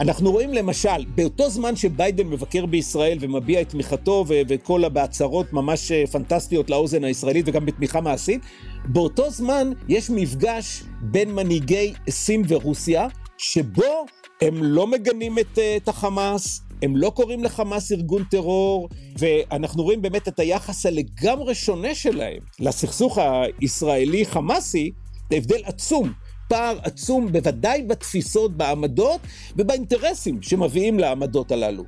אנחנו 0.00 0.32
רואים 0.32 0.54
למשל, 0.54 1.04
באותו 1.14 1.50
זמן 1.50 1.76
שביידן 1.76 2.26
מבקר 2.26 2.66
בישראל 2.66 3.18
ומביע 3.20 3.60
את 3.60 3.68
תמיכתו 3.68 4.24
וכל 4.28 4.88
בהצהרות 4.88 5.52
ממש 5.52 5.92
אה, 5.92 6.06
פנטסטיות 6.06 6.70
לאוזן 6.70 7.04
הישראלית 7.04 7.48
וגם 7.48 7.66
בתמיכה 7.66 8.00
מעשית, 8.00 8.40
באותו 8.84 9.30
זמן 9.30 9.70
יש 9.88 10.10
מפגש 10.10 10.82
בין 11.00 11.34
מנהיגי 11.34 11.92
סין 12.10 12.42
ורוסיה, 12.48 13.06
שבו 13.38 14.06
הם 14.40 14.62
לא 14.62 14.86
מגנים 14.86 15.38
את, 15.38 15.58
אה, 15.58 15.76
את 15.76 15.88
החמאס, 15.88 16.60
הם 16.82 16.96
לא 16.96 17.10
קוראים 17.10 17.44
לחמאס 17.44 17.92
ארגון 17.92 18.24
טרור, 18.24 18.88
ואנחנו 19.18 19.82
רואים 19.82 20.02
באמת 20.02 20.28
את 20.28 20.38
היחס 20.38 20.86
הלגמרי 20.86 21.54
שונה 21.54 21.94
שלהם 21.94 22.38
לסכסוך 22.60 23.18
הישראלי-חמאסי, 23.18 24.90
הבדל 25.30 25.60
עצום. 25.64 26.23
פער 26.48 26.78
עצום, 26.82 27.32
בוודאי 27.32 27.82
בתפיסות, 27.82 28.56
בעמדות 28.56 29.20
ובאינטרסים 29.56 30.42
שמביאים 30.42 30.98
לעמדות 30.98 31.52
הללו. 31.52 31.84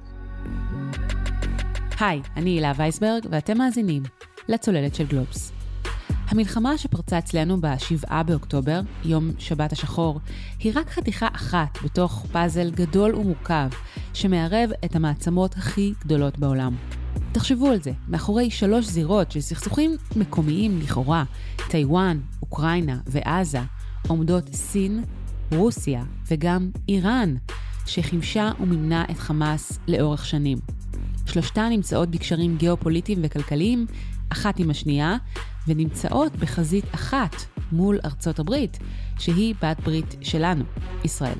היי, 2.00 2.20
אני 2.36 2.50
הילה 2.50 2.72
וייסברג, 2.76 3.26
ואתם 3.30 3.58
מאזינים 3.58 4.02
לצוללת 4.48 4.94
של 4.94 5.06
גלובס. 5.06 5.52
המלחמה 6.28 6.78
שפרצה 6.78 7.18
אצלנו 7.18 7.60
ב-7 7.60 8.22
באוקטובר, 8.26 8.80
יום 9.04 9.30
שבת 9.38 9.72
השחור, 9.72 10.20
היא 10.58 10.72
רק 10.74 10.90
חתיכה 10.90 11.28
אחת 11.32 11.78
בתוך 11.84 12.26
פאזל 12.32 12.70
גדול 12.70 13.14
ומורכב, 13.14 13.68
שמערב 14.14 14.70
את 14.84 14.96
המעצמות 14.96 15.56
הכי 15.56 15.92
גדולות 16.00 16.38
בעולם. 16.38 16.76
תחשבו 17.32 17.68
על 17.68 17.82
זה, 17.82 17.92
מאחורי 18.08 18.50
שלוש 18.50 18.86
זירות 18.86 19.32
של 19.32 19.40
סכסוכים 19.40 19.96
מקומיים 20.16 20.78
לכאורה, 20.82 21.24
טיוואן, 21.70 22.20
אוקראינה 22.42 22.98
ועזה, 23.06 23.60
עומדות 24.08 24.54
סין, 24.54 25.04
רוסיה 25.52 26.02
וגם 26.30 26.70
איראן, 26.88 27.34
שחימשה 27.86 28.50
ומימנה 28.60 29.04
את 29.10 29.18
חמאס 29.18 29.78
לאורך 29.88 30.26
שנים. 30.26 30.58
שלושתן 31.26 31.68
נמצאות 31.70 32.10
בקשרים 32.10 32.56
גיאופוליטיים 32.56 33.18
וכלכליים, 33.22 33.86
אחת 34.28 34.58
עם 34.58 34.70
השנייה, 34.70 35.16
ונמצאות 35.68 36.36
בחזית 36.36 36.84
אחת 36.94 37.36
מול 37.72 37.98
ארצות 38.04 38.38
הברית, 38.38 38.78
שהיא 39.18 39.54
בת 39.62 39.80
ברית 39.80 40.16
שלנו, 40.20 40.64
ישראל. 41.04 41.38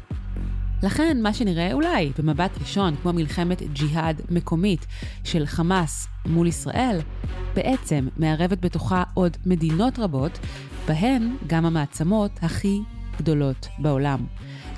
לכן, 0.82 1.22
מה 1.22 1.34
שנראה 1.34 1.72
אולי 1.72 2.12
במבט 2.18 2.58
ראשון 2.60 2.96
כמו 3.02 3.12
מלחמת 3.12 3.62
ג'יהאד 3.72 4.20
מקומית 4.30 4.86
של 5.24 5.46
חמאס 5.46 6.06
מול 6.26 6.46
ישראל, 6.46 6.98
בעצם 7.54 8.08
מערבת 8.16 8.60
בתוכה 8.60 9.02
עוד 9.14 9.36
מדינות 9.46 9.98
רבות, 9.98 10.38
בהן 10.88 11.36
גם 11.46 11.66
המעצמות 11.66 12.30
הכי 12.42 12.80
גדולות 13.18 13.68
בעולם. 13.78 14.26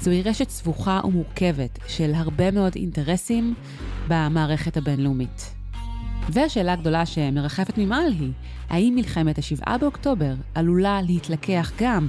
זוהי 0.00 0.22
רשת 0.22 0.48
סבוכה 0.48 1.00
ומורכבת 1.04 1.78
של 1.88 2.12
הרבה 2.14 2.50
מאוד 2.50 2.72
אינטרסים 2.76 3.54
במערכת 4.08 4.76
הבינלאומית. 4.76 5.54
והשאלה 6.28 6.72
הגדולה 6.72 7.06
שמרחפת 7.06 7.78
ממעל 7.78 8.12
היא, 8.12 8.32
האם 8.70 8.92
מלחמת 8.96 9.38
ה-7 9.38 9.78
באוקטובר 9.78 10.34
עלולה 10.54 11.02
להתלקח 11.02 11.72
גם, 11.80 12.06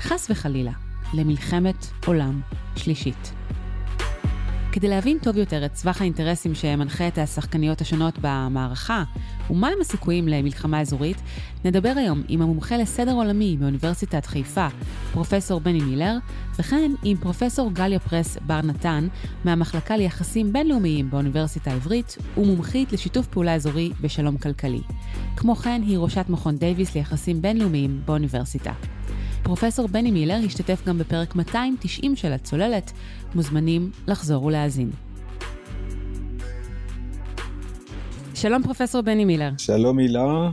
חס 0.00 0.30
וחלילה, 0.30 0.72
למלחמת 1.14 1.86
עולם 2.06 2.40
שלישית? 2.76 3.32
כדי 4.72 4.88
להבין 4.88 5.18
טוב 5.22 5.36
יותר 5.36 5.64
את 5.64 5.74
סבך 5.74 6.00
האינטרסים 6.00 6.54
שמנחה 6.54 7.08
את 7.08 7.18
השחקניות 7.18 7.80
השונות 7.80 8.14
במערכה, 8.20 9.04
ומהם 9.50 9.80
הסיכויים 9.80 10.28
למלחמה 10.28 10.80
אזורית, 10.80 11.16
נדבר 11.64 11.92
היום 11.96 12.22
עם 12.28 12.42
המומחה 12.42 12.76
לסדר 12.76 13.12
עולמי 13.12 13.56
מאוניברסיטת 13.60 14.26
חיפה, 14.26 14.66
פרופסור 15.12 15.60
בני 15.60 15.80
מילר, 15.80 16.16
וכן 16.58 16.90
עם 17.04 17.16
פרופסור 17.16 17.70
גליה 17.72 17.98
פרס 17.98 18.36
בר 18.46 18.60
נתן, 18.62 19.08
מהמחלקה 19.44 19.96
ליחסים 19.96 20.52
בינלאומיים 20.52 21.10
באוניברסיטה 21.10 21.70
העברית, 21.70 22.16
ומומחית 22.36 22.92
לשיתוף 22.92 23.26
פעולה 23.26 23.54
אזורי 23.54 23.92
בשלום 24.00 24.36
כלכלי. 24.36 24.82
כמו 25.36 25.56
כן, 25.56 25.82
היא 25.86 25.98
ראשת 25.98 26.24
מכון 26.28 26.56
דייוויס 26.56 26.94
ליחסים 26.94 27.42
בינלאומיים 27.42 28.00
באוניברסיטה. 28.04 28.72
פרופסור 29.42 29.88
בני 29.88 30.10
מילר 30.10 30.40
השתתף 30.46 30.82
גם 30.86 30.98
בפרק 30.98 31.34
290 31.34 32.16
של 32.16 32.32
הצוללת, 32.32 32.92
מוזמנים 33.34 33.90
לחזור 34.08 34.44
ולהאזין. 34.44 34.90
שלום 38.34 38.62
פרופסור 38.62 39.02
בני 39.02 39.24
מילר. 39.24 39.50
שלום 39.58 39.98
הילה, 39.98 40.50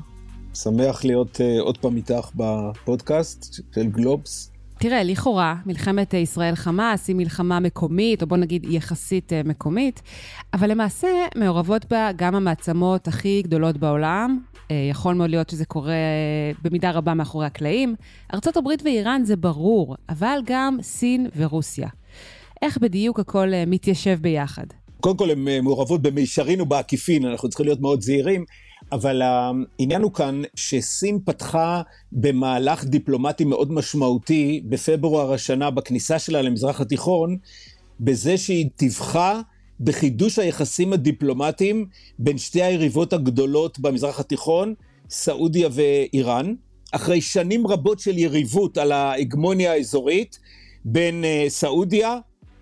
שמח 0.54 1.06
להיות 1.06 1.36
uh, 1.36 1.62
עוד 1.62 1.78
פעם 1.78 1.96
איתך 1.96 2.30
בפודקאסט 2.36 3.64
של 3.76 3.88
גלובס. 3.88 4.52
תראה, 4.80 5.04
לכאורה, 5.04 5.56
מלחמת 5.66 6.14
ישראל-חמאס 6.14 7.08
היא 7.08 7.16
מלחמה 7.16 7.60
מקומית, 7.60 8.22
או 8.22 8.28
בוא 8.28 8.38
נגיד 8.38 8.66
יחסית 8.70 9.32
uh, 9.32 9.48
מקומית, 9.48 10.02
אבל 10.54 10.72
למעשה 10.72 11.08
מעורבות 11.36 11.86
בה 11.86 12.10
גם 12.16 12.36
המעצמות 12.36 13.08
הכי 13.08 13.42
גדולות 13.42 13.78
בעולם, 13.78 14.40
אה, 14.72 14.88
יכול 14.90 15.16
מאוד 15.16 15.30
להיות 15.30 15.50
שזה 15.50 15.66
קורה 15.66 15.92
אה, 15.92 16.52
במידה 16.64 16.92
רבה 16.92 17.14
מאחורי 17.14 17.46
הקלעים. 17.46 17.96
ארה"ב 18.34 18.68
ואיראן 18.84 19.24
זה 19.24 19.36
ברור, 19.36 19.96
אבל 20.10 20.40
גם 20.46 20.78
סין 20.82 21.28
ורוסיה. 21.36 21.88
איך 22.62 22.78
בדיוק 22.78 23.20
הכל 23.20 23.54
אה, 23.54 23.64
מתיישב 23.68 24.18
ביחד? 24.22 24.66
קודם 25.00 25.18
כל, 25.18 25.32
הן 25.32 25.48
מעורבות 25.64 26.02
במישרין 26.02 26.62
ובעקיפין, 26.62 27.26
אנחנו 27.26 27.50
צריכים 27.50 27.66
להיות 27.66 27.82
מאוד 27.82 28.02
זהירים, 28.02 28.46
אבל 28.92 29.22
העניין 29.22 30.02
הוא 30.02 30.14
כאן 30.14 30.42
שסין 30.56 31.20
פתחה 31.26 31.82
במהלך 32.12 32.86
דיפלומטי 32.86 33.46
מאוד 33.46 33.72
משמעותי 33.72 34.62
בפברואר 34.70 35.34
השנה 35.34 35.72
בכניסה 35.72 36.20
שלה 36.20 36.42
למזרח 36.42 36.82
התיכון, 36.82 37.38
בזה 38.00 38.38
שהיא 38.38 38.70
טיווחה 38.76 39.42
בחידוש 39.80 40.40
היחסים 40.40 40.94
הדיפלומטיים 40.94 41.86
בין 42.20 42.38
שתי 42.38 42.64
היריבות 42.64 43.14
הגדולות 43.14 43.80
במזרח 43.80 44.20
התיכון, 44.20 44.74
סעודיה 45.10 45.70
ואיראן. 45.72 46.54
אחרי 46.92 47.22
שנים 47.22 47.68
רבות 47.68 48.00
של 48.00 48.18
יריבות 48.18 48.78
על 48.78 48.92
ההגמוניה 48.92 49.72
האזורית 49.72 50.40
בין 50.86 51.24
אה, 51.24 51.46
סעודיה, 51.48 52.18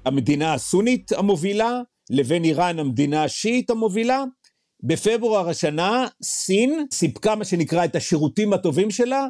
המדינה 0.08 0.54
הסונית 0.54 1.12
המובילה, 1.12 1.82
לבין 2.10 2.44
איראן, 2.44 2.80
המדינה 2.80 3.24
השיעית 3.24 3.70
המובילה, 3.70 4.24
בפברואר 4.84 5.50
השנה 5.50 6.08
סין 6.24 6.86
סיפקה 6.94 7.36
מה 7.36 7.46
שנקרא 7.46 7.86
את 7.86 7.96
השירותים 7.96 8.54
הטובים 8.54 8.92
שלה 8.92 9.28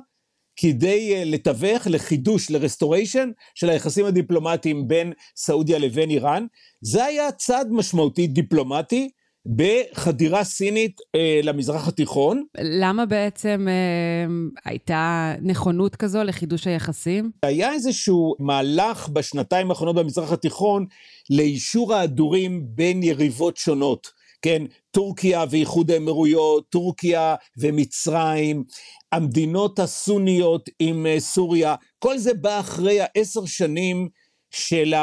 כדי 0.59 1.15
אה, 1.15 1.23
לתווך 1.25 1.87
לחידוש, 1.87 2.51
ל 2.51 2.58
restoration 2.58 3.29
של 3.55 3.69
היחסים 3.69 4.05
הדיפלומטיים 4.05 4.87
בין 4.87 5.13
סעודיה 5.35 5.79
לבין 5.79 6.09
איראן. 6.09 6.45
זה 6.81 7.05
היה 7.05 7.31
צעד 7.31 7.67
משמעותי 7.71 8.27
דיפלומטי 8.27 9.09
בחדירה 9.55 10.43
סינית 10.43 11.01
אה, 11.15 11.39
למזרח 11.43 11.87
התיכון. 11.87 12.43
למה 12.57 13.05
בעצם 13.05 13.67
אה, 13.69 14.59
הייתה 14.65 15.33
נכונות 15.41 15.95
כזו 15.95 16.23
לחידוש 16.23 16.67
היחסים? 16.67 17.31
היה 17.43 17.73
איזשהו 17.73 18.35
מהלך 18.39 19.09
בשנתיים 19.09 19.69
האחרונות 19.69 19.95
במזרח 19.95 20.31
התיכון 20.31 20.85
לאישור 21.29 21.93
ההדורים 21.93 22.65
בין 22.65 23.03
יריבות 23.03 23.57
שונות. 23.57 24.17
כן, 24.41 24.63
טורקיה 24.91 25.45
ואיחוד 25.49 25.91
האמירויות, 25.91 26.69
טורקיה 26.69 27.35
ומצרים, 27.57 28.63
המדינות 29.11 29.79
הסוניות 29.79 30.69
עם 30.79 31.05
אה, 31.05 31.19
סוריה, 31.19 31.75
כל 31.99 32.17
זה 32.17 32.33
בא 32.33 32.59
אחרי 32.59 32.99
העשר 33.01 33.45
שנים 33.45 34.09
של 34.51 34.93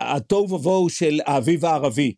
התוהו 0.00 0.50
ובוהו 0.50 0.88
של 0.88 1.20
האביב 1.26 1.64
הערבי, 1.64 2.14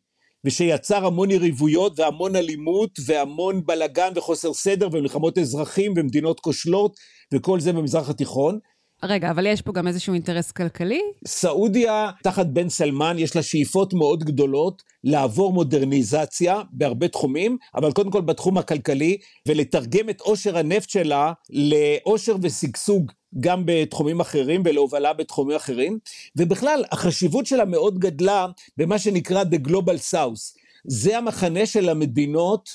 ושיצר 0.47 1.07
המון 1.07 1.31
יריבויות 1.31 2.01
והמון 2.01 2.37
אלימות 2.37 2.99
והמון 3.07 3.63
בלגן 3.67 4.13
וחוסר 4.15 4.53
סדר 4.53 4.89
ומלחמות 4.93 5.39
אזרחים 5.39 5.95
ומדינות 5.97 6.41
כושלות 6.41 6.97
וכל 7.35 7.61
זה 7.61 7.73
במזרח 7.73 8.11
התיכון. 8.11 8.59
רגע, 9.03 9.31
אבל 9.31 9.47
יש 9.47 9.63
פה 9.63 9.73
גם 9.73 9.87
איזשהו 9.87 10.15
אינטרס 10.15 10.53
כלכלי? 10.53 11.01
סעודיה, 11.27 12.11
תחת 12.23 12.47
בן 12.47 12.69
סלמן, 12.69 13.17
יש 13.19 13.37
לה 13.37 13.43
שאיפות 13.43 13.95
מאוד 13.95 14.25
גדולות 14.25 14.83
לעבור 15.05 15.53
מודרניזציה 15.53 16.61
בהרבה 16.73 17.09
תחומים, 17.09 17.57
אבל 17.75 17.93
קודם 17.93 18.11
כל 18.11 18.21
בתחום 18.21 18.59
הכלכלי, 18.59 19.17
ולתרגם 19.49 20.11
את 20.11 20.21
עושר 20.21 20.59
הנפט 20.59 20.91
שלה 20.91 21.33
לעושר 21.51 22.37
ושגשוג 22.43 23.13
גם 23.41 23.63
בתחומים 23.67 24.21
אחרים 24.21 24.63
ולהובלה 24.65 25.13
בתחומים 25.13 25.57
אחרים, 25.57 25.99
ובכלל, 26.37 26.85
החשיבות 26.93 27.47
שלה 27.47 27.65
מאוד 27.65 27.99
גדלה 27.99 28.47
במה 28.77 28.99
שנקרא 28.99 29.43
The 29.43 29.69
Global 29.69 30.15
South. 30.15 30.59
זה 30.85 31.19
המחנה 31.19 31.67
של 31.67 31.89
המדינות 31.89 32.69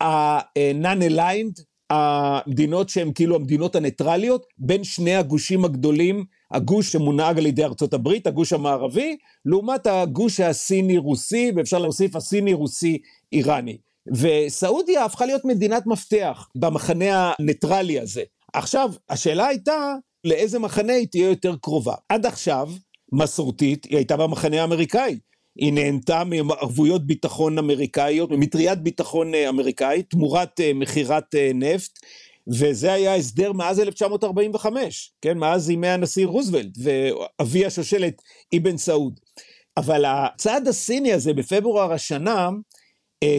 ה-non-aligned, 0.00 1.62
המדינות 1.90 2.88
שהן 2.88 3.12
כאילו 3.14 3.36
המדינות 3.36 3.76
הניטרליות, 3.76 4.46
בין 4.58 4.84
שני 4.84 5.14
הגושים 5.16 5.64
הגדולים, 5.64 6.24
הגוש 6.50 6.92
שמונהג 6.92 7.38
על 7.38 7.46
ידי 7.46 7.64
ארצות 7.64 7.94
הברית, 7.94 8.26
הגוש 8.26 8.52
המערבי, 8.52 9.16
לעומת 9.46 9.86
הגוש 9.86 10.40
הסיני-רוסי, 10.40 11.52
ואפשר 11.56 11.78
להוסיף 11.78 12.16
הסיני-רוסי-איראני. 12.16 13.76
וסעודיה 14.06 15.04
הפכה 15.04 15.26
להיות 15.26 15.44
מדינת 15.44 15.86
מפתח 15.86 16.48
במחנה 16.54 17.32
הניטרלי 17.38 18.00
הזה. 18.00 18.22
עכשיו, 18.52 18.90
השאלה 19.08 19.46
הייתה 19.46 19.94
לאיזה 20.24 20.58
מחנה 20.58 20.92
היא 20.92 21.06
תהיה 21.10 21.28
יותר 21.28 21.56
קרובה. 21.62 21.94
עד 22.08 22.26
עכשיו, 22.26 22.70
מסורתית, 23.12 23.84
היא 23.84 23.96
הייתה 23.96 24.16
במחנה 24.16 24.60
האמריקאי. 24.60 25.18
היא 25.56 25.72
נהנתה 25.72 26.22
מערבויות 26.24 27.06
ביטחון 27.06 27.58
אמריקאיות, 27.58 28.30
ממטריית 28.30 28.78
ביטחון 28.78 29.34
אמריקאית, 29.34 30.10
תמורת 30.10 30.60
מכירת 30.74 31.34
נפט. 31.54 31.98
וזה 32.48 32.92
היה 32.92 33.14
הסדר 33.14 33.52
מאז 33.52 33.80
1945, 33.80 35.12
כן, 35.20 35.38
מאז 35.38 35.70
ימי 35.70 35.88
הנשיא 35.88 36.26
רוזוולט 36.26 36.72
ואבי 36.82 37.66
השושלת 37.66 38.22
אבן 38.56 38.76
סעוד. 38.76 39.20
אבל 39.76 40.04
הצעד 40.04 40.68
הסיני 40.68 41.12
הזה 41.12 41.34
בפברואר 41.34 41.92
השנה 41.92 42.34
אה, 42.34 42.48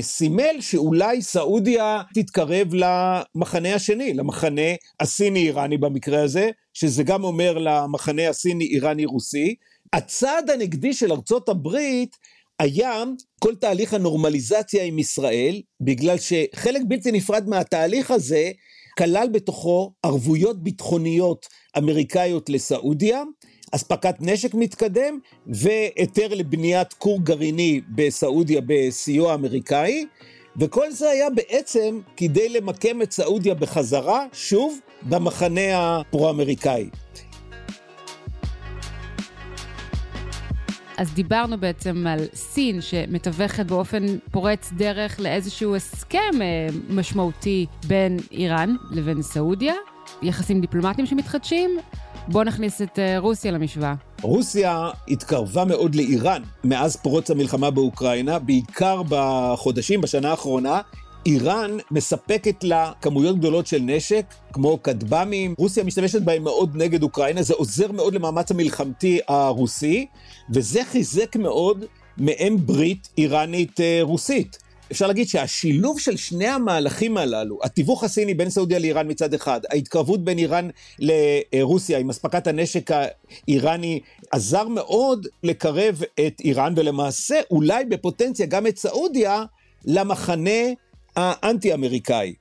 סימל 0.01 0.55
שאולי 0.59 1.21
סעודיה 1.21 2.01
תתקרב 2.13 2.67
למחנה 2.73 3.75
השני, 3.75 4.13
למחנה 4.13 4.61
הסיני-איראני 4.99 5.77
במקרה 5.77 6.23
הזה, 6.23 6.49
שזה 6.73 7.03
גם 7.03 7.23
אומר 7.23 7.57
למחנה 7.57 8.29
הסיני-איראני-רוסי. 8.29 9.55
הצעד 9.93 10.49
הנגדי 10.49 10.93
של 10.93 11.11
ארצות 11.11 11.49
הברית 11.49 12.15
היה 12.59 13.03
כל 13.39 13.55
תהליך 13.55 13.93
הנורמליזציה 13.93 14.83
עם 14.83 14.99
ישראל, 14.99 15.61
בגלל 15.81 16.17
שחלק 16.17 16.81
בלתי 16.87 17.11
נפרד 17.11 17.49
מהתהליך 17.49 18.11
הזה 18.11 18.51
כלל 18.97 19.27
בתוכו 19.31 19.93
ערבויות 20.03 20.63
ביטחוניות 20.63 21.47
אמריקאיות 21.77 22.49
לסעודיה, 22.49 23.23
אספקת 23.75 24.15
נשק 24.19 24.53
מתקדם 24.53 25.19
והיתר 25.47 26.27
לבניית 26.35 26.93
כור 26.93 27.19
גרעיני 27.21 27.81
בסעודיה 27.89 28.61
בסיוע 28.65 29.33
אמריקאי, 29.33 30.05
וכל 30.57 30.91
זה 30.91 31.09
היה 31.09 31.29
בעצם 31.29 31.99
כדי 32.17 32.49
למקם 32.49 33.01
את 33.01 33.11
סעודיה 33.11 33.55
בחזרה, 33.55 34.25
שוב, 34.33 34.79
במחנה 35.01 35.99
הפרו-אמריקאי. 35.99 36.89
אז 40.97 41.13
דיברנו 41.13 41.57
בעצם 41.57 42.07
על 42.07 42.19
סין 42.33 42.81
שמתווכת 42.81 43.65
באופן 43.65 44.05
פורץ 44.31 44.71
דרך 44.77 45.19
לאיזשהו 45.19 45.75
הסכם 45.75 46.41
אה, 46.41 46.67
משמעותי 46.89 47.65
בין 47.87 48.17
איראן 48.31 48.75
לבין 48.91 49.21
סעודיה, 49.21 49.73
יחסים 50.21 50.61
דיפלומטיים 50.61 51.07
שמתחדשים. 51.07 51.79
בואו 52.27 52.43
נכניס 52.43 52.81
את 52.81 52.99
אה, 52.99 53.19
רוסיה 53.19 53.51
למשוואה. 53.51 53.93
רוסיה 54.21 54.89
התקרבה 55.07 55.65
מאוד 55.65 55.95
לאיראן 55.95 56.41
מאז 56.63 56.95
פרוץ 56.95 57.31
המלחמה 57.31 57.71
באוקראינה, 57.71 58.39
בעיקר 58.39 59.01
בחודשים, 59.09 60.01
בשנה 60.01 60.29
האחרונה. 60.29 60.81
איראן 61.25 61.77
מספקת 61.91 62.63
לה 62.63 62.91
כמויות 63.01 63.37
גדולות 63.37 63.67
של 63.67 63.79
נשק, 63.81 64.25
כמו 64.53 64.83
כטב"מים, 64.83 65.53
רוסיה 65.57 65.83
משתמשת 65.83 66.21
בהם 66.21 66.43
מאוד 66.43 66.75
נגד 66.75 67.03
אוקראינה, 67.03 67.41
זה 67.41 67.53
עוזר 67.53 67.91
מאוד 67.91 68.13
למאמץ 68.13 68.51
המלחמתי 68.51 69.19
הרוסי, 69.27 70.07
וזה 70.53 70.81
חיזק 70.83 71.35
מאוד 71.35 71.85
מעין 72.17 72.57
ברית 72.65 73.09
איראנית 73.17 73.79
אה. 73.79 74.01
אפשר 74.93 75.07
להגיד 75.07 75.27
שהשילוב 75.27 75.99
של 75.99 76.17
שני 76.17 76.47
המהלכים 76.47 77.17
הללו, 77.17 77.59
התיווך 77.63 78.03
הסיני 78.03 78.33
בין 78.33 78.49
סעודיה 78.49 78.79
לאיראן 78.79 79.11
מצד 79.11 79.33
אחד, 79.33 79.61
ההתקרבות 79.71 80.23
בין 80.23 80.37
איראן 80.37 80.69
לרוסיה 80.99 81.99
עם 81.99 82.09
אספקת 82.09 82.47
הנשק 82.47 82.89
האיראני, 82.91 83.99
עזר 84.31 84.67
מאוד 84.67 85.27
לקרב 85.43 86.01
את 86.27 86.39
איראן, 86.39 86.73
ולמעשה 86.75 87.35
אולי 87.51 87.85
בפוטנציה 87.85 88.45
גם 88.45 88.67
את 88.67 88.77
סעודיה 88.77 89.43
למחנה 89.85 90.61
האנטי-אמריקאי. 91.15 92.33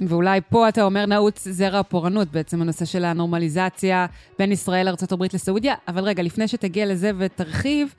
ואולי 0.00 0.40
פה 0.50 0.68
אתה 0.68 0.84
אומר 0.84 1.06
נעוץ 1.06 1.48
זרע 1.48 1.78
הפורענות, 1.78 2.28
בעצם 2.32 2.62
הנושא 2.62 2.84
של 2.84 3.04
הנורמליזציה 3.04 4.06
בין 4.38 4.52
ישראל 4.52 4.86
לארה"ב 4.86 5.22
לסעודיה. 5.34 5.74
אבל 5.88 6.04
רגע, 6.04 6.22
לפני 6.22 6.48
שתגיע 6.48 6.86
לזה 6.86 7.10
ותרחיב, 7.18 7.94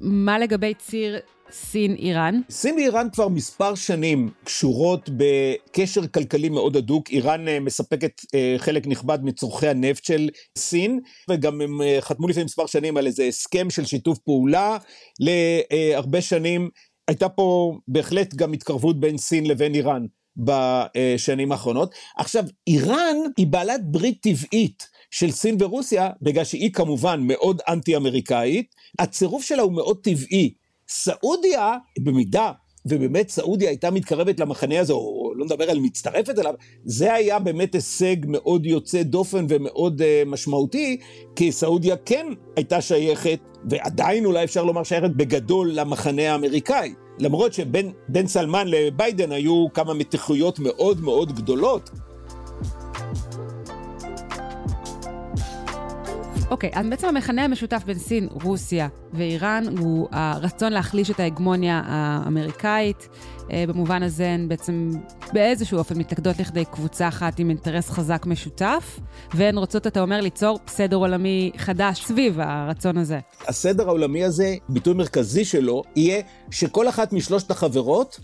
מה 0.00 0.38
לגבי 0.38 0.74
ציר 0.74 1.18
סין-איראן? 1.50 2.40
סין 2.50 2.74
ואיראן 2.74 3.06
כבר 3.12 3.28
מספר 3.28 3.74
שנים 3.74 4.30
קשורות 4.44 5.10
בקשר 5.16 6.06
כלכלי 6.06 6.48
מאוד 6.48 6.76
הדוק. 6.76 7.10
איראן 7.10 7.48
אה, 7.48 7.60
מספקת 7.60 8.20
אה, 8.34 8.54
חלק 8.58 8.86
נכבד 8.86 9.18
מצורכי 9.22 9.68
הנפט 9.68 10.04
של 10.04 10.28
סין, 10.58 11.00
וגם 11.30 11.60
הם 11.60 11.82
אה, 11.82 11.98
חתמו 12.00 12.28
לפני 12.28 12.44
מספר 12.44 12.66
שנים 12.66 12.96
על 12.96 13.06
איזה 13.06 13.24
הסכם 13.24 13.70
של 13.70 13.84
שיתוף 13.84 14.18
פעולה 14.18 14.78
להרבה 15.20 16.20
שנים. 16.20 16.70
הייתה 17.08 17.28
פה 17.28 17.78
בהחלט 17.88 18.34
גם 18.34 18.52
התקרבות 18.52 19.00
בין 19.00 19.18
סין 19.18 19.46
לבין 19.46 19.74
איראן 19.74 20.06
בשנים 20.36 21.52
האחרונות. 21.52 21.94
עכשיו, 22.16 22.44
איראן 22.66 23.16
היא 23.36 23.46
בעלת 23.46 23.80
ברית 23.84 24.18
טבעית 24.22 24.88
של 25.10 25.30
סין 25.30 25.56
ורוסיה, 25.60 26.10
בגלל 26.22 26.44
שהיא 26.44 26.72
כמובן 26.72 27.20
מאוד 27.22 27.60
אנטי-אמריקאית, 27.68 28.74
הצירוף 28.98 29.42
שלה 29.44 29.62
הוא 29.62 29.72
מאוד 29.72 29.98
טבעי. 30.02 30.54
סעודיה, 30.88 31.76
במידה 31.98 32.52
ובאמת 32.86 33.28
סעודיה 33.28 33.68
הייתה 33.68 33.90
מתקרבת 33.90 34.40
למחנה 34.40 34.80
הזה, 34.80 34.92
או 34.92 35.32
לא 35.36 35.44
נדבר 35.44 35.70
על 35.70 35.78
מצטרפת 35.78 36.38
אליו, 36.38 36.54
זה 36.84 37.14
היה 37.14 37.38
באמת 37.38 37.74
הישג 37.74 38.16
מאוד 38.26 38.66
יוצא 38.66 39.02
דופן 39.02 39.46
ומאוד 39.48 40.02
uh, 40.02 40.28
משמעותי, 40.28 40.96
כי 41.36 41.52
סעודיה 41.52 41.96
כן 41.96 42.26
הייתה 42.56 42.80
שייכת, 42.80 43.38
ועדיין 43.70 44.24
אולי 44.24 44.44
אפשר 44.44 44.64
לומר 44.64 44.82
שייכת 44.82 45.10
בגדול 45.10 45.72
למחנה 45.72 46.32
האמריקאי. 46.32 46.94
למרות 47.18 47.52
שבין 47.52 47.92
סלמן 48.26 48.68
לביידן 48.68 49.32
היו 49.32 49.66
כמה 49.74 49.94
מתיחויות 49.94 50.58
מאוד 50.58 51.00
מאוד 51.00 51.32
גדולות, 51.32 51.90
אוקיי, 56.50 56.70
okay, 56.70 56.78
אז 56.78 56.86
בעצם 56.90 57.08
המכנה 57.08 57.44
המשותף 57.44 57.82
בין 57.86 57.98
סין, 57.98 58.28
רוסיה 58.44 58.88
ואיראן 59.12 59.64
הוא 59.78 60.08
הרצון 60.12 60.72
להחליש 60.72 61.10
את 61.10 61.20
ההגמוניה 61.20 61.82
האמריקאית. 61.84 63.08
אה, 63.52 63.64
במובן 63.68 64.02
הזה 64.02 64.28
הן 64.28 64.48
בעצם 64.48 64.90
באיזשהו 65.32 65.78
אופן 65.78 65.98
מתלכדות 65.98 66.38
לכדי 66.38 66.64
קבוצה 66.64 67.08
אחת 67.08 67.38
עם 67.38 67.50
אינטרס 67.50 67.90
חזק 67.90 68.26
משותף, 68.26 69.00
והן 69.34 69.58
רוצות, 69.58 69.86
אתה 69.86 70.00
אומר, 70.00 70.20
ליצור 70.20 70.58
סדר 70.68 70.96
עולמי 70.96 71.50
חדש 71.56 72.04
סביב 72.04 72.40
הרצון 72.40 72.98
הזה. 72.98 73.18
הסדר 73.48 73.88
העולמי 73.88 74.24
הזה, 74.24 74.54
ביטוי 74.68 74.94
מרכזי 74.94 75.44
שלו, 75.44 75.82
יהיה 75.96 76.22
שכל 76.50 76.88
אחת 76.88 77.12
משלושת 77.12 77.50
החברות, 77.50 78.20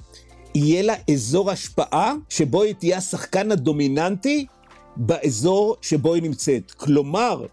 יהיה 0.55 0.83
לה 0.83 0.95
אזור 1.11 1.51
השפעה 1.51 2.15
שבו 2.29 2.63
היא 2.63 2.75
תהיה 2.75 2.97
השחקן 2.97 3.53
הדומיננטי 3.53 4.47
באזור 4.97 5.77
שבו 5.83 6.15
היא 6.15 6.23
נמצאת. 6.23 6.71
כלומר, 6.71 7.47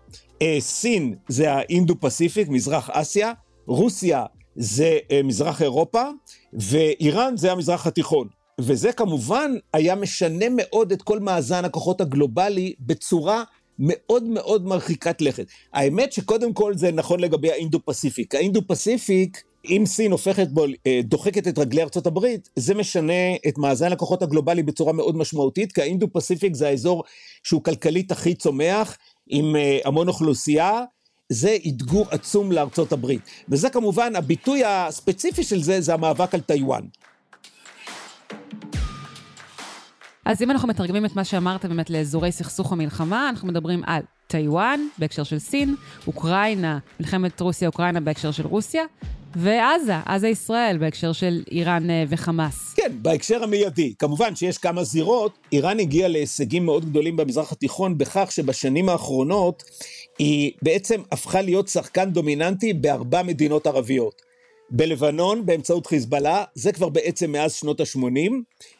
סין 0.59 1.15
זה 1.27 1.53
האינדו 1.53 1.95
פסיפיק, 1.99 2.47
מזרח 2.49 2.89
אסיה, 2.89 3.31
רוסיה 3.67 4.25
זה 4.55 4.97
אה, 5.11 5.23
מזרח 5.23 5.61
אירופה, 5.61 6.03
ואיראן 6.53 7.37
זה 7.37 7.51
המזרח 7.51 7.87
התיכון. 7.87 8.27
וזה 8.61 8.91
כמובן 8.91 9.51
היה 9.73 9.95
משנה 9.95 10.45
מאוד 10.49 10.91
את 10.91 11.01
כל 11.01 11.19
מאזן 11.19 11.65
הכוחות 11.65 12.01
הגלובלי 12.01 12.73
בצורה 12.79 13.43
מאוד 13.79 14.23
מאוד 14.23 14.65
מרחיקת 14.65 15.21
לכת. 15.21 15.45
האמת 15.73 16.13
שקודם 16.13 16.53
כל 16.53 16.77
זה 16.77 16.91
נכון 16.91 17.19
לגבי 17.19 17.51
האינדו 17.51 17.79
פסיפיק. 17.85 18.35
האינדו 18.35 18.61
פסיפיק, 18.67 19.43
אם 19.65 19.83
סין 19.85 20.11
הופכת 20.11 20.47
בו, 20.47 20.65
אה, 20.87 20.99
דוחקת 21.03 21.47
את 21.47 21.59
רגלי 21.59 21.81
ארצות 21.81 22.07
הברית, 22.07 22.49
זה 22.55 22.75
משנה 22.75 23.35
את 23.47 23.57
מאזן 23.57 23.91
הכוחות 23.91 24.21
הגלובלי 24.21 24.63
בצורה 24.63 24.93
מאוד 24.93 25.17
משמעותית, 25.17 25.71
כי 25.71 25.81
האינדו 25.81 26.07
פסיפיק 26.13 26.55
זה 26.55 26.67
האזור 26.67 27.03
שהוא 27.43 27.63
כלכלית 27.63 28.11
הכי 28.11 28.35
צומח, 28.35 28.97
עם 29.27 29.55
אה, 29.55 29.79
המון 29.85 30.07
אוכלוסייה, 30.07 30.83
זה 31.29 31.57
אתגור 31.67 32.07
עצום 32.09 32.51
לארצות 32.51 32.91
הברית. 32.91 33.21
וזה 33.49 33.69
כמובן, 33.69 34.15
הביטוי 34.15 34.63
הספציפי 34.65 35.43
של 35.43 35.63
זה, 35.63 35.81
זה 35.81 35.93
המאבק 35.93 36.33
על 36.33 36.41
טיוואן. 36.41 36.83
אז 40.25 40.41
אם 40.41 40.51
אנחנו 40.51 40.67
מתרגמים 40.67 41.05
את 41.05 41.15
מה 41.15 41.23
שאמרת 41.23 41.65
באמת 41.65 41.89
לאזורי 41.89 42.31
סכסוך 42.31 42.71
או 42.71 42.75
מלחמה, 42.75 43.29
אנחנו 43.29 43.47
מדברים 43.47 43.81
על 43.85 44.01
טיוואן 44.27 44.79
בהקשר 44.97 45.23
של 45.23 45.39
סין, 45.39 45.75
אוקראינה, 46.07 46.79
מלחמת 46.99 47.41
רוסיה-אוקראינה 47.41 47.99
בהקשר 47.99 48.31
של 48.31 48.47
רוסיה, 48.47 48.83
ועזה, 49.35 49.95
עזה 50.05 50.27
ישראל, 50.27 50.77
בהקשר 50.77 51.11
של 51.13 51.43
איראן 51.51 51.89
אה, 51.89 52.03
וחמאס. 52.09 52.73
כן, 52.73 52.91
בהקשר 53.01 53.43
המיידי. 53.43 53.93
כמובן 53.99 54.35
שיש 54.35 54.57
כמה 54.57 54.83
זירות. 54.83 55.31
איראן 55.51 55.79
הגיעה 55.79 56.07
להישגים 56.07 56.65
מאוד 56.65 56.85
גדולים 56.85 57.15
במזרח 57.17 57.51
התיכון 57.51 57.97
בכך 57.97 58.31
שבשנים 58.31 58.89
האחרונות 58.89 59.63
היא 60.19 60.51
בעצם 60.61 61.01
הפכה 61.11 61.41
להיות 61.41 61.67
שחקן 61.67 62.09
דומיננטי 62.09 62.73
בארבע 62.73 63.23
מדינות 63.23 63.67
ערביות. 63.67 64.21
בלבנון 64.69 65.45
באמצעות 65.45 65.87
חיזבאללה, 65.87 66.43
זה 66.55 66.71
כבר 66.71 66.89
בעצם 66.89 67.31
מאז 67.31 67.53
שנות 67.53 67.79
ה-80. 67.79 68.31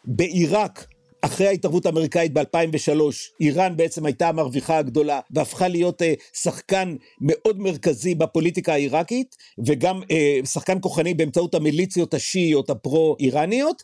בעיראק 0.06 0.86
אחרי 1.26 1.48
ההתערבות 1.48 1.86
האמריקאית 1.86 2.34
ב-2003, 2.34 2.92
איראן 3.40 3.78
בעצם 3.78 4.06
הייתה 4.06 4.30
המרוויחה 4.30 4.78
הגדולה 4.78 5.20
והפכה 5.32 5.68
להיות 5.68 6.02
אה, 6.02 6.14
שחקן 6.34 6.96
מאוד 7.22 7.60
מרכזי 7.60 8.16
בפוליטיקה 8.16 8.74
העיראקית, 8.74 9.36
וגם 9.66 10.02
אה, 10.12 10.40
שחקן 10.46 10.78
כוחני 10.82 11.14
באמצעות 11.14 11.56
המיליציות 11.56 12.14
השיעיות 12.14 12.70
הפרו-איראניות, 12.70 13.84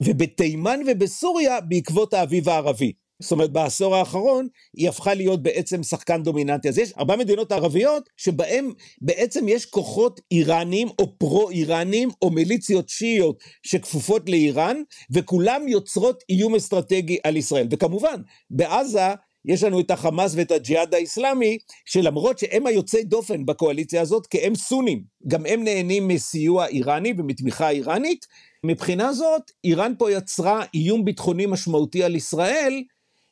ובתימן 0.00 0.80
ובסוריה 0.86 1.60
בעקבות 1.60 2.14
האביב 2.14 2.48
הערבי. 2.48 2.92
זאת 3.22 3.32
אומרת 3.32 3.50
בעשור 3.50 3.96
האחרון 3.96 4.48
היא 4.76 4.88
הפכה 4.88 5.14
להיות 5.14 5.42
בעצם 5.42 5.82
שחקן 5.82 6.22
דומיננטי. 6.22 6.68
אז 6.68 6.78
יש 6.78 6.92
ארבע 6.92 7.16
מדינות 7.16 7.52
ערביות 7.52 8.08
שבהן 8.16 8.72
בעצם 9.00 9.48
יש 9.48 9.66
כוחות 9.66 10.20
איראנים 10.30 10.88
או 10.98 11.18
פרו-איראנים 11.18 12.08
או 12.22 12.30
מיליציות 12.30 12.88
שיעיות 12.88 13.42
שכפופות 13.62 14.28
לאיראן 14.28 14.76
וכולם 15.10 15.68
יוצרות 15.68 16.24
איום 16.30 16.54
אסטרטגי 16.54 17.18
על 17.24 17.36
ישראל. 17.36 17.66
וכמובן 17.70 18.20
בעזה 18.50 19.08
יש 19.44 19.62
לנו 19.62 19.80
את 19.80 19.90
החמאס 19.90 20.34
ואת 20.36 20.50
הג'יהאד 20.50 20.94
האיסלאמי, 20.94 21.58
שלמרות 21.84 22.38
שהם 22.38 22.66
היוצאי 22.66 23.04
דופן 23.04 23.46
בקואליציה 23.46 24.00
הזאת, 24.00 24.26
כי 24.26 24.38
הם 24.38 24.54
סונים, 24.54 25.02
גם 25.26 25.46
הם 25.46 25.64
נהנים 25.64 26.08
מסיוע 26.08 26.66
איראני 26.66 27.14
ומתמיכה 27.18 27.70
איראנית. 27.70 28.26
מבחינה 28.64 29.12
זאת, 29.12 29.42
איראן 29.64 29.92
פה 29.98 30.12
יצרה 30.12 30.64
איום 30.74 31.04
ביטחוני 31.04 31.46
משמעותי 31.46 32.04
על 32.04 32.16
ישראל, 32.16 32.82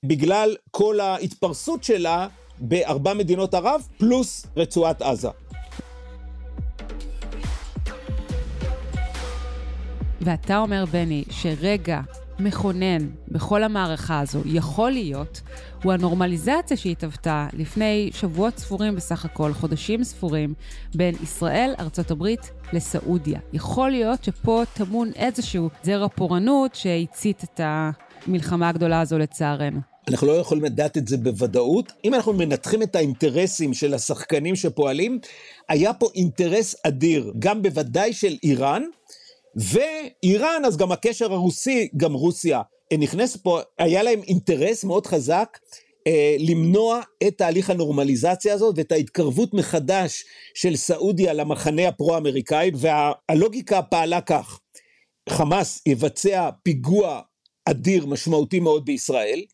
בגלל 0.05 0.57
כל 0.71 1.01
ההתפרסות 1.01 1.85
שלה 1.85 2.29
בארבע 2.59 3.15
מדינות 3.15 3.55
ערב, 3.55 3.89
פלוס 3.99 4.47
רצועת 4.57 5.03
עזה. 5.03 5.29
ואתה 10.21 10.59
אומר, 10.59 10.85
בני, 10.85 11.25
שרגע 11.31 12.01
מכונן 12.39 13.09
בכל 13.29 13.63
המערכה 13.63 14.21
הזו 14.21 14.41
יכול 14.45 14.91
להיות, 14.91 15.41
הוא 15.83 15.93
הנורמליזציה 15.93 16.77
שהתהוותה 16.77 17.49
לפני 17.53 18.11
שבועות 18.13 18.59
ספורים 18.59 18.97
בסך 18.97 19.25
הכל, 19.25 19.53
חודשים 19.53 20.05
ספורים, 20.05 20.55
בין 20.95 21.15
ישראל, 21.23 21.75
ארצות 21.81 22.11
הברית 22.11 22.51
לסעודיה. 22.73 23.41
יכול 23.53 23.91
להיות 23.91 24.25
שפה 24.25 24.63
טמון 24.75 25.11
איזשהו 25.17 25.71
זרע 25.83 26.09
פורענות 26.09 26.75
שהצית 26.75 27.45
את 27.45 27.61
המלחמה 28.29 28.69
הגדולה 28.69 29.01
הזו 29.01 29.19
לצערנו. 29.19 29.81
אנחנו 30.09 30.27
לא 30.27 30.33
יכולים 30.33 30.65
לדעת 30.65 30.97
את 30.97 31.09
זה 31.09 31.17
בוודאות. 31.17 31.93
אם 32.05 32.15
אנחנו 32.15 32.33
מנתחים 32.33 32.83
את 32.83 32.97
האינטרסים 32.97 33.75
של 33.75 33.95
השחקנים 33.95 34.57
שפועלים, 34.57 35.19
היה 35.69 35.95
פה 35.95 36.09
אינטרס 36.15 36.77
אדיר, 36.87 37.33
גם 37.39 37.63
בוודאי 37.63 38.13
של 38.13 38.37
איראן, 38.43 38.83
ואיראן, 39.57 40.65
אז 40.67 40.77
גם 40.77 40.93
הקשר 40.93 41.33
הרוסי, 41.33 41.89
גם 41.97 42.13
רוסיה 42.13 42.63
נכנסת 42.99 43.43
פה, 43.43 43.61
היה 43.79 44.03
להם 44.03 44.21
אינטרס 44.23 44.85
מאוד 44.85 45.07
חזק 45.07 45.59
אה, 46.07 46.37
למנוע 46.39 47.01
את 47.27 47.39
תהליך 47.39 47.71
הנורמליזציה 47.71 48.55
הזאת 48.55 48.75
ואת 48.79 48.93
ההתקרבות 48.93 49.55
מחדש 49.55 50.25
של 50.55 50.77
סעודיה 50.77 51.33
למחנה 51.33 51.89
הפרו-אמריקאי, 51.89 52.71
והלוגיקה 52.75 53.83
פעלה 53.83 54.21
כך, 54.21 54.61
חמאס 55.29 55.83
יבצע 55.87 56.51
פיגוע 56.63 57.21
אדיר 57.71 58.07
משמעותי 58.07 58.61
מאוד 58.61 58.85
בישראל, 58.85 59.45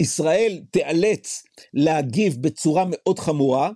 ישראל 0.00 0.60
תיאלץ 0.70 1.42
להגיב 1.74 2.36
בצורה 2.40 2.84
מאוד 2.90 3.18
חמורה, 3.18 3.70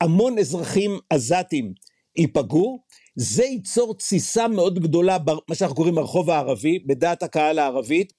המון 0.00 0.38
אזרחים 0.38 0.98
עזתים 1.10 1.72
ייפגעו, 2.16 2.82
זה 3.16 3.44
ייצור 3.44 3.94
תסיסה 3.94 4.48
מאוד 4.48 4.78
גדולה, 4.78 5.18
מה 5.48 5.54
שאנחנו 5.54 5.76
קוראים 5.76 5.98
הרחוב 5.98 6.30
הערבי, 6.30 6.78
בדעת 6.78 7.22
הקהל 7.22 7.58
הערבית, 7.58 8.12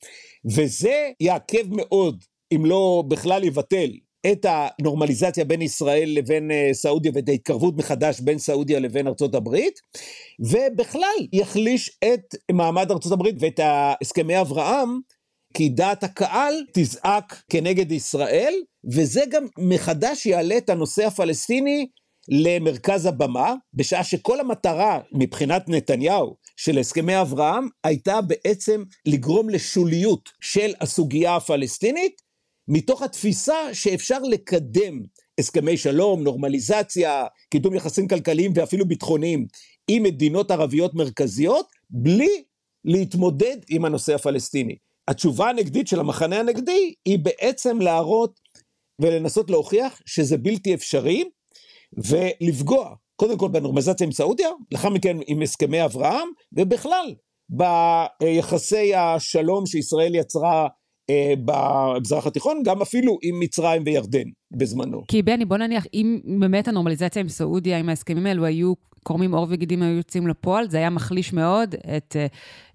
וזה 0.45 1.09
יעכב 1.19 1.65
מאוד, 1.69 2.23
אם 2.55 2.65
לא 2.65 3.03
בכלל 3.07 3.43
יבטל, 3.43 3.91
את 4.25 4.45
הנורמליזציה 4.49 5.45
בין 5.45 5.61
ישראל 5.61 6.09
לבין 6.15 6.51
אה, 6.51 6.69
סעודיה 6.73 7.11
ואת 7.15 7.29
ההתקרבות 7.29 7.77
מחדש 7.77 8.19
בין 8.19 8.39
סעודיה 8.39 8.79
לבין 8.79 9.07
ארצות 9.07 9.35
הברית, 9.35 9.79
ובכלל 10.39 11.27
יחליש 11.33 11.97
את 12.03 12.35
מעמד 12.51 12.91
ארצות 12.91 13.11
הברית 13.11 13.35
ואת 13.39 13.59
הסכמי 13.63 14.41
אברהם, 14.41 14.99
כי 15.53 15.69
דעת 15.69 16.03
הקהל 16.03 16.53
תזעק 16.73 17.43
כנגד 17.49 17.91
ישראל, 17.91 18.53
וזה 18.93 19.23
גם 19.29 19.45
מחדש 19.59 20.25
יעלה 20.25 20.57
את 20.57 20.69
הנושא 20.69 21.05
הפלסטיני 21.05 21.87
למרכז 22.29 23.05
הבמה, 23.05 23.53
בשעה 23.73 24.03
שכל 24.03 24.39
המטרה 24.39 24.99
מבחינת 25.11 25.69
נתניהו 25.69 26.35
של 26.57 26.77
הסכמי 26.77 27.21
אברהם 27.21 27.67
הייתה 27.83 28.21
בעצם 28.21 28.83
לגרום 29.05 29.49
לשוליות 29.49 30.29
של 30.41 30.73
הסוגיה 30.81 31.35
הפלסטינית, 31.35 32.26
מתוך 32.67 33.01
התפיסה 33.01 33.73
שאפשר 33.73 34.19
לקדם 34.19 35.01
הסכמי 35.39 35.77
שלום, 35.77 36.23
נורמליזציה, 36.23 37.25
קידום 37.49 37.75
יחסים 37.75 38.07
כלכליים 38.07 38.51
ואפילו 38.55 38.87
ביטחוניים 38.87 39.47
עם 39.87 40.03
מדינות 40.03 40.51
ערביות 40.51 40.93
מרכזיות, 40.93 41.67
בלי 41.89 42.43
להתמודד 42.85 43.57
עם 43.69 43.85
הנושא 43.85 44.15
הפלסטיני. 44.15 44.75
התשובה 45.07 45.49
הנגדית 45.49 45.87
של 45.87 45.99
המחנה 45.99 46.39
הנגדי 46.39 46.93
היא 47.05 47.19
בעצם 47.19 47.81
להראות 47.81 48.39
ולנסות 49.01 49.49
להוכיח 49.49 50.01
שזה 50.05 50.37
בלתי 50.37 50.73
אפשרי, 50.73 51.23
ולפגוע 51.97 52.95
קודם 53.15 53.37
כל 53.37 53.49
בנורמליזציה 53.49 54.05
עם 54.05 54.11
סעודיה, 54.11 54.49
לאחר 54.71 54.89
מכן 54.89 55.17
עם 55.27 55.41
הסכמי 55.41 55.85
אברהם, 55.85 56.27
ובכלל 56.51 57.15
ביחסי 57.49 58.95
השלום 58.95 59.65
שישראל 59.65 60.15
יצרה 60.15 60.67
במזרח 61.45 62.27
התיכון, 62.27 62.63
גם 62.63 62.81
אפילו 62.81 63.17
עם 63.21 63.39
מצרים 63.39 63.83
וירדן 63.85 64.29
בזמנו. 64.51 65.01
כי 65.07 65.21
בני, 65.21 65.45
בוא 65.45 65.57
נניח, 65.57 65.85
אם 65.93 66.19
באמת 66.39 66.67
הנורמליזציה 66.67 67.21
עם 67.21 67.29
סעודיה, 67.29 67.79
אם 67.79 67.89
ההסכמים 67.89 68.25
האלו 68.25 68.45
היו 68.45 68.73
קורמים 69.03 69.35
עור 69.35 69.47
וגידים 69.49 69.81
היו 69.81 69.97
יוצאים 69.97 70.27
לפועל, 70.27 70.69
זה 70.69 70.77
היה 70.77 70.89
מחליש 70.89 71.33
מאוד 71.33 71.75
את 71.97 72.15
אה, 72.15 72.25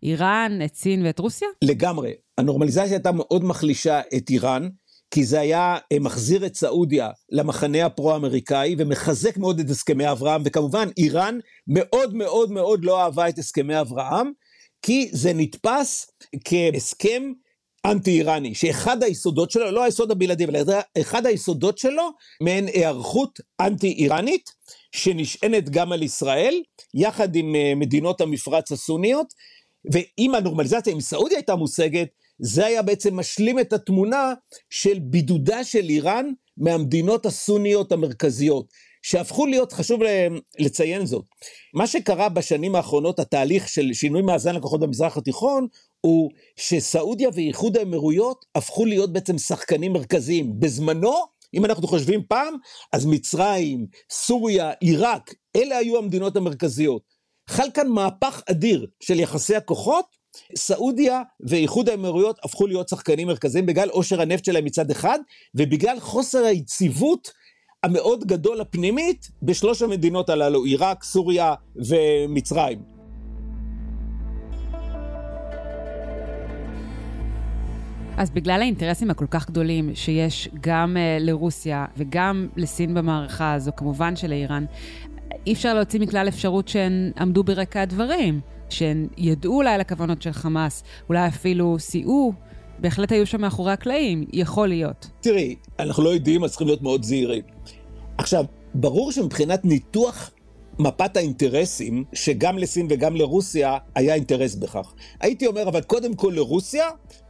איראן, 0.03 0.59
את 0.65 0.75
סין 0.75 1.07
ואת 1.07 1.19
רוסיה? 1.19 1.49
לגמרי. 1.65 2.13
הנורמליזציה 2.39 2.93
הייתה 2.93 3.13
מאוד 3.13 3.45
מחלישה 3.45 4.01
את 4.17 4.31
איראן, 4.31 4.69
כי 5.11 5.25
זה 5.25 5.41
היה 5.41 5.77
אה, 5.93 5.99
מחזיר 6.01 6.47
את 6.47 6.55
סעודיה 6.55 7.11
למחנה 7.31 7.87
הפרו-אמריקאי 7.87 8.75
ומחזק 8.79 9.37
מאוד 9.37 9.61
את 9.61 9.71
הסכמי 9.71 10.11
אברהם, 10.11 10.43
וכמובן 10.45 10.89
איראן 10.99 11.39
מאוד 11.67 12.15
מאוד 12.15 12.53
מאוד 12.53 12.85
לא 12.85 13.03
אהבה 13.03 13.29
את 13.29 13.39
הסכמי 13.39 13.81
אברהם, 13.81 14.31
כי 14.83 15.09
זה 15.13 15.33
נתפס 15.35 16.11
כהסכם 16.45 17.23
אנטי-איראני, 17.87 18.55
שאחד 18.55 19.03
היסודות 19.03 19.51
שלו, 19.51 19.71
לא 19.71 19.83
היסוד 19.83 20.11
הבלעדי, 20.11 20.45
אבל 20.45 20.81
אחד 21.01 21.27
היסודות 21.27 21.79
שלו, 21.79 22.11
מעין 22.41 22.67
היערכות 22.67 23.41
אנטי-איראנית, 23.61 24.51
שנשענת 24.93 25.71
גם 25.71 25.93
על 25.93 26.03
ישראל, 26.03 26.63
יחד 26.95 27.37
עם 27.37 27.55
אה, 27.55 27.73
מדינות 27.77 28.21
המפרץ 28.21 28.73
הסוניות, 28.73 29.27
ואם 29.93 30.35
הנורמליזציה 30.35 30.93
עם 30.93 31.01
סעודיה 31.01 31.39
הייתה 31.39 31.57
מושגת, 31.57 32.09
זה 32.39 32.67
היה 32.67 32.83
בעצם 32.83 33.17
משלים 33.17 33.59
את 33.59 33.73
התמונה 33.73 34.35
של 34.71 34.99
בידודה 34.99 35.65
של 35.65 35.89
איראן 35.89 36.27
מהמדינות 36.57 37.27
הסוניות 37.27 37.93
המרכזיות, 37.93 38.67
שהפכו 39.03 39.47
להיות, 39.47 39.73
חשוב 39.73 40.01
לציין 40.59 41.07
זאת, 41.07 41.25
מה 41.75 41.87
שקרה 41.87 42.29
בשנים 42.29 42.75
האחרונות, 42.75 43.19
התהליך 43.19 43.69
של 43.69 43.93
שינוי 43.93 44.23
מאזן 44.23 44.55
לקוחות 44.55 44.81
במזרח 44.81 45.17
התיכון, 45.17 45.67
הוא 46.03 46.31
שסעודיה 46.57 47.29
ואיחוד 47.35 47.77
האמירויות 47.77 48.45
הפכו 48.55 48.85
להיות 48.85 49.13
בעצם 49.13 49.39
שחקנים 49.39 49.93
מרכזיים. 49.93 50.61
בזמנו, 50.61 51.15
אם 51.55 51.65
אנחנו 51.65 51.89
חושבים 51.89 52.23
פעם, 52.29 52.55
אז 52.93 53.07
מצרים, 53.07 53.87
סוריה, 54.11 54.71
עיראק, 54.81 55.35
אלה 55.57 55.77
היו 55.77 55.99
המדינות 55.99 56.37
המרכזיות. 56.37 57.03
חל 57.49 57.71
כאן 57.75 57.89
מהפך 57.89 58.43
אדיר 58.51 58.87
של 59.01 59.21
יחסי 59.21 59.57
הכוחות, 59.57 60.05
סעודיה 60.57 61.23
ואיחוד 61.41 61.89
האמירויות 61.89 62.39
הפכו 62.45 62.67
להיות 62.67 62.89
שחקנים 62.89 63.29
מרכזיים 63.29 63.67
בגלל 63.67 63.89
עושר 63.89 64.21
הנפט 64.21 64.45
שלהם 64.45 64.65
מצד 64.65 64.91
אחד, 64.91 65.19
ובגלל 65.55 66.01
חוסר 66.01 66.45
היציבות 66.45 67.33
המאוד 67.83 68.25
גדול 68.25 68.61
הפנימית 68.61 69.29
בשלוש 69.43 69.83
המדינות 69.83 70.29
הללו, 70.29 70.65
עיראק, 70.65 71.05
סוריה 71.05 71.55
ומצרים. 71.77 72.92
אז 78.17 78.31
בגלל 78.31 78.61
האינטרסים 78.61 79.11
הכל 79.11 79.27
כך 79.31 79.51
גדולים 79.51 79.95
שיש 79.95 80.49
גם 80.61 80.97
uh, 80.97 81.23
לרוסיה 81.23 81.87
וגם 81.97 82.49
לסין 82.57 82.95
במערכה 82.95 83.53
הזו, 83.53 83.71
כמובן 83.77 84.17
שלאיראן, 84.17 84.65
אי 85.47 85.53
אפשר 85.53 85.75
להוציא 85.75 86.01
מכלל 86.01 86.29
אפשרות 86.29 86.69
שהן 86.69 87.13
עמדו 87.19 87.45
ברקע 87.45 87.83
הדברים. 87.83 88.41
שהן 88.73 89.09
ידעו 89.17 89.57
אולי 89.57 89.75
על 89.75 89.81
הכוונות 89.81 90.23
של 90.23 90.33
חמאס, 90.33 90.83
אולי 91.09 91.29
אפילו 91.29 91.79
סייעו, 91.79 92.33
בהחלט 92.79 93.13
היו 93.13 93.27
שם 93.27 93.41
מאחורי 93.41 93.73
הקלעים, 93.73 94.25
יכול 94.33 94.69
להיות. 94.69 95.11
תראי, 95.21 95.57
אנחנו 95.79 96.03
לא 96.03 96.09
יודעים, 96.09 96.45
אז 96.45 96.51
צריכים 96.51 96.67
להיות 96.67 96.83
מאוד 96.83 97.03
זהירים. 97.03 97.43
עכשיו, 98.19 98.45
ברור 98.75 99.13
שמבחינת 99.13 99.65
ניתוח 99.65 100.31
מפת 100.79 101.17
האינטרסים, 101.17 102.05
שגם 102.13 102.59
לסין 102.59 102.87
וגם 102.91 103.17
לרוסיה 103.17 103.79
היה 103.95 104.15
אינטרס 104.15 104.55
בכך. 104.55 104.95
הייתי 105.21 105.47
אומר, 105.47 105.69
אבל 105.69 105.81
קודם 105.81 106.15
כל 106.15 106.33
לרוסיה, 106.37 106.89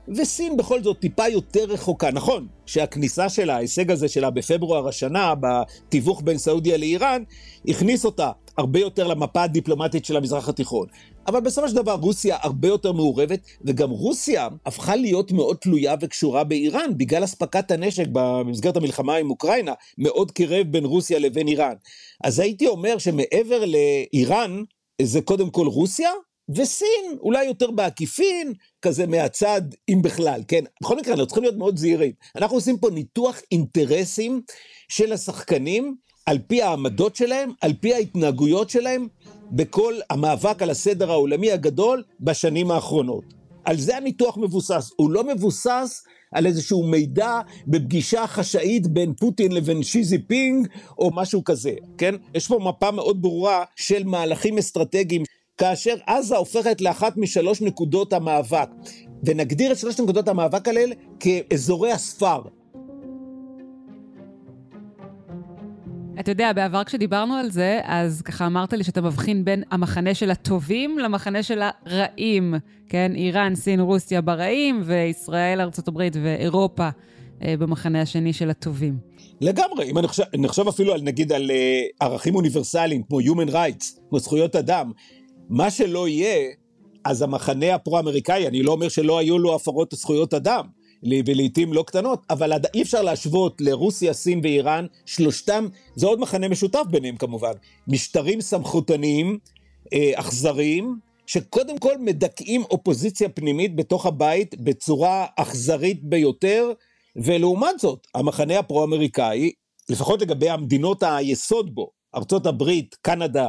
וסין 0.08 0.56
בכל 0.56 0.82
זאת 0.82 0.98
טיפה 1.00 1.28
יותר 1.28 1.64
רחוקה. 1.64 2.10
נכון, 2.10 2.46
שהכניסה 2.66 3.28
שלה, 3.28 3.56
ההישג 3.56 3.90
הזה 3.90 4.08
שלה 4.08 4.30
בפברואר 4.30 4.88
השנה, 4.88 5.34
בתיווך 5.40 6.22
בין 6.24 6.38
סעודיה 6.38 6.76
לאיראן, 6.76 7.22
הכניס 7.68 8.04
אותה 8.04 8.30
הרבה 8.56 8.80
יותר 8.80 9.06
למפה 9.06 9.42
הדיפלומטית 9.42 10.04
של 10.04 10.16
המזרח 10.16 10.48
התיכון. 10.48 10.86
אבל 11.26 11.40
בסופו 11.40 11.68
של 11.68 11.76
דבר 11.76 11.94
רוסיה 11.94 12.36
הרבה 12.40 12.68
יותר 12.68 12.92
מעורבת, 12.92 13.40
וגם 13.64 13.90
רוסיה 13.90 14.48
הפכה 14.66 14.96
להיות 14.96 15.32
מאוד 15.32 15.56
תלויה 15.56 15.94
וקשורה 16.00 16.44
באיראן, 16.44 16.98
בגלל 16.98 17.24
אספקת 17.24 17.70
הנשק 17.70 18.04
במסגרת 18.12 18.76
המלחמה 18.76 19.16
עם 19.16 19.30
אוקראינה, 19.30 19.72
מאוד 19.98 20.30
קירב 20.30 20.66
בין 20.66 20.84
רוסיה 20.84 21.18
לבין 21.18 21.48
איראן. 21.48 21.74
אז 22.24 22.38
הייתי 22.38 22.66
אומר 22.66 22.98
שמעבר 22.98 23.64
לאיראן, 23.64 24.62
זה 25.02 25.20
קודם 25.20 25.50
כל 25.50 25.66
רוסיה, 25.66 26.10
וסין, 26.48 27.16
אולי 27.20 27.44
יותר 27.44 27.70
בעקיפין, 27.70 28.52
כזה 28.82 29.06
מהצד, 29.06 29.62
אם 29.88 30.02
בכלל, 30.02 30.42
כן? 30.48 30.64
בכל 30.82 30.96
מקרה, 30.96 31.12
אנחנו 31.12 31.26
צריכים 31.26 31.44
להיות 31.44 31.56
מאוד 31.56 31.76
זהירים. 31.76 32.12
אנחנו 32.36 32.56
עושים 32.56 32.78
פה 32.78 32.90
ניתוח 32.90 33.40
אינטרסים 33.52 34.42
של 34.88 35.12
השחקנים, 35.12 35.94
על 36.26 36.38
פי 36.46 36.62
העמדות 36.62 37.16
שלהם, 37.16 37.50
על 37.60 37.72
פי 37.80 37.94
ההתנהגויות 37.94 38.70
שלהם, 38.70 39.08
בכל 39.50 39.94
המאבק 40.10 40.62
על 40.62 40.70
הסדר 40.70 41.10
העולמי 41.10 41.52
הגדול 41.52 42.02
בשנים 42.20 42.70
האחרונות. 42.70 43.24
על 43.64 43.78
זה 43.78 43.96
הניתוח 43.96 44.36
מבוסס. 44.36 44.90
הוא 44.96 45.10
לא 45.10 45.24
מבוסס 45.24 46.02
על 46.32 46.46
איזשהו 46.46 46.86
מידע 46.86 47.40
בפגישה 47.66 48.26
חשאית 48.26 48.86
בין 48.86 49.14
פוטין 49.14 49.52
לבין 49.52 49.82
שיזי 49.82 50.18
פינג, 50.18 50.68
או 50.98 51.10
משהו 51.14 51.44
כזה, 51.44 51.72
כן? 51.98 52.14
יש 52.34 52.48
פה 52.48 52.58
מפה 52.58 52.90
מאוד 52.90 53.22
ברורה 53.22 53.64
של 53.76 54.04
מהלכים 54.04 54.58
אסטרטגיים 54.58 55.22
כאשר 55.58 55.94
עזה 56.06 56.36
הופכת 56.36 56.80
לאחת 56.80 57.16
משלוש 57.16 57.62
נקודות 57.62 58.12
המאבק, 58.12 58.68
ונגדיר 59.24 59.72
את 59.72 59.78
שלוש 59.78 60.00
נקודות 60.00 60.28
המאבק 60.28 60.68
האלה 60.68 60.94
כאזורי 61.20 61.92
הספר. 61.92 62.40
אתה 66.20 66.30
יודע, 66.30 66.52
בעבר 66.52 66.84
כשדיברנו 66.84 67.34
על 67.34 67.50
זה, 67.50 67.80
אז 67.84 68.22
ככה 68.22 68.46
אמרת 68.46 68.72
לי 68.72 68.84
שאתה 68.84 69.00
מבחין 69.00 69.44
בין 69.44 69.62
המחנה 69.70 70.14
של 70.14 70.30
הטובים 70.30 70.98
למחנה 70.98 71.42
של 71.42 71.62
הרעים, 71.62 72.54
כן? 72.88 73.12
איראן, 73.14 73.54
סין, 73.54 73.80
רוסיה 73.80 74.20
ברעים, 74.20 74.82
וישראל, 74.84 75.60
ארה"ב 75.60 76.08
ואירופה 76.22 76.88
אה, 77.42 77.54
במחנה 77.58 78.02
השני 78.02 78.32
של 78.32 78.50
הטובים. 78.50 78.98
לגמרי, 79.40 79.90
אם 79.90 79.98
אני 79.98 80.08
חושב, 80.08 80.22
אני 80.34 80.48
חושב 80.48 80.68
אפילו 80.68 80.92
על, 80.92 81.02
נגיד, 81.02 81.32
על 81.32 81.50
אה, 81.50 81.82
ערכים 82.00 82.34
אוניברסליים, 82.34 83.02
כמו 83.02 83.20
Human 83.20 83.50
Rights, 83.50 84.00
כמו 84.08 84.18
זכויות 84.18 84.56
אדם, 84.56 84.90
מה 85.52 85.70
שלא 85.70 86.08
יהיה, 86.08 86.50
אז 87.04 87.22
המחנה 87.22 87.74
הפרו-אמריקאי, 87.74 88.46
אני 88.46 88.62
לא 88.62 88.72
אומר 88.72 88.88
שלא 88.88 89.18
היו 89.18 89.38
לו 89.38 89.54
הפרות 89.54 89.94
זכויות 89.94 90.34
אדם, 90.34 90.66
ולעיתים 91.26 91.72
לא 91.72 91.82
קטנות, 91.82 92.26
אבל 92.30 92.52
אי 92.74 92.82
אפשר 92.82 93.02
להשוות 93.02 93.60
לרוסיה, 93.60 94.12
סין 94.12 94.40
ואיראן, 94.42 94.86
שלושתם, 95.06 95.66
זה 95.96 96.06
עוד 96.06 96.20
מחנה 96.20 96.48
משותף 96.48 96.82
ביניהם 96.90 97.16
כמובן, 97.16 97.52
משטרים 97.88 98.40
סמכותניים, 98.40 99.38
אה, 99.92 100.10
אכזריים, 100.14 100.96
שקודם 101.26 101.78
כל 101.78 101.98
מדכאים 101.98 102.62
אופוזיציה 102.70 103.28
פנימית 103.28 103.76
בתוך 103.76 104.06
הבית 104.06 104.54
בצורה 104.60 105.26
אכזרית 105.36 106.04
ביותר, 106.04 106.72
ולעומת 107.16 107.78
זאת, 107.78 108.06
המחנה 108.14 108.58
הפרו-אמריקאי, 108.58 109.52
לפחות 109.90 110.22
לגבי 110.22 110.50
המדינות 110.50 111.02
היסוד 111.02 111.74
בו, 111.74 112.01
ארצות 112.16 112.46
הברית, 112.46 112.96
קנדה, 113.02 113.48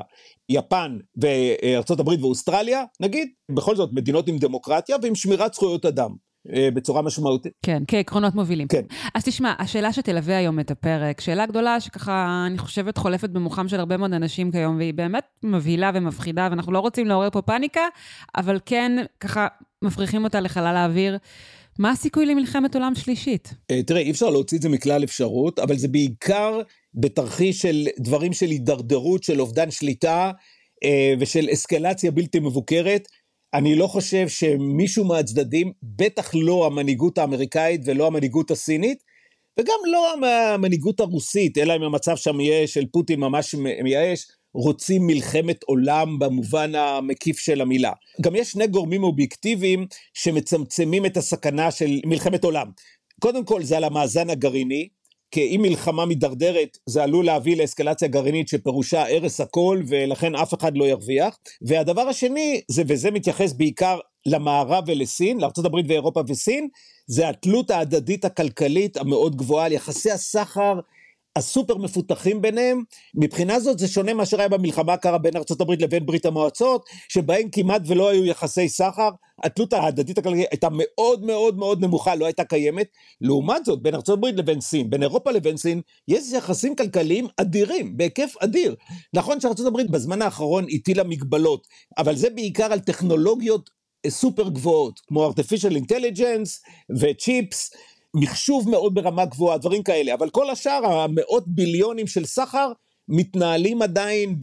יפן 0.49 0.97
וארצות 1.17 1.99
הברית 1.99 2.21
ואוסטרליה, 2.21 2.83
נגיד, 2.99 3.27
בכל 3.51 3.75
זאת 3.75 3.89
מדינות 3.93 4.27
עם 4.27 4.37
דמוקרטיה 4.37 4.95
ועם 5.01 5.15
שמירת 5.15 5.53
זכויות 5.53 5.85
אדם. 5.85 6.09
אה, 6.53 6.69
בצורה 6.73 7.01
משמעותית. 7.01 7.53
כן, 7.65 7.83
כעקרונות 7.87 8.35
מובילים. 8.35 8.67
כן. 8.67 8.81
אז 9.13 9.23
תשמע, 9.23 9.53
השאלה 9.59 9.93
שתלווה 9.93 10.37
היום 10.37 10.59
את 10.59 10.71
הפרק, 10.71 11.21
שאלה 11.21 11.45
גדולה 11.45 11.79
שככה, 11.79 12.43
אני 12.47 12.57
חושבת, 12.57 12.97
חולפת 12.97 13.29
במוחם 13.29 13.67
של 13.67 13.79
הרבה 13.79 13.97
מאוד 13.97 14.13
אנשים 14.13 14.51
כיום, 14.51 14.77
והיא 14.77 14.93
באמת 14.93 15.23
מבהילה 15.43 15.91
ומפחידה, 15.93 16.47
ואנחנו 16.51 16.71
לא 16.71 16.79
רוצים 16.79 17.07
לעורר 17.07 17.29
פה 17.29 17.41
פאניקה, 17.41 17.81
אבל 18.37 18.59
כן, 18.65 18.91
ככה, 19.19 19.47
מפריחים 19.81 20.23
אותה 20.23 20.39
לחלל 20.39 20.75
האוויר. 20.75 21.17
מה 21.79 21.91
הסיכוי 21.91 22.25
למלחמת 22.25 22.75
עולם 22.75 22.95
שלישית? 22.95 23.53
אה, 23.71 23.83
תראה, 23.83 24.01
אי 24.01 24.11
אפשר 24.11 24.29
להוציא 24.29 24.57
את 24.57 24.61
זה 24.61 24.69
מכלל 24.69 25.03
אפשרות, 25.03 25.59
אבל 25.59 25.77
זה 25.77 25.87
בעיקר 25.87 26.61
בתרחיש 26.95 27.61
של 27.61 27.87
דברים 27.99 28.33
של 28.33 28.45
הידרדרות, 28.49 29.23
של 29.23 29.41
אובדן 29.41 29.71
שליטה 29.71 30.31
אה, 30.83 31.13
ושל 31.19 31.47
אסקלציה 31.53 32.11
בלתי 32.11 32.39
מבוקרת. 32.39 33.07
אני 33.53 33.75
לא 33.75 33.87
חושב 33.87 34.27
שמישהו 34.27 35.05
מהצדדים, 35.05 35.71
בטח 35.83 36.31
לא 36.33 36.65
המנהיגות 36.65 37.17
האמריקאית 37.17 37.81
ולא 37.85 38.07
המנהיגות 38.07 38.51
הסינית, 38.51 38.97
וגם 39.59 39.75
לא 39.91 40.13
המנהיגות 40.13 40.99
הרוסית, 40.99 41.57
אלא 41.57 41.75
אם 41.75 41.83
המצב 41.83 42.15
שם 42.15 42.39
יהיה 42.39 42.67
של 42.67 42.85
פוטין 42.91 43.19
ממש 43.19 43.55
מייאש, 43.55 44.25
רוצים 44.53 45.07
מלחמת 45.07 45.63
עולם 45.63 46.19
במובן 46.19 46.75
המקיף 46.75 47.37
של 47.37 47.61
המילה. 47.61 47.91
גם 48.21 48.35
יש 48.35 48.51
שני 48.51 48.67
גורמים 48.67 49.03
אובייקטיביים 49.03 49.87
שמצמצמים 50.13 51.05
את 51.05 51.17
הסכנה 51.17 51.71
של 51.71 51.99
מלחמת 52.05 52.43
עולם. 52.43 52.67
קודם 53.21 53.45
כל 53.45 53.63
זה 53.63 53.77
על 53.77 53.83
המאזן 53.83 54.29
הגרעיני, 54.29 54.87
כי 55.33 55.55
אם 55.55 55.61
מלחמה 55.61 56.05
מידרדרת 56.05 56.77
זה 56.85 57.03
עלול 57.03 57.25
להביא 57.25 57.57
לאסקלציה 57.57 58.07
גרעינית 58.07 58.47
שפירושה 58.47 59.15
הרס 59.15 59.41
הכל 59.41 59.81
ולכן 59.87 60.35
אף 60.35 60.53
אחד 60.53 60.77
לא 60.77 60.85
ירוויח. 60.85 61.37
והדבר 61.61 62.01
השני, 62.01 62.61
זה, 62.67 62.83
וזה 62.87 63.11
מתייחס 63.11 63.53
בעיקר 63.53 63.99
למערב 64.25 64.83
ולסין, 64.87 65.41
לארה"ב 65.41 65.75
ואירופה 65.87 66.21
וסין, 66.27 66.67
זה 67.07 67.29
התלות 67.29 67.71
ההדדית 67.71 68.25
הכלכלית 68.25 68.97
המאוד 68.97 69.35
גבוהה 69.35 69.65
על 69.65 69.71
יחסי 69.71 70.11
הסחר 70.11 70.79
הסופר 71.35 71.77
מפותחים 71.77 72.41
ביניהם, 72.41 72.83
מבחינה 73.15 73.59
זאת 73.59 73.79
זה 73.79 73.87
שונה 73.87 74.13
מאשר 74.13 74.39
היה 74.39 74.49
במלחמה 74.49 74.93
הקרה 74.93 75.17
בין 75.17 75.35
ארה"ב 75.35 75.71
לבין 75.79 76.05
ברית 76.05 76.25
המועצות, 76.25 76.85
שבהם 77.09 77.49
כמעט 77.51 77.81
ולא 77.87 78.09
היו 78.09 78.25
יחסי 78.25 78.69
סחר, 78.69 79.09
התלות 79.43 79.73
ההדדית 79.73 80.17
הכלכלית 80.17 80.47
הייתה 80.51 80.67
מאוד 80.71 81.25
מאוד 81.25 81.57
מאוד 81.57 81.81
נמוכה, 81.81 82.15
לא 82.15 82.25
הייתה 82.25 82.43
קיימת. 82.43 82.87
לעומת 83.21 83.65
זאת, 83.65 83.81
בין 83.81 83.95
ארה"ב 83.95 84.25
לבין 84.25 84.61
סין, 84.61 84.89
בין 84.89 85.03
אירופה 85.03 85.31
לבין 85.31 85.57
סין, 85.57 85.81
יש 86.07 86.31
יחסים 86.31 86.75
כלכליים 86.75 87.27
אדירים, 87.37 87.97
בהיקף 87.97 88.33
אדיר. 88.39 88.75
נכון 89.13 89.39
שארה"ב 89.39 89.91
בזמן 89.91 90.21
האחרון 90.21 90.65
הטילה 90.69 91.03
מגבלות, 91.03 91.67
אבל 91.97 92.15
זה 92.15 92.29
בעיקר 92.29 92.73
על 92.73 92.79
טכנולוגיות 92.79 93.69
סופר 94.07 94.49
גבוהות, 94.49 94.99
כמו 95.07 95.31
artificial 95.31 95.73
intelligence 95.73 96.49
וצ'יפס, 96.99 97.71
מחשוב 98.15 98.69
מאוד 98.69 98.93
ברמה 98.93 99.25
גבוהה, 99.25 99.57
דברים 99.57 99.83
כאלה, 99.83 100.13
אבל 100.13 100.29
כל 100.29 100.49
השאר, 100.49 100.85
המאות 100.85 101.43
ביליונים 101.47 102.07
של 102.07 102.25
סחר, 102.25 102.71
מתנהלים 103.07 103.81
עדיין 103.81 104.35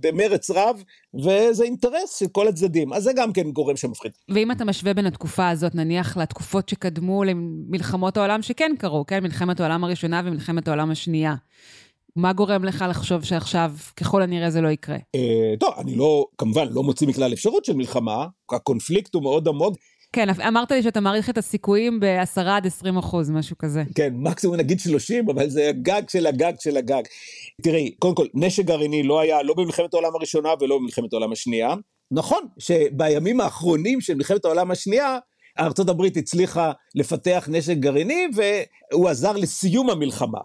במרץ 0.00 0.50
רב, 0.50 0.82
וזה 1.14 1.64
אינטרס 1.64 2.18
של 2.18 2.26
כל 2.32 2.48
הצדדים. 2.48 2.92
אז 2.92 3.02
זה 3.02 3.12
גם 3.16 3.32
כן 3.32 3.50
גורם 3.50 3.76
שמפחיד. 3.76 4.12
ואם 4.28 4.50
אתה 4.50 4.64
משווה 4.64 4.94
בין 4.94 5.06
התקופה 5.06 5.48
הזאת, 5.48 5.74
נניח 5.74 6.16
לתקופות 6.16 6.68
שקדמו 6.68 7.24
למלחמות 7.24 8.16
העולם 8.16 8.42
שכן 8.42 8.72
קרו, 8.78 9.06
כן? 9.06 9.22
מלחמת 9.22 9.60
העולם 9.60 9.84
הראשונה 9.84 10.22
ומלחמת 10.24 10.68
העולם 10.68 10.90
השנייה. 10.90 11.34
מה 12.16 12.32
גורם 12.32 12.64
לך 12.64 12.84
לחשוב 12.88 13.24
שעכשיו, 13.24 13.72
ככל 13.96 14.22
הנראה, 14.22 14.50
זה 14.50 14.60
לא 14.60 14.68
יקרה? 14.68 14.96
אה, 15.14 15.54
טוב, 15.60 15.74
אני 15.78 15.94
לא, 15.94 16.26
כמובן, 16.38 16.68
לא 16.70 16.82
מוציא 16.82 17.08
מכלל 17.08 17.32
אפשרות 17.32 17.64
של 17.64 17.76
מלחמה, 17.76 18.26
הקונפליקט 18.52 19.14
הוא 19.14 19.22
מאוד 19.22 19.48
עמוק. 19.48 19.76
כן, 20.12 20.28
אמרת 20.48 20.70
לי 20.70 20.82
שאתה 20.82 21.00
מעריך 21.00 21.30
את 21.30 21.38
הסיכויים 21.38 22.00
ב-10 22.00 22.40
עד 22.40 22.66
20 22.66 22.96
אחוז, 22.96 23.30
משהו 23.30 23.58
כזה. 23.58 23.82
כן, 23.94 24.12
מקסימום 24.16 24.56
נגיד 24.56 24.80
30, 24.80 25.30
אבל 25.30 25.48
זה 25.50 25.68
הגג 25.68 26.02
של 26.08 26.26
הגג 26.26 26.52
של 26.60 26.76
הגג. 26.76 27.02
תראי, 27.62 27.94
קודם 27.98 28.14
כל, 28.14 28.26
נשק 28.34 28.64
גרעיני 28.64 29.02
לא 29.02 29.20
היה 29.20 29.42
לא 29.42 29.54
במלחמת 29.54 29.94
העולם 29.94 30.14
הראשונה 30.14 30.48
ולא 30.60 30.78
במלחמת 30.78 31.12
העולם 31.12 31.32
השנייה. 31.32 31.74
נכון 32.10 32.46
שבימים 32.58 33.40
האחרונים 33.40 34.00
של 34.00 34.14
מלחמת 34.14 34.44
העולם 34.44 34.70
השנייה, 34.70 35.18
ארה"ב 35.58 36.04
הצליחה 36.16 36.72
לפתח 36.94 37.48
נשק 37.50 37.76
גרעיני 37.76 38.26
והוא 38.34 39.08
עזר 39.08 39.32
לסיום 39.32 39.90
המלחמה. 39.90 40.38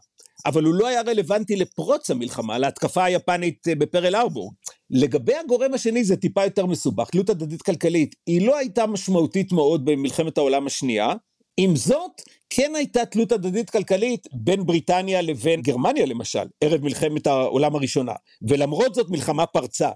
אבל 0.45 0.63
הוא 0.63 0.73
לא 0.73 0.87
היה 0.87 1.01
רלוונטי 1.01 1.55
לפרוץ 1.55 2.09
המלחמה, 2.09 2.57
להתקפה 2.57 3.03
היפנית 3.03 3.67
אה, 3.67 3.75
בפרל 3.75 4.15
ארבור. 4.15 4.51
לגבי 4.91 5.35
הגורם 5.35 5.73
השני 5.73 6.03
זה 6.03 6.15
טיפה 6.15 6.43
יותר 6.43 6.65
מסובך, 6.65 7.09
תלות 7.09 7.29
הדדית 7.29 7.61
כלכלית, 7.61 8.15
היא 8.27 8.47
לא 8.47 8.57
הייתה 8.57 8.85
משמעותית 8.85 9.51
מאוד 9.51 9.85
במלחמת 9.85 10.37
העולם 10.37 10.67
השנייה, 10.67 11.13
עם 11.57 11.75
זאת, 11.75 12.11
כן 12.49 12.71
הייתה 12.75 13.05
תלות 13.05 13.31
הדדית 13.31 13.69
כלכלית 13.69 14.27
בין 14.33 14.65
בריטניה 14.65 15.21
לבין 15.21 15.61
גרמניה 15.61 16.05
למשל, 16.05 16.43
ערב 16.61 16.83
מלחמת 16.83 17.27
העולם 17.27 17.75
הראשונה, 17.75 18.13
ולמרות 18.41 18.95
זאת 18.95 19.09
מלחמה 19.09 19.45
פרצה. 19.45 19.89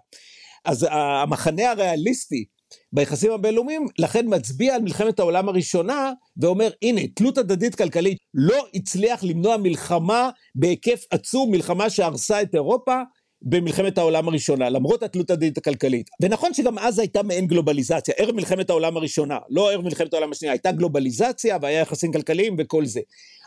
אז 0.65 0.87
המחנה 0.91 1.71
הריאליסטי 1.71 2.45
ביחסים 2.93 3.31
הבינלאומיים, 3.31 3.87
לכן 3.97 4.25
מצביע 4.27 4.75
על 4.75 4.81
מלחמת 4.81 5.19
העולם 5.19 5.49
הראשונה, 5.49 6.11
ואומר, 6.37 6.69
הנה, 6.81 7.01
תלות 7.15 7.37
הדדית 7.37 7.75
כלכלית 7.75 8.17
לא 8.33 8.65
הצליח 8.73 9.23
למנוע 9.23 9.57
מלחמה 9.57 10.29
בהיקף 10.55 11.03
עצום, 11.11 11.51
מלחמה 11.51 11.89
שהרסה 11.89 12.41
את 12.41 12.55
אירופה, 12.55 13.01
במלחמת 13.45 13.97
העולם 13.97 14.27
הראשונה, 14.27 14.69
למרות 14.69 15.03
התלות 15.03 15.29
הדדית 15.29 15.57
הכלכלית. 15.57 16.09
ונכון 16.21 16.53
שגם 16.53 16.79
אז 16.79 16.99
הייתה 16.99 17.23
מעין 17.23 17.47
גלובליזציה, 17.47 18.13
ערב 18.17 18.35
מלחמת 18.35 18.69
העולם 18.69 18.97
הראשונה, 18.97 19.37
לא 19.49 19.71
ערב 19.71 19.81
מלחמת 19.83 20.13
העולם 20.13 20.31
השנייה, 20.31 20.51
הייתה 20.51 20.71
גלובליזציה 20.71 21.57
והיה 21.61 21.79
יחסים 21.79 22.11
כלכליים 22.11 22.55
וכל 22.59 22.85
זה. 22.85 22.99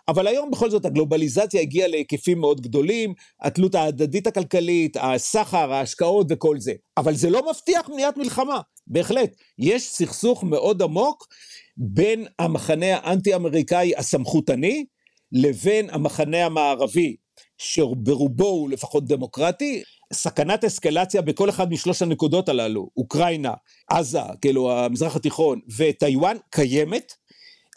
אבל 0.09 0.27
היום 0.27 0.51
בכל 0.51 0.71
זאת 0.71 0.85
הגלובליזציה 0.85 1.61
הגיעה 1.61 1.89
להיקפים 1.89 2.41
מאוד 2.41 2.61
גדולים, 2.61 3.15
התלות 3.43 3.75
ההדדית 3.75 4.27
הכלכלית, 4.27 4.97
הסחר, 5.01 5.73
ההשקעות 5.73 6.27
וכל 6.31 6.61
זה. 6.61 6.73
אבל 6.97 7.15
זה 7.15 7.31
לא 7.31 7.51
מבטיח 7.51 7.89
מניעת 7.89 8.17
מלחמה, 8.17 8.61
בהחלט. 8.87 9.37
יש 9.59 9.83
סכסוך 9.83 10.45
מאוד 10.45 10.83
עמוק 10.83 11.27
בין 11.77 12.27
המחנה 12.39 12.97
האנטי-אמריקאי 12.97 13.93
הסמכותני, 13.97 14.85
לבין 15.33 15.91
המחנה 15.91 16.47
המערבי, 16.47 17.17
שברובו 17.59 18.47
הוא 18.47 18.71
לפחות 18.71 19.07
דמוקרטי, 19.07 19.83
סכנת 20.13 20.65
אסקלציה 20.65 21.23
בכל 21.23 21.51
אחד 21.51 21.71
משלוש 21.71 22.03
הנקודות 22.03 22.49
הללו, 22.49 22.89
אוקראינה, 22.97 23.53
עזה, 23.91 24.21
כאילו 24.41 24.73
המזרח 24.73 25.17
התיכון 25.17 25.61
וטיוואן, 25.79 26.37
קיימת. 26.51 27.13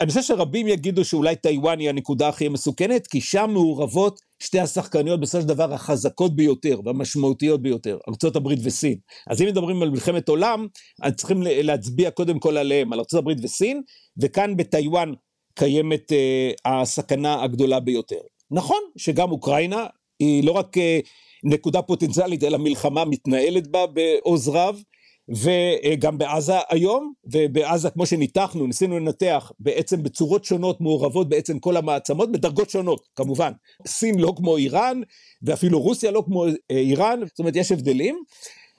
אני 0.01 0.09
חושב 0.09 0.21
שרבים 0.21 0.67
יגידו 0.67 1.05
שאולי 1.05 1.35
טיוואן 1.35 1.79
היא 1.79 1.89
הנקודה 1.89 2.29
הכי 2.29 2.47
מסוכנת, 2.47 3.07
כי 3.07 3.21
שם 3.21 3.49
מעורבות 3.53 4.19
שתי 4.39 4.59
השחקניות 4.59 5.19
בסופו 5.19 5.41
של 5.41 5.47
דבר 5.47 5.73
החזקות 5.73 6.35
ביותר 6.35 6.79
והמשמעותיות 6.85 7.61
ביותר, 7.61 7.97
ארה"ב 8.07 8.47
וסין. 8.63 8.97
אז 9.29 9.41
אם 9.41 9.47
מדברים 9.47 9.81
על 9.81 9.89
מלחמת 9.89 10.29
עולם, 10.29 10.67
אז 11.01 11.13
צריכים 11.13 11.43
להצביע 11.43 12.11
קודם 12.11 12.39
כל 12.39 12.57
עליהם, 12.57 12.93
על 12.93 12.99
ארה"ב 12.99 13.43
וסין, 13.43 13.81
וכאן 14.21 14.57
בטיוואן 14.57 15.11
קיימת 15.55 16.11
אה, 16.11 16.81
הסכנה 16.81 17.43
הגדולה 17.43 17.79
ביותר. 17.79 18.21
נכון 18.51 18.79
שגם 18.97 19.31
אוקראינה 19.31 19.85
היא 20.19 20.43
לא 20.43 20.51
רק 20.51 20.77
אה, 20.77 20.99
נקודה 21.43 21.81
פוטנציאלית, 21.81 22.43
אלא 22.43 22.57
מלחמה 22.57 23.05
מתנהלת 23.05 23.67
בה 23.67 23.85
בעוז 23.87 24.49
רב, 24.49 24.81
וגם 25.29 26.17
בעזה 26.17 26.53
היום, 26.69 27.13
ובעזה 27.25 27.89
כמו 27.89 28.05
שניתחנו, 28.05 28.67
ניסינו 28.67 28.99
לנתח 28.99 29.51
בעצם 29.59 30.03
בצורות 30.03 30.45
שונות 30.45 30.81
מעורבות 30.81 31.29
בעצם 31.29 31.59
כל 31.59 31.77
המעצמות, 31.77 32.31
בדרגות 32.31 32.69
שונות 32.69 33.07
כמובן. 33.15 33.51
סין 33.87 34.19
לא 34.19 34.33
כמו 34.37 34.57
איראן, 34.57 35.01
ואפילו 35.41 35.79
רוסיה 35.79 36.11
לא 36.11 36.23
כמו 36.25 36.45
אה, 36.45 36.51
איראן, 36.69 37.19
זאת 37.25 37.39
אומרת 37.39 37.55
יש 37.55 37.71
הבדלים. 37.71 38.23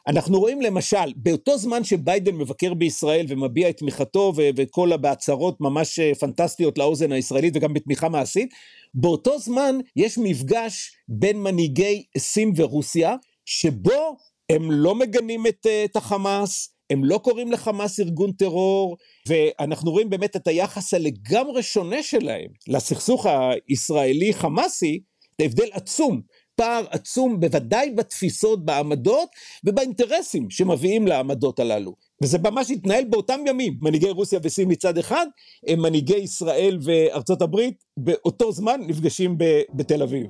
אנחנו 0.06 0.40
רואים 0.40 0.60
למשל, 0.60 1.12
באותו 1.16 1.58
זמן 1.58 1.84
שביידן 1.84 2.34
מבקר 2.34 2.74
בישראל 2.74 3.26
ומביע 3.28 3.68
את 3.68 3.76
תמיכתו 3.76 4.32
וכל 4.36 4.96
בהצהרות 4.96 5.60
ממש 5.60 5.98
אה, 5.98 6.14
פנטסטיות 6.14 6.78
לאוזן 6.78 7.12
הישראלית 7.12 7.56
וגם 7.56 7.74
בתמיכה 7.74 8.08
מעשית, 8.08 8.50
באותו 8.94 9.38
זמן 9.38 9.78
יש 9.96 10.18
מפגש 10.18 10.92
בין 11.08 11.42
מנהיגי 11.42 12.04
סין 12.18 12.52
ורוסיה, 12.56 13.16
שבו 13.44 14.16
הם 14.50 14.70
לא 14.70 14.94
מגנים 14.94 15.46
את, 15.46 15.66
אה, 15.66 15.84
את 15.84 15.96
החמאס, 15.96 16.68
הם 16.90 17.04
לא 17.04 17.18
קוראים 17.18 17.52
לחמאס 17.52 18.00
ארגון 18.00 18.32
טרור, 18.32 18.96
ואנחנו 19.28 19.90
רואים 19.90 20.10
באמת 20.10 20.36
את 20.36 20.46
היחס 20.46 20.94
הלגמרי 20.94 21.62
שונה 21.62 22.02
שלהם. 22.02 22.48
לסכסוך 22.68 23.26
הישראלי-חמאסי, 23.26 25.00
זה 25.40 25.46
הבדל 25.46 25.68
עצום 25.72 26.20
פער 26.56 26.84
עצום 26.90 27.40
בוודאי 27.40 27.90
בתפיסות, 27.90 28.64
בעמדות 28.64 29.28
ובאינטרסים 29.64 30.50
שמביאים 30.50 31.06
לעמדות 31.06 31.58
הללו. 31.58 31.94
וזה 32.22 32.38
ממש 32.38 32.70
התנהל 32.70 33.04
באותם 33.04 33.40
ימים, 33.46 33.78
מנהיגי 33.82 34.10
רוסיה 34.10 34.40
וסין 34.42 34.72
מצד 34.72 34.98
אחד, 34.98 35.26
מנהיגי 35.76 36.16
ישראל 36.16 36.78
וארצות 36.82 37.42
הברית 37.42 37.84
באותו 37.96 38.52
זמן 38.52 38.80
נפגשים 38.86 39.38
בתל 39.74 40.02
אביב. 40.02 40.26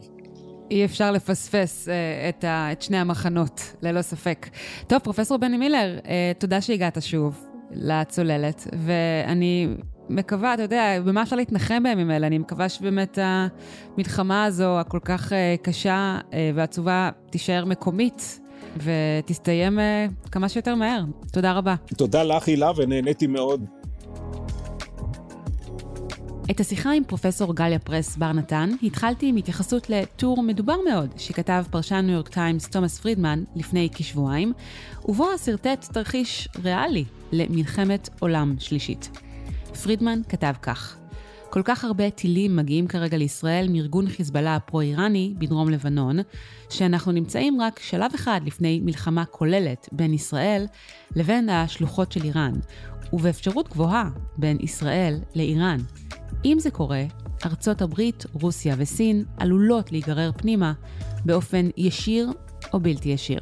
אי 0.70 0.85
אפשר 0.85 1.12
לפספס 1.12 1.88
uh, 1.88 1.90
את, 2.28 2.44
ה, 2.44 2.72
את 2.72 2.82
שני 2.82 2.96
המחנות, 2.96 3.61
ללא 3.82 4.02
ספק. 4.02 4.46
טוב, 4.87 4.98
פרופסור 4.98 5.38
בני 5.38 5.56
מילר, 5.56 5.98
uh, 6.02 6.06
תודה 6.38 6.61
שהגעת 6.61 7.02
שוב 7.02 7.46
לצוללת, 7.70 8.66
ואני 8.87 9.66
מקווה, 10.08 10.54
אתה 10.54 10.62
יודע, 10.62 11.00
במה 11.04 11.22
אפשר 11.22 11.36
להתנחם 11.36 11.82
בימים 11.82 12.10
האלה? 12.10 12.26
אני 12.26 12.38
מקווה 12.38 12.68
שבאמת 12.68 13.18
המלחמה 13.22 14.44
הזו, 14.44 14.80
הכל 14.80 14.98
כך 15.04 15.32
אה, 15.32 15.54
קשה 15.62 16.18
אה, 16.32 16.50
ועצובה, 16.54 17.10
תישאר 17.30 17.64
מקומית 17.64 18.40
ותסתיים 18.76 19.78
אה, 19.78 20.06
כמה 20.30 20.48
שיותר 20.48 20.74
מהר. 20.74 21.04
תודה 21.32 21.52
רבה. 21.52 21.74
תודה 21.96 22.22
לך, 22.22 22.48
הילה, 22.48 22.70
ונהניתי 22.76 23.26
מאוד. 23.26 23.66
את 26.50 26.60
השיחה 26.60 26.92
עם 26.92 27.04
פרופסור 27.04 27.54
גליה 27.54 27.78
פרס 27.78 28.16
בר 28.16 28.32
נתן 28.32 28.70
התחלתי 28.82 29.28
עם 29.28 29.36
התייחסות 29.36 29.90
לטור 29.90 30.42
מדובר 30.42 30.76
מאוד 30.88 31.10
שכתב 31.16 31.64
פרשן 31.70 31.96
ניו 31.96 32.14
יורק 32.14 32.28
טיימס 32.28 32.68
תומאס 32.68 32.98
פרידמן 32.98 33.44
לפני 33.56 33.88
כשבועיים, 33.94 34.52
ובו 35.08 35.38
שרטט 35.44 35.84
תרחיש 35.92 36.48
ריאלי 36.64 37.04
למלחמת 37.32 38.08
עולם 38.20 38.54
שלישית. 38.58 39.10
פרידמן 39.76 40.20
כתב 40.28 40.52
כך: 40.62 40.96
כל 41.50 41.62
כך 41.64 41.85
הרבה 41.85 42.11
טילים 42.11 42.56
מגיעים 42.56 42.87
כרגע 42.87 43.16
לישראל 43.16 43.66
מארגון 43.70 44.08
חיזבאללה 44.08 44.56
הפרו-איראני 44.56 45.35
בדרום 45.38 45.70
לבנון, 45.70 46.18
שאנחנו 46.70 47.12
נמצאים 47.12 47.61
רק 47.61 47.78
שלב 47.78 48.11
אחד 48.14 48.40
לפני 48.44 48.80
מלחמה 48.85 49.24
כוללת 49.24 49.88
בין 49.92 50.14
ישראל 50.14 50.66
לבין 51.16 51.48
השלוחות 51.48 52.12
של 52.12 52.24
איראן, 52.24 52.52
ובאפשרות 53.12 53.68
גבוהה 53.68 54.11
בין 54.37 54.56
ישראל 54.61 55.18
לאיראן. 55.35 55.78
אם 56.44 56.56
זה 56.61 56.70
קורה, 56.70 57.02
ארצות 57.46 57.82
הברית, 57.82 58.24
רוסיה 58.32 58.74
וסין 58.78 59.24
עלולות 59.37 59.92
להיגרר 59.92 60.30
פנימה 60.37 60.72
באופן 61.24 61.68
ישיר 61.76 62.30
או 62.72 62.80
בלתי 62.80 63.08
ישיר. 63.08 63.40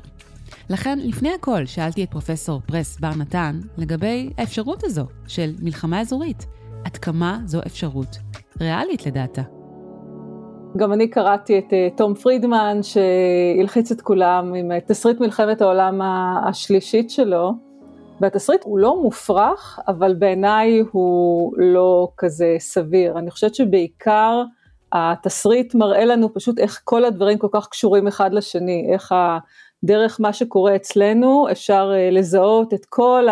לכן, 0.71 0.99
לפני 1.03 1.33
הכל, 1.35 1.67
שאלתי 1.67 2.05
את 2.05 2.11
פרופסור 2.11 2.61
פרס 2.67 3.01
בר 3.01 3.11
נתן 3.19 3.61
לגבי 3.79 4.31
האפשרות 4.39 4.85
הזו 4.85 5.05
של 5.27 5.51
מלחמה 5.63 6.01
אזורית. 6.01 6.47
עד 6.85 6.97
כמה 6.97 7.39
זו 7.45 7.61
אפשרות 7.67 8.19
ריאלית 8.61 9.07
לדעתה. 9.07 9.43
גם 10.77 10.93
אני 10.93 11.09
קראתי 11.09 11.59
את 11.59 11.65
uh, 11.65 11.97
תום 11.97 12.15
פרידמן 12.15 12.79
שהלחיץ 12.83 13.93
את 13.93 14.01
כולם 14.01 14.55
עם 14.55 14.81
תסריט 14.81 15.21
מלחמת 15.21 15.63
העולם 15.63 16.01
השלישית 16.49 17.11
שלו, 17.11 17.53
והתסריט 18.21 18.65
הוא 18.65 18.79
לא 18.79 19.03
מופרך, 19.03 19.79
אבל 19.89 20.15
בעיניי 20.15 20.83
הוא 20.93 21.53
לא 21.57 22.09
כזה 22.17 22.57
סביר. 22.59 23.19
אני 23.19 23.31
חושבת 23.31 23.55
שבעיקר 23.55 24.43
התסריט 24.93 25.75
מראה 25.75 26.05
לנו 26.05 26.35
פשוט 26.35 26.59
איך 26.59 26.81
כל 26.85 27.05
הדברים 27.05 27.39
כל 27.39 27.49
כך 27.53 27.69
קשורים 27.69 28.07
אחד 28.07 28.33
לשני, 28.33 28.89
איך. 28.93 29.15
דרך 29.85 30.21
מה 30.21 30.33
שקורה 30.33 30.77
אצלנו 30.77 31.47
אפשר 31.53 31.93
אה, 31.95 32.11
לזהות 32.11 32.75
את 32.75 32.85
כל 32.88 33.27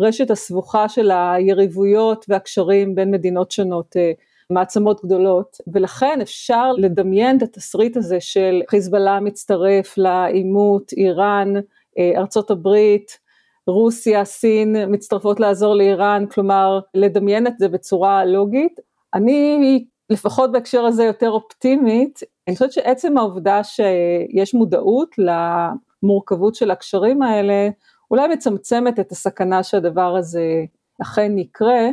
הרשת 0.00 0.30
הסבוכה 0.30 0.88
של 0.88 1.10
היריבויות 1.10 2.24
והקשרים 2.28 2.94
בין 2.94 3.10
מדינות 3.10 3.50
שונות. 3.50 3.96
אה, 3.96 4.12
מעצמות 4.50 5.04
גדולות, 5.04 5.56
ולכן 5.72 6.18
אפשר 6.22 6.72
לדמיין 6.72 7.36
את 7.36 7.42
התסריט 7.42 7.96
הזה 7.96 8.20
של 8.20 8.62
חיזבאללה 8.70 9.20
מצטרף 9.20 9.98
לעימות, 9.98 10.92
איראן, 10.92 11.52
אה, 11.98 12.12
ארצות 12.16 12.50
הברית, 12.50 13.18
רוסיה, 13.66 14.24
סין 14.24 14.76
מצטרפות 14.88 15.40
לעזור 15.40 15.74
לאיראן, 15.74 16.26
כלומר 16.26 16.80
לדמיין 16.94 17.46
את 17.46 17.58
זה 17.58 17.68
בצורה 17.68 18.24
לוגית. 18.24 18.80
אני 19.14 19.84
לפחות 20.12 20.52
בהקשר 20.52 20.84
הזה 20.84 21.04
יותר 21.04 21.30
אופטימית, 21.30 22.20
אני 22.48 22.56
חושבת 22.56 22.72
שעצם 22.72 23.18
העובדה 23.18 23.64
שיש 23.64 24.54
מודעות 24.54 25.14
למורכבות 25.18 26.54
של 26.54 26.70
הקשרים 26.70 27.22
האלה, 27.22 27.68
אולי 28.10 28.28
מצמצמת 28.28 29.00
את 29.00 29.12
הסכנה 29.12 29.62
שהדבר 29.62 30.16
הזה 30.16 30.64
אכן 31.02 31.38
יקרה, 31.38 31.88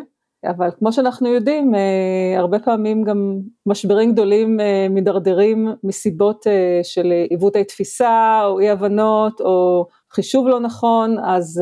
אבל 0.46 0.70
כמו 0.80 0.94
שאנחנו 0.94 1.28
יודעים, 1.28 1.76
אה, 1.76 2.40
הרבה 2.40 2.60
פעמים 2.60 3.04
גם 3.04 3.40
משברים 3.66 4.12
גדולים 4.12 4.60
אה, 4.60 4.88
מידרדרים 4.90 5.68
מסיבות 5.84 6.48
אה, 6.48 6.80
של 6.84 7.14
עיוותי 7.30 7.64
תפיסה 7.64 8.42
או 8.46 8.60
אי 8.60 8.70
הבנות 8.70 9.42
או 9.42 9.88
חישוב 10.12 10.48
לא 10.48 10.60
נכון, 10.60 11.18
אז 11.24 11.62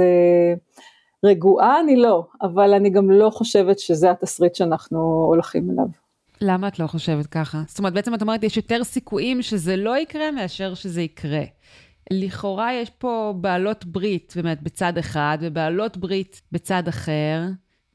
רגועה 1.26 1.80
אני 1.80 1.96
לא, 1.96 2.24
אבל 2.41 2.74
אני 2.74 2.89
גם 2.89 3.12
לא 3.12 3.30
חושבת 3.30 3.80
שזה 3.80 4.12
התסריט 4.12 4.56
שאנחנו 4.56 5.26
הולכים 5.28 5.70
אליו. 5.72 6.07
למה 6.41 6.67
את 6.67 6.80
לא 6.80 6.88
חושבת 6.88 7.28
ככה? 7.28 7.63
זאת 7.67 7.80
אומרת, 7.80 7.93
בעצם 7.93 8.13
את 8.13 8.21
אומרת, 8.21 8.43
יש 8.43 8.58
יותר 8.58 8.84
סיכויים 8.84 9.41
שזה 9.41 9.76
לא 9.76 9.97
יקרה 9.97 10.32
מאשר 10.32 10.73
שזה 10.73 11.02
יקרה. 11.02 11.43
לכאורה 12.12 12.73
יש 12.73 12.89
פה 12.89 13.34
בעלות 13.41 13.86
ברית, 13.86 14.34
באמת, 14.36 14.62
בצד 14.62 14.97
אחד, 14.97 15.38
ובעלות 15.41 15.97
ברית 15.97 16.41
בצד 16.52 16.88
אחר. 16.88 17.41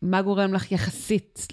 מה 0.02 0.22
גורם 0.22 0.54
לך 0.54 0.72
יחסית 0.72 1.46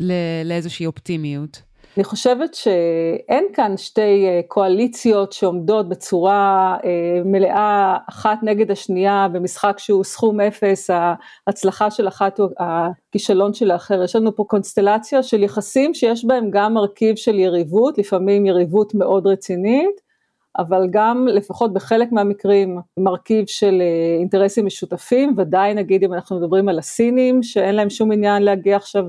לאיזושהי 0.45 0.85
אופטימיות? 0.85 1.61
אני 1.97 2.03
חושבת 2.03 2.53
שאין 2.53 3.45
כאן 3.53 3.77
שתי 3.77 4.25
אה, 4.27 4.41
קואליציות 4.47 5.31
שעומדות 5.31 5.89
בצורה 5.89 6.77
אה, 6.83 7.21
מלאה 7.25 7.97
אחת 8.09 8.37
נגד 8.43 8.71
השנייה 8.71 9.27
במשחק 9.33 9.79
שהוא 9.79 10.03
סכום 10.03 10.41
אפס, 10.41 10.89
ההצלחה 11.47 11.91
של 11.91 12.07
אחת 12.07 12.39
או 12.39 12.47
הכישלון 12.59 13.53
של 13.53 13.71
האחר, 13.71 14.03
יש 14.03 14.15
לנו 14.15 14.35
פה 14.35 14.43
קונסטלציה 14.47 15.23
של 15.23 15.43
יחסים 15.43 15.93
שיש 15.93 16.25
בהם 16.25 16.49
גם 16.51 16.73
מרכיב 16.73 17.15
של 17.15 17.39
יריבות, 17.39 17.97
לפעמים 17.97 18.45
יריבות 18.45 18.95
מאוד 18.95 19.27
רצינית, 19.27 20.01
אבל 20.57 20.87
גם 20.91 21.27
לפחות 21.27 21.73
בחלק 21.73 22.11
מהמקרים 22.11 22.79
מרכיב 22.97 23.45
של 23.47 23.81
אה, 23.81 24.19
אינטרסים 24.19 24.65
משותפים, 24.65 25.33
ודאי 25.37 25.73
נגיד 25.73 26.03
אם 26.03 26.13
אנחנו 26.13 26.39
מדברים 26.39 26.69
על 26.69 26.79
הסינים 26.79 27.43
שאין 27.43 27.75
להם 27.75 27.89
שום 27.89 28.11
עניין 28.11 28.43
להגיע 28.43 28.75
עכשיו 28.75 29.05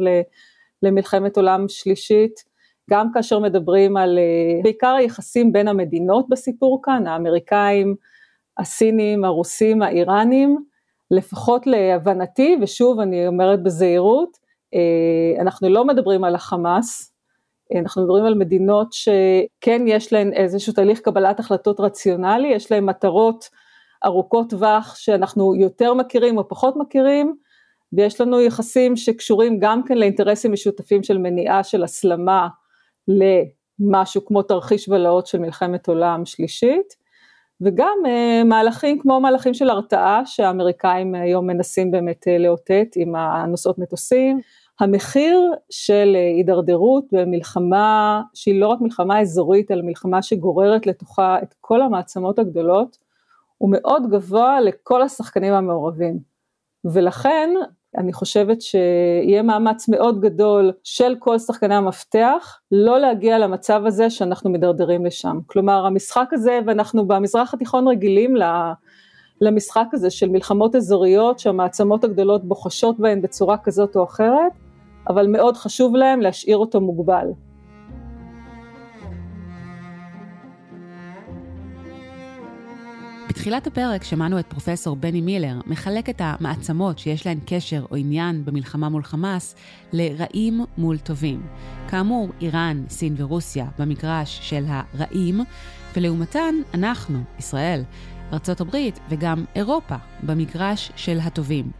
למלחמת 0.82 1.36
עולם 1.36 1.64
שלישית, 1.68 2.49
גם 2.90 3.12
כאשר 3.12 3.38
מדברים 3.38 3.96
על 3.96 4.18
אה, 4.18 4.62
בעיקר 4.62 4.94
היחסים 4.94 5.52
בין 5.52 5.68
המדינות 5.68 6.28
בסיפור 6.28 6.80
כאן, 6.82 7.06
האמריקאים, 7.06 7.94
הסינים, 8.58 9.24
הרוסים, 9.24 9.82
האיראנים, 9.82 10.64
לפחות 11.10 11.66
להבנתי, 11.66 12.56
ושוב 12.60 13.00
אני 13.00 13.26
אומרת 13.26 13.62
בזהירות, 13.62 14.38
אה, 14.74 15.42
אנחנו 15.42 15.68
לא 15.68 15.84
מדברים 15.84 16.24
על 16.24 16.34
החמאס, 16.34 17.14
אנחנו 17.80 18.02
מדברים 18.02 18.24
על 18.24 18.34
מדינות 18.34 18.92
שכן 18.92 19.82
יש 19.86 20.12
להן 20.12 20.32
איזשהו 20.32 20.72
תהליך 20.72 21.00
קבלת 21.00 21.40
החלטות 21.40 21.80
רציונלי, 21.80 22.48
יש 22.48 22.72
להן 22.72 22.84
מטרות 22.84 23.48
ארוכות 24.04 24.50
טווח 24.50 24.96
שאנחנו 24.96 25.54
יותר 25.54 25.94
מכירים 25.94 26.38
או 26.38 26.48
פחות 26.48 26.76
מכירים, 26.76 27.36
ויש 27.92 28.20
לנו 28.20 28.40
יחסים 28.40 28.96
שקשורים 28.96 29.58
גם 29.60 29.82
כן 29.82 29.98
לאינטרסים 29.98 30.52
משותפים 30.52 31.02
של 31.02 31.18
מניעה 31.18 31.64
של 31.64 31.84
הסלמה 31.84 32.48
למשהו 33.10 34.24
כמו 34.24 34.42
תרחיש 34.42 34.88
בלהות 34.88 35.26
של 35.26 35.38
מלחמת 35.38 35.88
עולם 35.88 36.24
שלישית, 36.24 36.96
וגם 37.60 37.98
uh, 38.04 38.44
מהלכים 38.44 38.98
כמו 38.98 39.20
מהלכים 39.20 39.54
של 39.54 39.70
הרתעה 39.70 40.22
שהאמריקאים 40.26 41.14
היום 41.14 41.46
מנסים 41.46 41.90
באמת 41.90 42.24
uh, 42.28 42.42
לאותת 42.42 42.86
עם 42.96 43.14
הנושאות 43.14 43.78
מטוסים. 43.78 44.40
המחיר 44.80 45.40
של 45.70 46.16
uh, 46.16 46.36
הידרדרות 46.36 47.04
במלחמה 47.12 48.22
שהיא 48.34 48.60
לא 48.60 48.68
רק 48.68 48.80
מלחמה 48.80 49.20
אזורית 49.20 49.70
אלא 49.70 49.82
מלחמה 49.82 50.22
שגוררת 50.22 50.86
לתוכה 50.86 51.38
את 51.42 51.54
כל 51.60 51.82
המעצמות 51.82 52.38
הגדולות 52.38 52.98
הוא 53.58 53.70
מאוד 53.72 54.10
גבוה 54.10 54.60
לכל 54.60 55.02
השחקנים 55.02 55.54
המעורבים 55.54 56.18
ולכן 56.84 57.50
אני 57.98 58.12
חושבת 58.12 58.62
שיהיה 58.62 59.42
מאמץ 59.42 59.88
מאוד 59.88 60.20
גדול 60.20 60.72
של 60.84 61.14
כל 61.18 61.38
שחקני 61.38 61.74
המפתח 61.74 62.58
לא 62.72 62.98
להגיע 62.98 63.38
למצב 63.38 63.82
הזה 63.86 64.10
שאנחנו 64.10 64.50
מדרדרים 64.50 65.06
לשם. 65.06 65.38
כלומר 65.46 65.86
המשחק 65.86 66.28
הזה, 66.32 66.58
ואנחנו 66.66 67.06
במזרח 67.06 67.54
התיכון 67.54 67.88
רגילים 67.88 68.34
למשחק 69.40 69.86
הזה 69.92 70.10
של 70.10 70.28
מלחמות 70.28 70.76
אזוריות 70.76 71.38
שהמעצמות 71.38 72.04
הגדולות 72.04 72.44
בוחשות 72.44 72.98
בהן 72.98 73.22
בצורה 73.22 73.56
כזאת 73.58 73.96
או 73.96 74.04
אחרת, 74.04 74.52
אבל 75.08 75.26
מאוד 75.26 75.56
חשוב 75.56 75.96
להם 75.96 76.20
להשאיר 76.20 76.56
אותו 76.56 76.80
מוגבל. 76.80 77.26
בתחילת 83.30 83.66
הפרק 83.66 84.04
שמענו 84.04 84.38
את 84.38 84.46
פרופסור 84.46 84.96
בני 84.96 85.20
מילר 85.20 85.60
מחלק 85.66 86.10
את 86.10 86.20
המעצמות 86.24 86.98
שיש 86.98 87.26
להן 87.26 87.38
קשר 87.46 87.84
או 87.90 87.96
עניין 87.96 88.44
במלחמה 88.44 88.88
מול 88.88 89.02
חמאס 89.02 89.54
לרעים 89.92 90.60
מול 90.78 90.98
טובים. 90.98 91.42
כאמור, 91.88 92.28
איראן, 92.40 92.84
סין 92.88 93.14
ורוסיה 93.18 93.66
במגרש 93.78 94.38
של 94.42 94.64
הרעים, 94.68 95.40
ולעומתן 95.96 96.54
אנחנו, 96.74 97.22
ישראל, 97.38 97.82
ארצות 98.32 98.60
הברית 98.60 99.00
וגם 99.08 99.44
אירופה 99.54 99.96
במגרש 100.22 100.92
של 100.96 101.18
הטובים. 101.20 101.70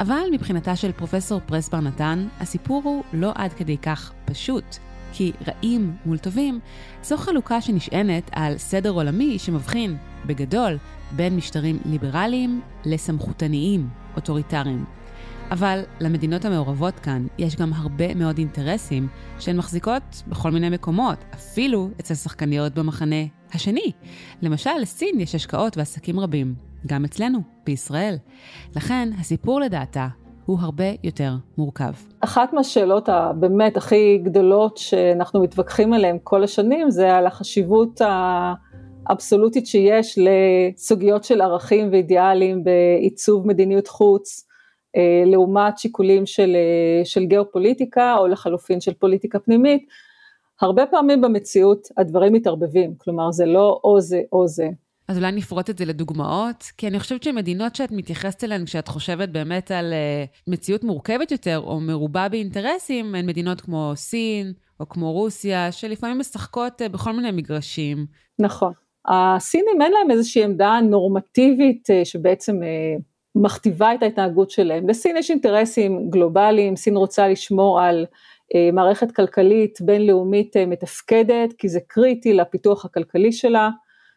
אבל 0.00 0.24
מבחינתה 0.32 0.76
של 0.76 0.92
פרופסור 0.92 1.40
פרסבר 1.46 1.80
נתן, 1.80 2.28
הסיפור 2.40 2.82
הוא 2.84 3.02
לא 3.12 3.32
עד 3.34 3.52
כדי 3.52 3.78
כך 3.78 4.12
פשוט. 4.24 4.76
כי 5.12 5.32
רעים 5.48 5.96
מול 6.06 6.18
טובים, 6.18 6.60
זו 7.02 7.16
חלוקה 7.16 7.60
שנשענת 7.60 8.30
על 8.32 8.58
סדר 8.58 8.90
עולמי 8.90 9.38
שמבחין, 9.38 9.96
בגדול, 10.26 10.78
בין 11.16 11.36
משטרים 11.36 11.78
ליברליים 11.84 12.60
לסמכותניים, 12.84 13.88
אוטוריטריים. 14.16 14.84
אבל 15.50 15.80
למדינות 16.00 16.44
המעורבות 16.44 16.94
כאן 16.98 17.26
יש 17.38 17.56
גם 17.56 17.72
הרבה 17.72 18.14
מאוד 18.14 18.38
אינטרסים 18.38 19.08
שהן 19.38 19.56
מחזיקות 19.56 20.22
בכל 20.28 20.50
מיני 20.50 20.70
מקומות, 20.70 21.18
אפילו 21.34 21.88
אצל 22.00 22.14
שחקניות 22.14 22.74
במחנה 22.74 23.24
השני. 23.54 23.92
למשל, 24.42 24.70
לסין 24.80 25.20
יש 25.20 25.34
השקעות 25.34 25.76
ועסקים 25.76 26.20
רבים, 26.20 26.54
גם 26.86 27.04
אצלנו, 27.04 27.38
בישראל. 27.64 28.16
לכן, 28.76 29.08
הסיפור 29.20 29.60
לדעתה 29.60 30.06
הוא 30.46 30.58
הרבה 30.60 30.84
יותר 31.04 31.32
מורכב. 31.58 31.92
אחת 32.20 32.52
מהשאלות 32.52 33.08
הבאמת 33.08 33.76
הכי 33.76 34.18
גדולות 34.18 34.76
שאנחנו 34.76 35.42
מתווכחים 35.42 35.92
עליהן 35.92 36.18
כל 36.22 36.44
השנים 36.44 36.90
זה 36.90 37.14
על 37.14 37.26
החשיבות 37.26 38.00
האבסולוטית 39.08 39.66
שיש 39.66 40.18
לסוגיות 40.18 41.24
של 41.24 41.40
ערכים 41.40 41.88
ואידיאלים 41.92 42.64
בעיצוב 42.64 43.46
מדיניות 43.46 43.88
חוץ 43.88 44.46
אה, 44.96 45.22
לעומת 45.26 45.78
שיקולים 45.78 46.26
של, 46.26 46.56
אה, 46.56 47.04
של 47.04 47.24
גיאופוליטיקה 47.24 48.16
או 48.18 48.26
לחלופין 48.26 48.80
של 48.80 48.94
פוליטיקה 48.94 49.38
פנימית. 49.38 49.86
הרבה 50.60 50.86
פעמים 50.86 51.20
במציאות 51.20 51.88
הדברים 51.96 52.32
מתערבבים, 52.32 52.94
כלומר 52.98 53.32
זה 53.32 53.46
לא 53.46 53.80
או 53.84 54.00
זה 54.00 54.20
או 54.32 54.48
זה. 54.48 54.68
אז 55.08 55.18
אולי 55.18 55.32
נפרוט 55.32 55.70
את 55.70 55.78
זה 55.78 55.84
לדוגמאות, 55.84 56.64
כי 56.76 56.88
אני 56.88 57.00
חושבת 57.00 57.22
שמדינות 57.22 57.76
שאת 57.76 57.92
מתייחסת 57.92 58.44
אליהן 58.44 58.64
כשאת 58.64 58.88
חושבת 58.88 59.28
באמת 59.28 59.70
על 59.70 59.92
uh, 59.92 60.50
מציאות 60.50 60.84
מורכבת 60.84 61.30
יותר 61.30 61.58
או 61.58 61.80
מרובה 61.80 62.28
באינטרסים, 62.28 63.14
הן 63.14 63.26
מדינות 63.26 63.60
כמו 63.60 63.92
סין 63.96 64.52
או 64.80 64.88
כמו 64.88 65.12
רוסיה, 65.12 65.72
שלפעמים 65.72 66.18
משחקות 66.18 66.82
uh, 66.82 66.88
בכל 66.88 67.12
מיני 67.12 67.30
מגרשים. 67.30 68.06
נכון. 68.38 68.72
הסינים 69.08 69.82
אין 69.82 69.92
להם 69.92 70.10
איזושהי 70.10 70.44
עמדה 70.44 70.78
נורמטיבית 70.82 71.88
uh, 71.90 72.04
שבעצם 72.04 72.60
uh, 72.62 73.02
מכתיבה 73.34 73.94
את 73.94 74.02
ההתנהגות 74.02 74.50
שלהם. 74.50 74.88
לסין 74.88 75.16
יש 75.16 75.30
אינטרסים 75.30 76.10
גלובליים, 76.10 76.76
סין 76.76 76.96
רוצה 76.96 77.28
לשמור 77.28 77.80
על 77.80 78.06
uh, 78.10 78.72
מערכת 78.72 79.12
כלכלית 79.12 79.78
בינלאומית 79.80 80.56
מתפקדת, 80.56 81.52
כי 81.58 81.68
זה 81.68 81.80
קריטי 81.86 82.34
לפיתוח 82.34 82.84
הכלכלי 82.84 83.32
שלה. 83.32 83.70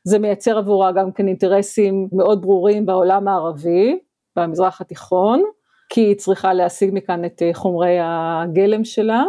זה 0.03 0.19
מייצר 0.19 0.57
עבורה 0.57 0.91
גם 0.91 1.11
כן 1.11 1.27
אינטרסים 1.27 2.07
מאוד 2.11 2.41
ברורים 2.41 2.85
בעולם 2.85 3.27
הערבי, 3.27 3.99
במזרח 4.35 4.81
התיכון, 4.81 5.43
כי 5.89 6.01
היא 6.01 6.15
צריכה 6.15 6.53
להשיג 6.53 6.89
מכאן 6.93 7.25
את 7.25 7.41
אה, 7.41 7.53
חומרי 7.53 7.97
הגלם 8.01 8.83
שלה, 8.83 9.23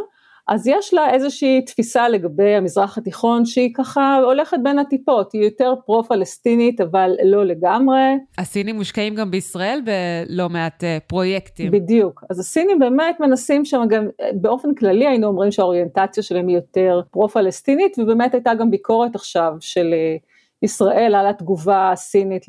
אז 0.48 0.66
יש 0.66 0.94
לה 0.94 1.10
איזושהי 1.10 1.62
תפיסה 1.62 2.08
לגבי 2.08 2.54
המזרח 2.54 2.98
התיכון 2.98 3.44
שהיא 3.44 3.74
ככה 3.74 4.18
הולכת 4.24 4.56
בין 4.62 4.78
הטיפות, 4.78 5.32
היא 5.32 5.44
יותר 5.44 5.74
פרו-פלסטינית 5.86 6.80
אבל 6.80 7.10
לא 7.24 7.46
לגמרי. 7.46 8.02
הסינים 8.38 8.76
מושקעים 8.76 9.14
גם 9.14 9.30
בישראל 9.30 9.80
בלא 9.84 10.48
מעט 10.48 10.84
אה, 10.84 10.98
פרויקטים. 11.06 11.70
בדיוק, 11.70 12.24
אז 12.30 12.40
הסינים 12.40 12.78
באמת 12.78 13.20
מנסים 13.20 13.64
שם 13.64 13.82
גם, 13.88 14.08
באופן 14.34 14.74
כללי 14.74 15.06
היינו 15.06 15.26
אומרים 15.26 15.50
שהאוריינטציה 15.50 16.22
שלהם 16.22 16.48
היא 16.48 16.56
יותר 16.56 17.00
פרו-פלסטינית 17.10 17.98
ובאמת 17.98 18.34
הייתה 18.34 18.54
גם 18.54 18.70
ביקורת 18.70 19.14
עכשיו 19.14 19.52
של 19.60 19.90
אה, 19.92 20.16
ישראל 20.62 21.14
על 21.14 21.26
התגובה 21.26 21.92
הסינית 21.92 22.46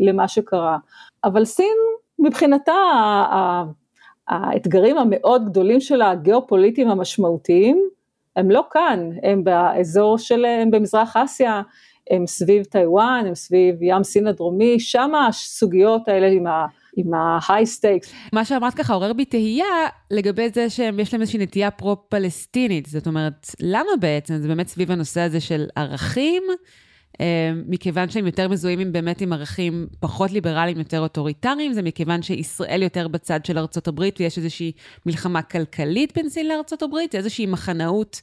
למה 0.00 0.28
שקרה. 0.28 0.78
אבל 1.24 1.44
סין 1.44 1.76
מבחינתה 2.18 2.72
האתגרים 4.28 4.98
המאוד 4.98 5.44
גדולים 5.50 5.80
שלה, 5.80 6.10
הגיאופוליטיים 6.10 6.88
המשמעותיים, 6.88 7.88
הם 8.36 8.50
לא 8.50 8.64
כאן, 8.70 9.10
הם 9.22 9.44
באזור 9.44 10.18
של, 10.18 10.44
הם 10.44 10.70
במזרח 10.70 11.16
אסיה, 11.16 11.62
הם 12.10 12.26
סביב 12.26 12.64
טיוואן, 12.64 13.24
הם 13.26 13.34
סביב 13.34 13.82
ים 13.82 14.04
סין 14.04 14.26
הדרומי, 14.26 14.80
שם 14.80 15.12
הסוגיות 15.28 16.08
האלה 16.08 16.26
עם 16.26 16.46
ה... 16.46 16.66
עם 16.96 17.14
ה-high 17.14 17.80
stakes. 17.80 18.12
מה 18.32 18.44
שאמרת 18.44 18.74
ככה 18.74 18.94
עורר 18.94 19.12
בי 19.12 19.24
תהייה 19.24 19.66
לגבי 20.10 20.48
זה 20.48 20.70
שיש 20.70 21.12
להם 21.12 21.20
איזושהי 21.20 21.38
נטייה 21.38 21.70
פרו-פלסטינית, 21.70 22.86
זאת 22.86 23.06
אומרת, 23.06 23.46
למה 23.60 23.90
בעצם? 24.00 24.36
זה 24.36 24.48
באמת 24.48 24.68
סביב 24.68 24.90
הנושא 24.90 25.20
הזה 25.20 25.40
של 25.40 25.66
ערכים, 25.76 26.42
מכיוון 27.66 28.10
שהם 28.10 28.26
יותר 28.26 28.48
מזוהים 28.48 28.78
עם 28.78 28.92
באמת 28.92 29.20
עם 29.20 29.32
ערכים 29.32 29.86
פחות 30.00 30.30
ליברליים, 30.30 30.78
יותר 30.78 31.00
אוטוריטריים, 31.00 31.72
זה 31.72 31.82
מכיוון 31.82 32.22
שישראל 32.22 32.82
יותר 32.82 33.08
בצד 33.08 33.44
של 33.44 33.58
ארצות 33.58 33.88
הברית 33.88 34.20
ויש 34.20 34.38
איזושהי 34.38 34.72
מלחמה 35.06 35.42
כלכלית 35.42 36.12
בין 36.14 36.28
סין 36.28 36.48
לארצות 36.48 36.82
הברית, 36.82 37.14
איזושהי 37.14 37.46
מחנאות 37.46 38.20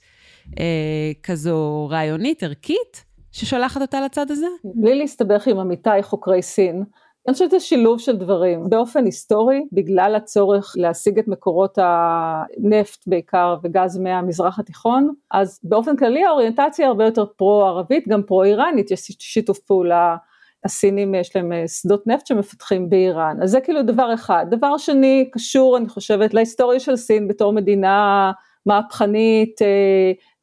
אה, 0.59 1.11
כזו 1.23 1.87
רעיונית, 1.91 2.43
ערכית, 2.43 3.05
ששולחת 3.31 3.81
אותה 3.81 4.01
לצד 4.01 4.31
הזה? 4.31 4.47
בלי 4.63 4.95
להסתבך 4.95 5.47
עם 5.47 5.59
עמיתיי 5.59 6.03
חוקרי 6.03 6.41
סין, 6.41 6.83
אני 7.27 7.33
חושבת 7.33 7.49
שזה 7.49 7.59
שילוב 7.59 7.99
של 7.99 8.17
דברים. 8.17 8.69
באופן 8.69 9.05
היסטורי, 9.05 9.61
בגלל 9.71 10.15
הצורך 10.15 10.73
להשיג 10.77 11.19
את 11.19 11.27
מקורות 11.27 11.77
הנפט 11.81 13.03
בעיקר 13.07 13.55
וגז 13.63 13.97
מהמזרח 13.97 14.59
התיכון, 14.59 15.13
אז 15.31 15.59
באופן 15.63 15.95
כללי 15.95 16.25
האוריינטציה 16.25 16.87
הרבה 16.87 17.05
יותר 17.05 17.25
פרו-ערבית, 17.25 18.07
גם 18.07 18.23
פרו-איראנית, 18.23 18.91
יש 18.91 19.11
שיתוף 19.19 19.59
פעולה. 19.59 20.15
הסינים 20.65 21.15
יש 21.15 21.35
להם 21.35 21.53
אה, 21.53 21.67
שדות 21.67 22.07
נפט 22.07 22.27
שמפתחים 22.27 22.89
באיראן, 22.89 23.37
אז 23.41 23.51
זה 23.51 23.61
כאילו 23.61 23.81
דבר 23.81 24.13
אחד. 24.13 24.45
דבר 24.49 24.77
שני, 24.77 25.29
קשור 25.31 25.77
אני 25.77 25.89
חושבת 25.89 26.33
להיסטוריה 26.33 26.79
של 26.79 26.95
סין 26.95 27.27
בתור 27.27 27.53
מדינה 27.53 28.31
מהפכנית, 28.65 29.59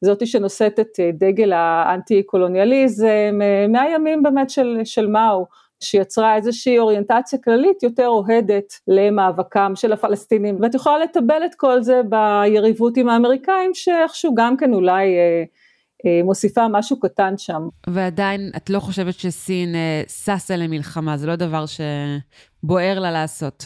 זאתי 0.01 0.25
שנושאת 0.25 0.79
את 0.79 0.99
דגל 1.13 1.53
האנטי 1.53 2.23
קולוניאליזם, 2.23 3.39
מהימים 3.69 4.23
באמת 4.23 4.49
של, 4.49 4.81
של 4.83 5.07
מאו. 5.07 5.45
שיצרה 5.83 6.35
איזושהי 6.35 6.79
אוריינטציה 6.79 7.39
כללית 7.39 7.83
יותר 7.83 8.07
אוהדת 8.07 8.73
למאבקם 8.87 9.71
של 9.75 9.93
הפלסטינים, 9.93 10.57
ואת 10.61 10.75
יכולה 10.75 10.99
לטבל 10.99 11.41
את 11.45 11.55
כל 11.55 11.81
זה 11.81 12.01
ביריבות 12.09 12.97
עם 12.97 13.09
האמריקאים, 13.09 13.71
שאיכשהו 13.73 14.35
גם 14.35 14.57
כן 14.57 14.73
אולי 14.73 15.17
אה, 15.17 15.43
אה, 16.05 16.23
מוסיפה 16.23 16.67
משהו 16.67 16.99
קטן 16.99 17.33
שם. 17.37 17.67
ועדיין 17.87 18.51
את 18.57 18.69
לא 18.69 18.79
חושבת 18.79 19.13
שסין 19.13 19.75
אה, 19.75 20.03
ששה 20.07 20.55
למלחמה, 20.55 21.17
זה 21.17 21.27
לא 21.27 21.35
דבר 21.35 21.65
שבוער 21.65 22.99
לה 22.99 23.11
לעשות. 23.11 23.65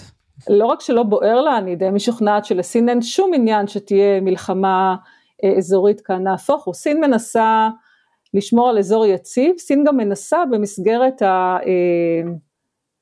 לא 0.50 0.66
רק 0.66 0.82
שלא 0.82 1.04
בוער 1.04 1.42
לה, 1.42 1.58
אני 1.58 1.76
די 1.76 1.90
משוכנעת 1.90 2.46
שלסין 2.46 2.90
אין 2.90 3.02
שום 3.02 3.32
עניין 3.34 3.68
שתהיה 3.68 4.22
מלחמה 4.22 4.96
אה, 5.44 5.54
אזורית 5.58 6.02
כאן, 6.02 6.24
נהפוך 6.24 6.66
הוא, 6.66 6.74
סין 6.74 7.02
מנסה 7.02 7.70
לשמור 8.34 8.70
על 8.70 8.78
אזור 8.78 9.06
יציב, 9.06 9.58
סין 9.58 9.84
גם 9.84 9.98
מנסה 9.98 10.46
במסגרת 10.52 11.22
ה, 11.22 11.58
אה, 11.66 12.32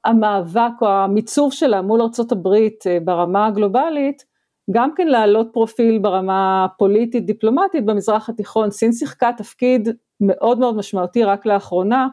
המאבק 0.06 0.82
או 0.82 0.88
המיצוב 0.88 1.54
שלה 1.54 1.82
מול 1.82 2.02
הברית 2.32 2.88
אה, 2.88 2.98
ברמה 3.04 3.46
הגלובלית, 3.46 4.26
גם 4.72 4.96
כן 4.96 5.08
להעלות 5.08 5.48
פרופיל 5.54 6.00
ברמה 6.00 6.66
הפוליטית 6.66 7.26
דיפלומטית 7.26 7.86
במזרח 7.86 8.30
התיכון, 8.30 8.72
סין 8.72 8.92
שיחקה 8.92 9.32
תפקיד 9.38 9.90
מאוד 10.22 10.60
מאוד 10.60 10.76
משמעותי 10.76 11.24
רק 11.24 11.46
לאחרונה 11.46 12.08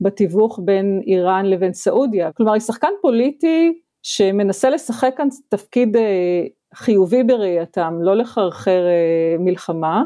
בתיווך 0.00 0.60
בין 0.64 1.02
איראן 1.06 1.46
לבין 1.46 1.72
סעודיה, 1.72 2.32
כלומר 2.32 2.52
היא 2.52 2.60
שחקן 2.60 2.88
פוליטי 3.02 3.80
שמנסה 4.02 4.70
לשחק 4.70 5.14
כאן 5.16 5.28
תפקיד 5.48 5.96
אה, 5.96 6.44
חיובי 6.74 7.22
בראייתם, 7.22 7.98
לא 8.02 8.16
לחרחר 8.16 8.82
מלחמה, 9.38 10.04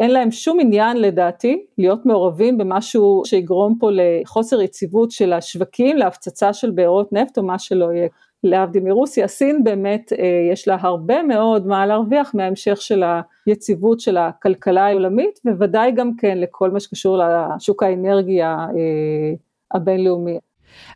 אין 0.00 0.10
להם 0.10 0.30
שום 0.30 0.60
עניין 0.60 0.96
לדעתי 0.96 1.66
להיות 1.78 2.06
מעורבים 2.06 2.58
במשהו 2.58 3.22
שיגרום 3.24 3.76
פה 3.80 3.90
לחוסר 3.92 4.62
יציבות 4.62 5.10
של 5.10 5.32
השווקים, 5.32 5.96
להפצצה 5.96 6.52
של 6.52 6.70
בארות 6.70 7.12
נפט 7.12 7.38
או 7.38 7.42
מה 7.42 7.58
שלא 7.58 7.92
יהיה. 7.92 8.08
להבדיל 8.44 8.82
מרוסיה, 8.82 9.28
סין 9.28 9.64
באמת 9.64 10.12
אה, 10.12 10.52
יש 10.52 10.68
לה 10.68 10.76
הרבה 10.80 11.22
מאוד 11.22 11.66
מה 11.66 11.86
להרוויח 11.86 12.34
מההמשך 12.34 12.76
של 12.82 13.02
היציבות 13.46 14.00
של 14.00 14.16
הכלכלה 14.16 14.86
העולמית, 14.86 15.40
וודאי 15.58 15.92
גם 15.92 16.16
כן 16.18 16.38
לכל 16.38 16.70
מה 16.70 16.80
שקשור 16.80 17.18
לשוק 17.56 17.82
האנרגיה 17.82 18.56
אה, 18.58 19.34
הבינלאומי. 19.74 20.38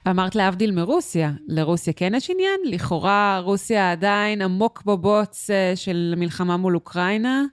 אמרת 0.08 0.34
להבדיל 0.34 0.70
מרוסיה, 0.70 1.30
לרוסיה 1.48 1.92
כן 1.92 2.14
יש 2.14 2.30
עניין? 2.30 2.60
לכאורה 2.64 3.40
רוסיה 3.44 3.92
עדיין 3.92 4.42
עמוק 4.42 4.82
בבוץ 4.86 5.50
אה, 5.50 5.72
של 5.74 6.14
מלחמה 6.16 6.56
מול 6.56 6.74
אוקראינה. 6.74 7.44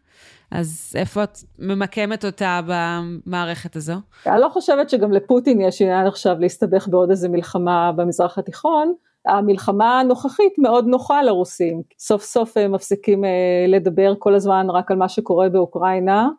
אז 0.51 0.93
איפה 0.95 1.23
את 1.23 1.37
ממקמת 1.59 2.25
אותה 2.25 2.59
במערכת 2.67 3.75
הזו? 3.75 3.93
אני 4.27 4.41
לא 4.41 4.49
חושבת 4.49 4.89
שגם 4.89 5.11
לפוטין 5.11 5.61
יש 5.61 5.81
עניין 5.81 6.07
עכשיו 6.07 6.35
להסתבך 6.39 6.87
בעוד 6.87 7.09
איזה 7.09 7.29
מלחמה 7.29 7.91
במזרח 7.91 8.37
התיכון. 8.37 8.93
המלחמה 9.25 9.99
הנוכחית 9.99 10.53
מאוד 10.57 10.87
נוחה 10.87 11.23
לרוסים, 11.23 11.81
סוף 11.99 12.23
סוף 12.23 12.57
הם 12.57 12.71
מפסיקים 12.71 13.25
אה, 13.25 13.65
לדבר 13.67 14.13
כל 14.19 14.35
הזמן 14.35 14.69
רק 14.69 14.91
על 14.91 14.97
מה 14.97 15.09
שקורה 15.09 15.49
באוקראינה. 15.49 16.29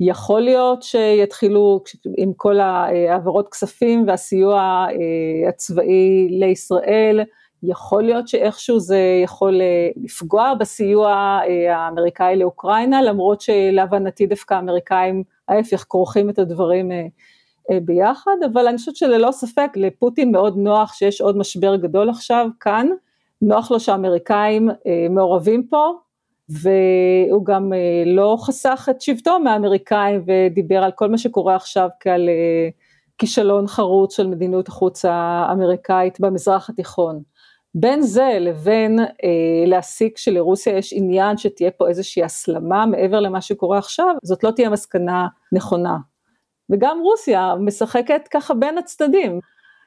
יכול 0.00 0.40
להיות 0.40 0.82
שיתחילו 0.82 1.80
עם 2.16 2.32
כל 2.36 2.60
העברות 2.60 3.48
כספים 3.48 4.04
והסיוע 4.06 4.60
אה, 4.90 5.48
הצבאי 5.48 6.28
לישראל, 6.30 7.20
יכול 7.62 8.02
להיות 8.02 8.28
שאיכשהו 8.28 8.80
זה 8.80 8.98
יכול 9.24 9.60
אה, 9.60 9.88
לפגוע 9.96 10.54
בסיוע 10.54 11.40
אה, 11.48 11.76
האמריקאי 11.76 12.36
לאוקראינה, 12.36 13.02
למרות 13.02 13.40
שלהבנתי 13.40 14.26
דווקא 14.26 14.54
האמריקאים 14.54 15.22
ההפך 15.48 15.84
כורכים 15.88 16.30
את 16.30 16.38
הדברים 16.38 16.92
אה, 16.92 17.06
ביחד, 17.80 18.36
אבל 18.52 18.68
אני 18.68 18.76
חושבת 18.76 18.96
שללא 18.96 19.32
ספק 19.32 19.70
לפוטין 19.76 20.32
מאוד 20.32 20.56
נוח 20.56 20.92
שיש 20.92 21.20
עוד 21.20 21.36
משבר 21.36 21.76
גדול 21.76 22.10
עכשיו 22.10 22.48
כאן, 22.60 22.88
נוח 23.42 23.70
לו 23.70 23.80
שהאמריקאים 23.80 24.70
מעורבים 25.10 25.66
פה, 25.66 25.92
והוא 26.48 27.44
גם 27.44 27.72
לא 28.06 28.36
חסך 28.40 28.88
את 28.90 29.00
שבטו 29.00 29.38
מהאמריקאים 29.38 30.24
ודיבר 30.26 30.82
על 30.84 30.90
כל 30.90 31.08
מה 31.08 31.18
שקורה 31.18 31.54
עכשיו 31.56 31.88
כעל 32.00 32.28
כישלון 33.18 33.66
חרוץ 33.66 34.16
של 34.16 34.26
מדיניות 34.26 34.68
החוץ 34.68 35.04
האמריקאית 35.04 36.20
במזרח 36.20 36.70
התיכון. 36.70 37.22
בין 37.78 38.02
זה 38.02 38.36
לבין 38.40 38.98
אה, 39.00 39.06
להסיק 39.66 40.18
שלרוסיה 40.18 40.76
יש 40.76 40.92
עניין 40.96 41.36
שתהיה 41.36 41.70
פה 41.70 41.88
איזושהי 41.88 42.22
הסלמה 42.22 42.86
מעבר 42.86 43.20
למה 43.20 43.40
שקורה 43.40 43.78
עכשיו, 43.78 44.14
זאת 44.22 44.44
לא 44.44 44.50
תהיה 44.50 44.70
מסקנה 44.70 45.26
נכונה. 45.52 45.96
וגם 46.70 46.98
רוסיה 47.02 47.54
משחקת 47.60 48.28
ככה 48.30 48.54
בין 48.54 48.78
הצדדים, 48.78 49.40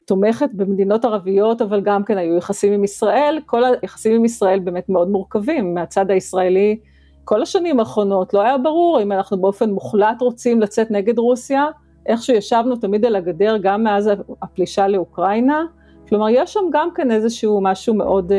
תומכת 0.07 0.49
במדינות 0.53 1.05
ערביות, 1.05 1.61
אבל 1.61 1.81
גם 1.81 2.03
כן 2.03 2.17
היו 2.17 2.37
יחסים 2.37 2.73
עם 2.73 2.83
ישראל, 2.83 3.39
כל 3.45 3.63
היחסים 3.81 4.15
עם 4.15 4.25
ישראל 4.25 4.59
באמת 4.59 4.89
מאוד 4.89 5.09
מורכבים, 5.09 5.73
מהצד 5.73 6.11
הישראלי 6.11 6.79
כל 7.25 7.41
השנים 7.41 7.79
האחרונות 7.79 8.33
לא 8.33 8.41
היה 8.41 8.57
ברור 8.57 9.01
אם 9.01 9.11
אנחנו 9.11 9.41
באופן 9.41 9.69
מוחלט 9.69 10.21
רוצים 10.21 10.61
לצאת 10.61 10.91
נגד 10.91 11.19
רוסיה, 11.19 11.65
איכשהו 12.05 12.35
ישבנו 12.35 12.75
תמיד 12.75 13.05
על 13.05 13.15
הגדר 13.15 13.57
גם 13.61 13.83
מאז 13.83 14.09
הפלישה 14.41 14.87
לאוקראינה, 14.87 15.65
כלומר, 16.09 16.29
יש 16.29 16.53
שם 16.53 16.59
גם 16.71 16.89
כן 16.95 17.11
איזשהו 17.11 17.61
משהו 17.61 17.93
מאוד, 17.93 18.31
אה, 18.31 18.37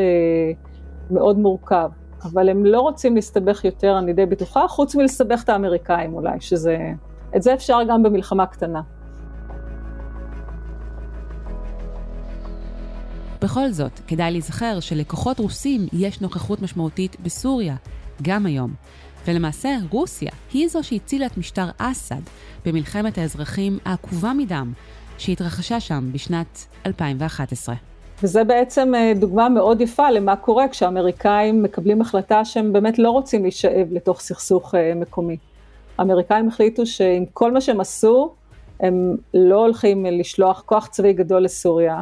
מאוד 1.11 1.37
מורכב, 1.37 1.89
אבל 2.23 2.49
הם 2.49 2.65
לא 2.65 2.81
רוצים 2.81 3.15
להסתבך 3.15 3.65
יותר, 3.65 3.97
אני 3.99 4.13
די 4.13 4.25
בטוחה, 4.25 4.67
חוץ 4.67 4.95
מלסבך 4.95 5.43
את 5.43 5.49
האמריקאים 5.49 6.13
אולי, 6.13 6.41
שזה, 6.41 6.77
את 7.35 7.41
זה 7.41 7.53
אפשר 7.53 7.79
גם 7.89 8.03
במלחמה 8.03 8.45
קטנה. 8.45 8.81
בכל 13.41 13.71
זאת, 13.71 13.99
כדאי 14.07 14.31
להיזכר 14.31 14.79
שלכוחות 14.79 15.39
רוסים 15.39 15.87
יש 15.93 16.21
נוכחות 16.21 16.61
משמעותית 16.61 17.17
בסוריה, 17.23 17.75
גם 18.21 18.45
היום. 18.45 18.73
ולמעשה, 19.27 19.69
רוסיה 19.89 20.31
היא 20.53 20.67
זו 20.67 20.83
שהצילה 20.83 21.25
את 21.25 21.37
משטר 21.37 21.69
אסד 21.77 22.21
במלחמת 22.65 23.17
האזרחים 23.17 23.77
העקובה 23.85 24.33
מדם, 24.33 24.73
שהתרחשה 25.21 25.79
שם 25.79 26.09
בשנת 26.11 26.65
2011. 26.85 27.75
וזה 28.23 28.43
בעצם 28.43 28.95
אה, 28.95 29.13
דוגמה 29.15 29.49
מאוד 29.49 29.81
יפה 29.81 30.11
למה 30.11 30.35
קורה 30.35 30.67
כשהאמריקאים 30.67 31.63
מקבלים 31.63 32.01
החלטה 32.01 32.45
שהם 32.45 32.73
באמת 32.73 32.99
לא 32.99 33.09
רוצים 33.09 33.41
להישאב 33.41 33.87
לתוך 33.91 34.19
סכסוך 34.19 34.75
אה, 34.75 34.93
מקומי. 34.95 35.37
האמריקאים 35.97 36.47
החליטו 36.47 36.85
שעם 36.85 37.25
כל 37.33 37.51
מה 37.51 37.61
שהם 37.61 37.79
עשו, 37.79 38.33
הם 38.79 39.15
לא 39.33 39.55
הולכים 39.55 40.05
לשלוח 40.05 40.63
כוח 40.65 40.87
צבאי 40.87 41.13
גדול 41.13 41.43
לסוריה, 41.43 42.01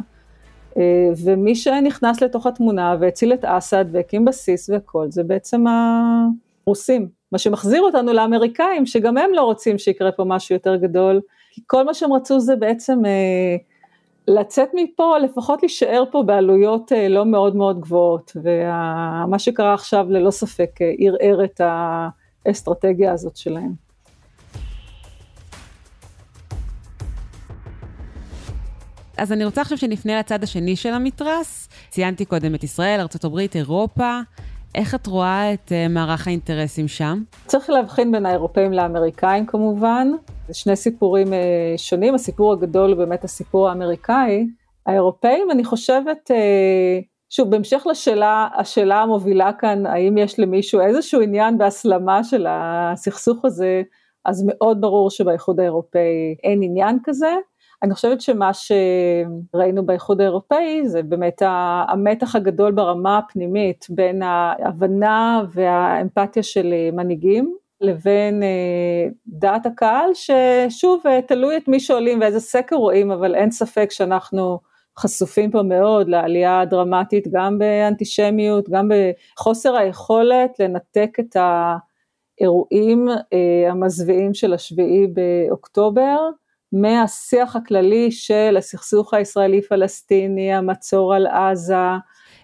אה, 0.77 0.84
ומי 1.23 1.55
שנכנס 1.55 2.21
לתוך 2.21 2.45
התמונה 2.45 2.95
והציל 2.99 3.34
את 3.34 3.45
אסד 3.45 3.86
והקים 3.91 4.25
בסיס 4.25 4.69
והכל, 4.69 5.08
זה 5.10 5.23
בעצם 5.23 5.63
הרוסים. 5.67 7.08
מה 7.32 7.38
שמחזיר 7.38 7.82
אותנו 7.82 8.13
לאמריקאים, 8.13 8.86
שגם 8.86 9.17
הם 9.17 9.29
לא 9.34 9.41
רוצים 9.41 9.77
שיקרה 9.77 10.12
פה 10.12 10.23
משהו 10.23 10.55
יותר 10.55 10.75
גדול, 10.75 11.21
כי 11.51 11.62
כל 11.67 11.85
מה 11.85 11.93
שהם 11.93 12.13
רצו 12.13 12.39
זה 12.39 12.55
בעצם 12.55 13.05
אה, 13.05 13.55
לצאת 14.27 14.69
מפה, 14.73 15.17
לפחות 15.17 15.62
להישאר 15.62 16.03
פה 16.12 16.23
בעלויות 16.23 16.91
אה, 16.91 17.07
לא 17.07 17.25
מאוד 17.25 17.55
מאוד 17.55 17.79
גבוהות, 17.79 18.31
ומה 18.43 19.39
שקרה 19.39 19.73
עכשיו 19.73 20.05
ללא 20.09 20.31
ספק 20.31 20.69
אה, 20.81 20.91
ערער 20.99 21.43
את 21.43 21.62
האסטרטגיה 22.45 23.13
הזאת 23.13 23.38
שלהם. 23.38 23.89
אז 29.17 29.31
אני 29.31 29.45
רוצה 29.45 29.62
עכשיו 29.62 29.77
שנפנה 29.77 30.19
לצד 30.19 30.43
השני 30.43 30.75
של 30.75 30.93
המתרס. 30.93 31.69
ציינתי 31.89 32.25
קודם 32.25 32.55
את 32.55 32.63
ישראל, 32.63 32.99
ארה"ב, 32.99 33.38
אירופה. 33.55 34.19
איך 34.75 34.95
את 34.95 35.08
רואה 35.08 35.53
את 35.53 35.69
uh, 35.69 35.91
מערך 35.91 36.27
האינטרסים 36.27 36.88
שם? 36.88 37.23
צריך 37.45 37.69
להבחין 37.69 38.12
בין 38.12 38.25
האירופאים 38.25 38.73
לאמריקאים 38.73 39.45
כמובן. 39.45 40.08
זה 40.47 40.53
שני 40.53 40.75
סיפורים 40.75 41.27
uh, 41.27 41.77
שונים, 41.77 42.15
הסיפור 42.15 42.53
הגדול 42.53 42.89
הוא 42.89 42.97
באמת 42.97 43.23
הסיפור 43.23 43.69
האמריקאי. 43.69 44.47
האירופאים, 44.86 45.51
אני 45.51 45.63
חושבת, 45.63 46.32
uh, 46.32 47.03
שוב, 47.29 47.51
בהמשך 47.51 47.84
לשאלה, 47.89 48.47
השאלה 48.55 49.01
המובילה 49.01 49.51
כאן, 49.53 49.86
האם 49.86 50.17
יש 50.17 50.39
למישהו 50.39 50.82
איזשהו 50.82 51.21
עניין 51.21 51.58
בהסלמה 51.58 52.23
של 52.23 52.45
הסכסוך 52.49 53.45
הזה, 53.45 53.82
אז 54.25 54.43
מאוד 54.47 54.82
ברור 54.82 55.10
שבאיחוד 55.10 55.60
האירופאי 55.60 56.36
אין 56.43 56.63
עניין 56.63 56.97
כזה. 57.03 57.36
אני 57.83 57.93
חושבת 57.93 58.21
שמה 58.21 58.51
שראינו 58.53 59.85
באיחוד 59.85 60.21
האירופאי 60.21 60.87
זה 60.87 61.03
באמת 61.03 61.41
המתח 61.87 62.35
הגדול 62.35 62.71
ברמה 62.71 63.17
הפנימית 63.17 63.85
בין 63.89 64.21
ההבנה 64.23 65.41
והאמפתיה 65.53 66.43
של 66.43 66.73
מנהיגים 66.93 67.55
לבין 67.81 68.43
אה, 68.43 69.07
דעת 69.27 69.65
הקהל, 69.65 70.09
ששוב, 70.13 71.01
אה, 71.07 71.21
תלוי 71.21 71.57
את 71.57 71.67
מי 71.67 71.80
שואלים 71.80 72.21
ואיזה 72.21 72.39
סקר 72.39 72.75
רואים, 72.75 73.11
אבל 73.11 73.36
אין 73.36 73.51
ספק 73.51 73.91
שאנחנו 73.91 74.59
חשופים 74.99 75.51
פה 75.51 75.61
מאוד 75.63 76.09
לעלייה 76.09 76.65
דרמטית, 76.65 77.27
גם 77.32 77.59
באנטישמיות, 77.59 78.69
גם 78.69 78.89
בחוסר 78.89 79.75
היכולת 79.75 80.59
לנתק 80.59 81.17
את 81.19 81.36
האירועים 82.39 83.07
המזוויעים 83.69 84.34
של 84.34 84.53
השביעי 84.53 85.07
באוקטובר, 85.07 86.17
מהשיח 86.74 87.55
הכללי 87.55 88.11
של 88.11 88.55
הסכסוך 88.57 89.13
הישראלי-פלסטיני, 89.13 90.53
המצור 90.53 91.13
על 91.13 91.28
עזה, 91.28 91.76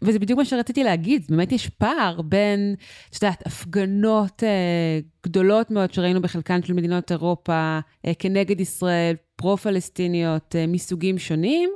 וזה 0.01 0.19
בדיוק 0.19 0.39
מה 0.39 0.45
שרציתי 0.45 0.83
להגיד, 0.83 1.25
באמת 1.29 1.51
יש 1.51 1.69
פער 1.69 2.21
בין, 2.21 2.75
את 3.09 3.15
יודעת, 3.23 3.47
הפגנות 3.47 4.43
אה, 4.43 4.99
גדולות 5.23 5.71
מאוד 5.71 5.93
שראינו 5.93 6.21
בחלקן 6.21 6.63
של 6.63 6.73
מדינות 6.73 7.11
אירופה 7.11 7.79
אה, 8.05 8.11
כנגד 8.19 8.59
ישראל, 8.59 9.15
פרו-פלסטיניות 9.35 10.55
אה, 10.55 10.67
מסוגים 10.67 11.17
שונים, 11.17 11.69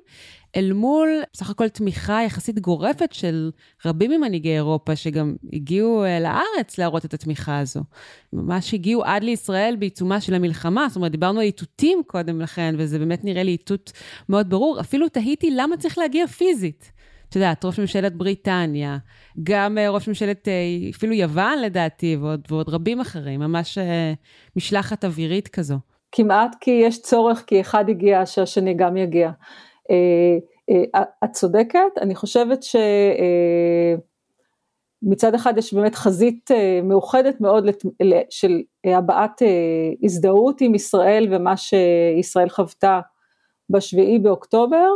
אל 0.56 0.74
מול 0.74 1.22
בסך 1.34 1.50
הכל 1.50 1.68
תמיכה 1.68 2.22
יחסית 2.26 2.60
גורפת 2.60 3.14
של 3.14 3.52
רבים 3.86 4.12
ממנהיגי 4.12 4.56
אירופה, 4.56 4.96
שגם 4.96 5.36
הגיעו 5.54 6.04
אה, 6.04 6.20
לארץ 6.20 6.78
להראות 6.78 7.06
את 7.06 7.14
התמיכה 7.14 7.60
הזו. 7.60 7.80
ממש 8.34 8.74
הגיעו 8.74 9.04
עד 9.04 9.24
לישראל 9.24 9.76
בעיצומה 9.80 10.22
של 10.22 10.34
המלחמה, 10.34 10.86
זאת 10.88 10.96
אומרת, 10.96 11.12
דיברנו 11.12 11.40
על 11.40 11.46
איתותים 11.46 12.02
קודם 12.08 12.42
לכן, 12.42 12.76
וזה 12.78 13.00
באמת 13.00 13.24
נראה 13.24 13.44
לי 13.44 13.52
איתות 13.52 13.92
מאוד 14.30 14.50
ברור. 14.50 14.80
אפילו 14.80 15.10
תהיתי 15.10 15.52
למה 15.52 15.78
צריך 15.78 15.98
להגיע 15.98 16.28
פיזית. 16.28 16.92
את 17.30 17.36
יודעת, 17.36 17.66
ראש 17.66 17.80
ממשלת 17.80 18.16
בריטניה, 18.16 18.98
גם 19.44 19.78
אה, 19.78 19.90
ראש 19.90 20.08
ממשלת, 20.08 20.48
אה, 20.48 20.90
אפילו 20.96 21.14
יוון 21.14 21.60
לדעתי, 21.60 22.16
ועוד, 22.16 22.42
ועוד 22.50 22.70
רבים 22.70 23.00
אחרים, 23.00 23.40
ממש 23.40 23.78
משלחת 24.56 25.06
אווירית 25.06 25.48
כזו. 25.48 25.76
כמעט 26.12 26.56
כי 26.62 26.72
יש 26.72 27.02
צורך, 27.02 27.44
כי 27.48 27.62
אחד 27.62 27.90
הגיע, 27.90 28.26
שהשני 28.26 28.74
גם 28.74 28.98
יגיע. 28.98 29.32
את 31.24 31.32
צודקת, 31.32 31.98
אני 32.02 32.16
חושבת 32.16 32.64
שמצד 35.04 35.36
אחד 35.36 35.58
יש 35.58 35.74
באמת 35.74 35.96
חזית 35.96 36.50
מאוחדת 36.84 37.42
מאוד 37.42 37.66
של 38.30 38.62
הבעת 38.86 39.42
הזדהות 40.04 40.62
עם 40.62 40.76
ישראל 40.76 41.28
ומה 41.32 41.54
שישראל 41.58 42.50
חוותה 42.50 43.00
בשביעי 43.70 44.20
באוקטובר, 44.20 44.88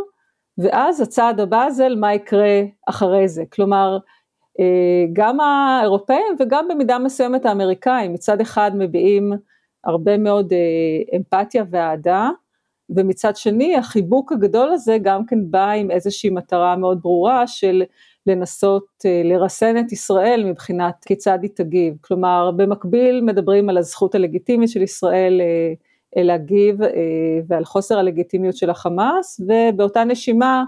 ואז 0.58 1.02
הצעד 1.02 1.40
הבא 1.40 1.70
זה 1.70 1.88
מה 1.98 2.14
יקרה 2.14 2.62
אחרי 2.90 3.28
זה, 3.28 3.44
כלומר 3.54 3.98
אה, 4.60 5.06
גם 5.14 5.40
האירופאים 5.40 6.36
וגם 6.40 6.68
במידה 6.68 7.00
מסוימת 7.00 7.46
האמריקאים 7.46 8.14
מצד 8.14 8.42
אחד 8.42 8.72
מביעים 8.76 9.34
הרבה 9.84 10.18
מאוד 10.18 10.54
אה, 10.54 11.18
אמפתיה 11.18 11.64
ואהדה 11.70 12.30
ומצד 12.90 13.36
שני 13.36 13.76
החיבוק 13.76 14.32
הגדול 14.32 14.70
הזה 14.74 14.98
גם 15.02 15.26
כן 15.26 15.52
בא 15.52 15.72
עם 15.72 15.92
איזושהי 15.92 16.30
מטרה 16.30 16.76
מאוד 16.76 17.00
ברורה 17.02 17.48
של 17.48 17.84
לנסות 18.28 18.86
אה, 19.06 19.22
לרסן 19.24 19.78
את 19.78 19.92
ישראל 19.92 20.44
מבחינת 20.46 20.96
כיצד 21.06 21.40
היא 21.42 21.50
תגיב, 21.56 21.94
כלומר 22.02 22.52
במקביל 22.56 23.22
מדברים 23.22 23.70
על 23.70 23.78
הזכות 23.78 24.16
הלגיטימית 24.16 24.70
של 24.70 24.82
ישראל 24.82 25.42
להגיב 26.16 26.82
אה, 26.82 26.90
ועל 27.48 27.66
חוסר 27.66 28.00
הלגיטימיות 28.00 28.56
של 28.56 28.70
החמאס, 28.70 29.42
ובאותה 29.48 30.04
נשימה 30.04 30.64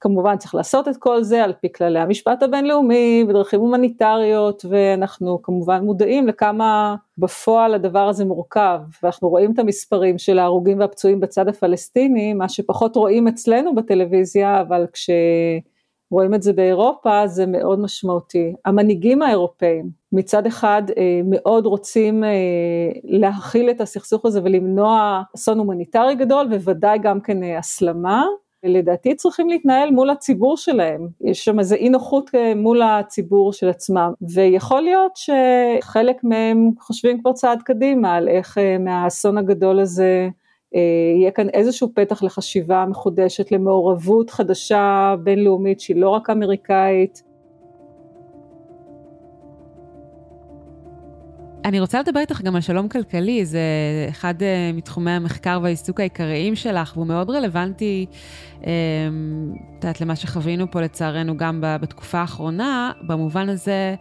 כמובן 0.00 0.36
צריך 0.36 0.54
לעשות 0.54 0.88
את 0.88 0.96
כל 0.96 1.22
זה 1.22 1.44
על 1.44 1.52
פי 1.60 1.72
כללי 1.72 1.98
המשפט 1.98 2.42
הבינלאומי 2.42 3.24
בדרכים 3.28 3.60
הומניטריות 3.60 4.64
ואנחנו 4.70 5.42
כמובן 5.42 5.84
מודעים 5.84 6.26
לכמה 6.26 6.96
בפועל 7.18 7.74
הדבר 7.74 8.08
הזה 8.08 8.24
מורכב 8.24 8.80
ואנחנו 9.02 9.28
רואים 9.28 9.52
את 9.52 9.58
המספרים 9.58 10.18
של 10.18 10.38
ההרוגים 10.38 10.78
והפצועים 10.80 11.20
בצד 11.20 11.48
הפלסטיני, 11.48 12.34
מה 12.34 12.48
שפחות 12.48 12.96
רואים 12.96 13.28
אצלנו 13.28 13.74
בטלוויזיה 13.74 14.60
אבל 14.60 14.86
כש... 14.92 15.10
רואים 16.10 16.34
את 16.34 16.42
זה 16.42 16.52
באירופה, 16.52 17.26
זה 17.26 17.46
מאוד 17.46 17.80
משמעותי. 17.80 18.54
המנהיגים 18.64 19.22
האירופאים 19.22 19.90
מצד 20.12 20.46
אחד 20.46 20.82
אה, 20.96 21.20
מאוד 21.24 21.66
רוצים 21.66 22.24
אה, 22.24 22.28
להכיל 23.04 23.70
את 23.70 23.80
הסכסוך 23.80 24.26
הזה 24.26 24.40
ולמנוע 24.44 25.22
אסון 25.36 25.58
הומניטרי 25.58 26.14
גדול, 26.14 26.46
וודאי 26.46 26.98
גם 26.98 27.20
כן 27.20 27.42
אה, 27.42 27.58
הסלמה. 27.58 28.24
לדעתי 28.64 29.14
צריכים 29.14 29.48
להתנהל 29.48 29.90
מול 29.90 30.10
הציבור 30.10 30.56
שלהם, 30.56 31.08
יש 31.20 31.44
שם 31.44 31.58
איזה 31.58 31.74
אי 31.74 31.88
נוחות 31.88 32.30
מול 32.56 32.82
הציבור 32.82 33.52
של 33.52 33.68
עצמם, 33.68 34.12
ויכול 34.34 34.80
להיות 34.80 35.12
שחלק 35.16 36.24
מהם 36.24 36.70
חושבים 36.80 37.20
כבר 37.20 37.32
צעד 37.32 37.62
קדימה 37.62 38.14
על 38.14 38.28
איך 38.28 38.58
מהאסון 38.80 39.38
הגדול 39.38 39.80
הזה 39.80 40.28
אה, 40.74 40.80
יהיה 41.16 41.30
כאן 41.30 41.48
איזשהו 41.48 41.88
פתח 41.94 42.22
לחשיבה 42.22 42.84
מחודשת, 42.88 43.52
למעורבות 43.52 44.30
חדשה 44.30 45.14
בינלאומית 45.22 45.80
שהיא 45.80 45.96
לא 45.96 46.08
רק 46.08 46.30
אמריקאית. 46.30 47.27
אני 51.64 51.80
רוצה 51.80 52.00
לדבר 52.00 52.20
איתך 52.20 52.40
גם 52.42 52.54
על 52.54 52.60
שלום 52.60 52.88
כלכלי, 52.88 53.46
זה 53.46 53.60
אחד 54.08 54.42
אה, 54.42 54.70
מתחומי 54.74 55.10
המחקר 55.10 55.60
והעיסוק 55.62 56.00
העיקריים 56.00 56.56
שלך, 56.56 56.92
והוא 56.96 57.06
מאוד 57.06 57.30
רלוונטי, 57.30 58.06
אה, 58.66 58.70
את 59.78 59.84
יודעת, 59.84 60.00
למה 60.00 60.16
שחווינו 60.16 60.70
פה 60.70 60.80
לצערנו 60.80 61.36
גם 61.36 61.58
בתקופה 61.62 62.18
האחרונה, 62.18 62.92
במובן 63.06 63.48
הזה 63.48 63.94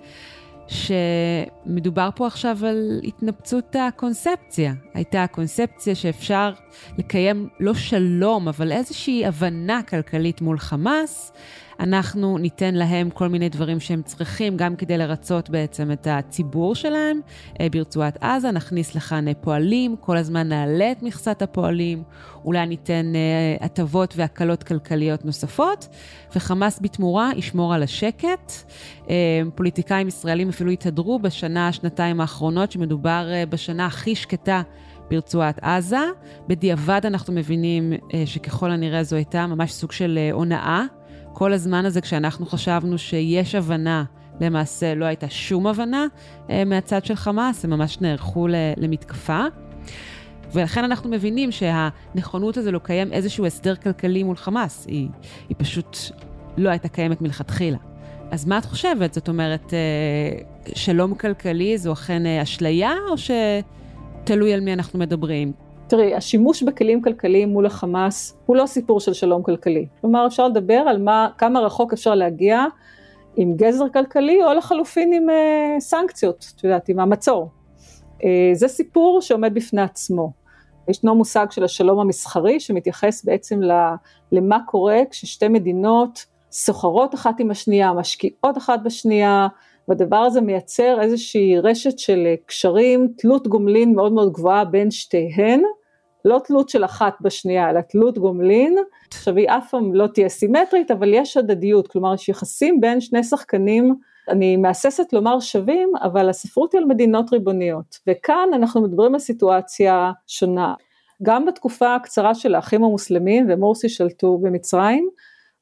שמדובר 0.68 2.10
פה 2.16 2.28
עכשיו 2.28 2.58
על 2.66 3.00
התנפצות 3.04 3.76
הקונספציה. 3.80 4.74
הייתה 4.94 5.24
הקונספציה 5.24 5.96
שאפשר 5.96 6.54
לקיים 6.98 7.50
לא 7.60 7.74
שלום, 7.74 8.48
אבל 8.48 8.72
איזושהי 8.72 9.26
הבנה 9.26 9.84
כלכלית 9.84 10.42
מול 10.42 10.60
חמאס, 10.60 11.32
אנחנו 11.80 12.38
ניתן 12.38 12.76
להם 12.76 13.10
כל 13.10 13.28
מיני 13.28 13.50
דברים 13.50 13.80
שהם 13.80 14.02
צריכים, 14.02 14.58
גם 14.58 14.76
כדי 14.76 14.98
לרצות 14.98 15.50
בעצם 15.50 15.92
את 15.92 16.08
הציבור 16.10 16.76
שלהם 16.76 17.20
אה, 17.60 17.68
ברצועת 17.72 18.18
עזה, 18.24 18.52
נכניס 18.52 18.96
לכאן 18.96 19.28
אה, 19.28 19.34
פועלים, 19.34 19.96
כל 20.00 20.18
הזמן 20.18 20.48
נעלה 20.48 20.92
את 20.92 21.04
מכסת 21.04 21.42
הפועלים, 21.42 22.04
אולי 22.46 22.66
ניתן 22.66 23.14
אה, 23.16 23.66
הטבות 23.66 24.14
והקלות 24.18 24.64
כלכליות 24.64 25.26
נוספות, 25.26 25.88
וחמאס 26.36 26.80
בתמורה 26.82 27.32
ישמור 27.36 27.74
על 27.74 27.84
השקט. 27.84 28.52
פוליטיקאים 29.56 30.08
ישראלים 30.08 30.50
אפילו 30.50 30.72
התהדרו 30.72 31.20
בשנה, 31.20 31.72
שנתיים 31.72 32.22
האחרונות, 32.22 32.72
שמדובר 32.72 33.28
בשנה 33.50 33.86
הכי 33.86 34.16
שקטה 34.16 34.62
ברצועת 35.10 35.60
עזה. 35.62 36.00
בדיעבד 36.48 37.02
אנחנו 37.04 37.34
מבינים 37.34 37.94
שככל 38.26 38.72
הנראה 38.72 39.04
זו 39.04 39.16
הייתה 39.16 39.48
ממש 39.48 39.72
סוג 39.72 39.92
של 39.92 40.20
הונאה 40.32 40.86
כל 41.38 41.54
הזמן 41.54 41.86
הזה, 41.86 42.02
כשאנחנו 42.02 42.46
חשבנו 42.46 42.98
שיש 42.98 43.56
הבנה, 43.56 44.04
למעשה 44.42 44.96
לא 44.96 45.06
הייתה 45.06 45.30
שום 45.30 45.68
הבנה 45.68 46.06
אה, 46.50 46.66
מהצד 46.66 47.06
של 47.06 47.16
חמאס, 47.16 47.66
הם 47.66 47.70
ממש 47.70 48.02
נערכו 48.02 48.48
למתקפה. 48.78 49.46
ולכן 50.54 50.84
אנחנו 50.84 51.10
מבינים 51.10 51.52
שהנכונות 51.52 52.58
הזו 52.58 52.72
לקיים 52.72 53.14
איזשהו 53.14 53.46
הסדר 53.46 53.76
כלכלי 53.76 54.24
מול 54.24 54.36
חמאס, 54.36 54.86
היא, 54.88 55.08
היא 55.50 55.56
פשוט 55.58 55.98
לא 56.58 56.70
הייתה 56.70 56.88
קיימת 56.88 57.22
מלכתחילה. 57.22 57.78
אז 58.32 58.46
מה 58.46 58.58
את 58.58 58.66
חושבת? 58.66 59.14
זאת 59.14 59.30
אומרת, 59.30 59.74
אה, 59.74 60.40
שלום 60.76 61.16
כלכלי 61.16 61.78
זו 61.78 61.94
אכן 61.94 62.26
אה, 62.26 62.44
אשליה, 62.44 62.94
או 63.10 63.16
שתלוי 63.18 64.54
על 64.54 64.60
מי 64.60 64.74
אנחנו 64.74 65.00
מדברים? 65.00 65.67
תראי, 65.88 66.16
השימוש 66.16 66.64
בכלים 66.64 67.02
כלכליים 67.02 67.50
מול 67.50 67.66
החמאס 67.66 68.38
הוא 68.46 68.56
לא 68.56 68.66
סיפור 68.66 69.00
של 69.00 69.14
שלום 69.14 69.44
כלכלי. 69.44 69.88
כלומר, 70.02 70.28
אפשר 70.28 70.48
לדבר 70.48 70.74
על 70.74 71.02
מה, 71.02 71.30
כמה 71.38 71.60
רחוק 71.60 71.94
אפשר 71.94 72.16
להגיע 72.16 72.66
עם 73.36 73.56
גזר 73.56 73.90
כלכלי, 73.94 74.44
או 74.44 74.54
לחלופין 74.54 75.14
עם 75.14 75.30
אה, 75.30 75.80
סנקציות, 75.80 76.54
את 76.56 76.64
יודעת, 76.64 76.90
עם 76.90 77.00
המצור. 77.00 77.50
אה, 78.24 78.50
זה 78.54 78.68
סיפור 78.68 79.22
שעומד 79.22 79.54
בפני 79.54 79.82
עצמו. 79.82 80.32
ישנו 80.90 81.16
מושג 81.16 81.46
של 81.52 81.64
השלום 81.64 82.00
המסחרי, 82.00 82.60
שמתייחס 82.60 83.26
בעצם 83.26 83.60
למה 84.32 84.58
קורה 84.66 85.00
כששתי 85.10 85.48
מדינות 85.48 86.26
סוחרות 86.52 87.16
אחת 87.16 87.40
עם 87.40 87.52
השנייה, 87.52 87.94
משקיעות 87.94 88.58
אחת 88.58 88.80
בשנייה, 88.84 89.48
והדבר 89.88 90.18
הזה 90.18 90.42
מייצר 90.42 91.02
איזושהי 91.02 91.60
רשת 91.60 92.00
של 92.00 92.28
קשרים, 92.46 93.08
תלות 93.18 93.48
גומלין 93.48 93.96
מאוד 93.96 94.14
מאוד 94.14 94.34
גבוהה 94.34 94.66
בין 94.66 94.92
שתיהן, 94.92 95.62
לא 96.26 96.42
תלות 96.46 96.70
של 96.70 96.86
אחת 96.86 97.14
בשנייה, 97.22 97.70
אלא 97.70 97.82
תלות 97.82 98.18
גומלין, 98.18 98.78
עכשיו 99.08 99.38
היא 99.38 99.50
אף 99.50 99.70
פעם 99.72 99.96
לא 99.96 100.08
תהיה 100.08 100.30
סימטרית, 100.30 100.92
אבל 100.92 101.14
יש 101.14 101.38
הדדיות, 101.38 101.88
כלומר 101.88 102.14
יש 102.14 102.30
יחסים 102.30 102.82
בין 102.82 103.02
שני 103.02 103.24
שחקנים, 103.24 103.96
אני 104.30 104.58
מהססת 104.58 105.14
לומר 105.14 105.40
שווים, 105.40 105.92
אבל 106.02 106.30
הספרות 106.30 106.74
היא 106.74 106.82
על 106.82 106.86
מדינות 106.86 107.34
ריבוניות, 107.34 108.00
וכאן 108.08 108.50
אנחנו 108.54 108.82
מדברים 108.82 109.14
על 109.14 109.20
סיטואציה 109.20 110.12
שונה. 110.28 110.74
גם 111.24 111.46
בתקופה 111.46 111.96
הקצרה 111.96 112.36
של 112.36 112.56
האחים 112.56 112.84
המוסלמים 112.84 113.46
ומורסי 113.50 113.90
שלטו 113.90 114.38
במצרים, 114.38 115.10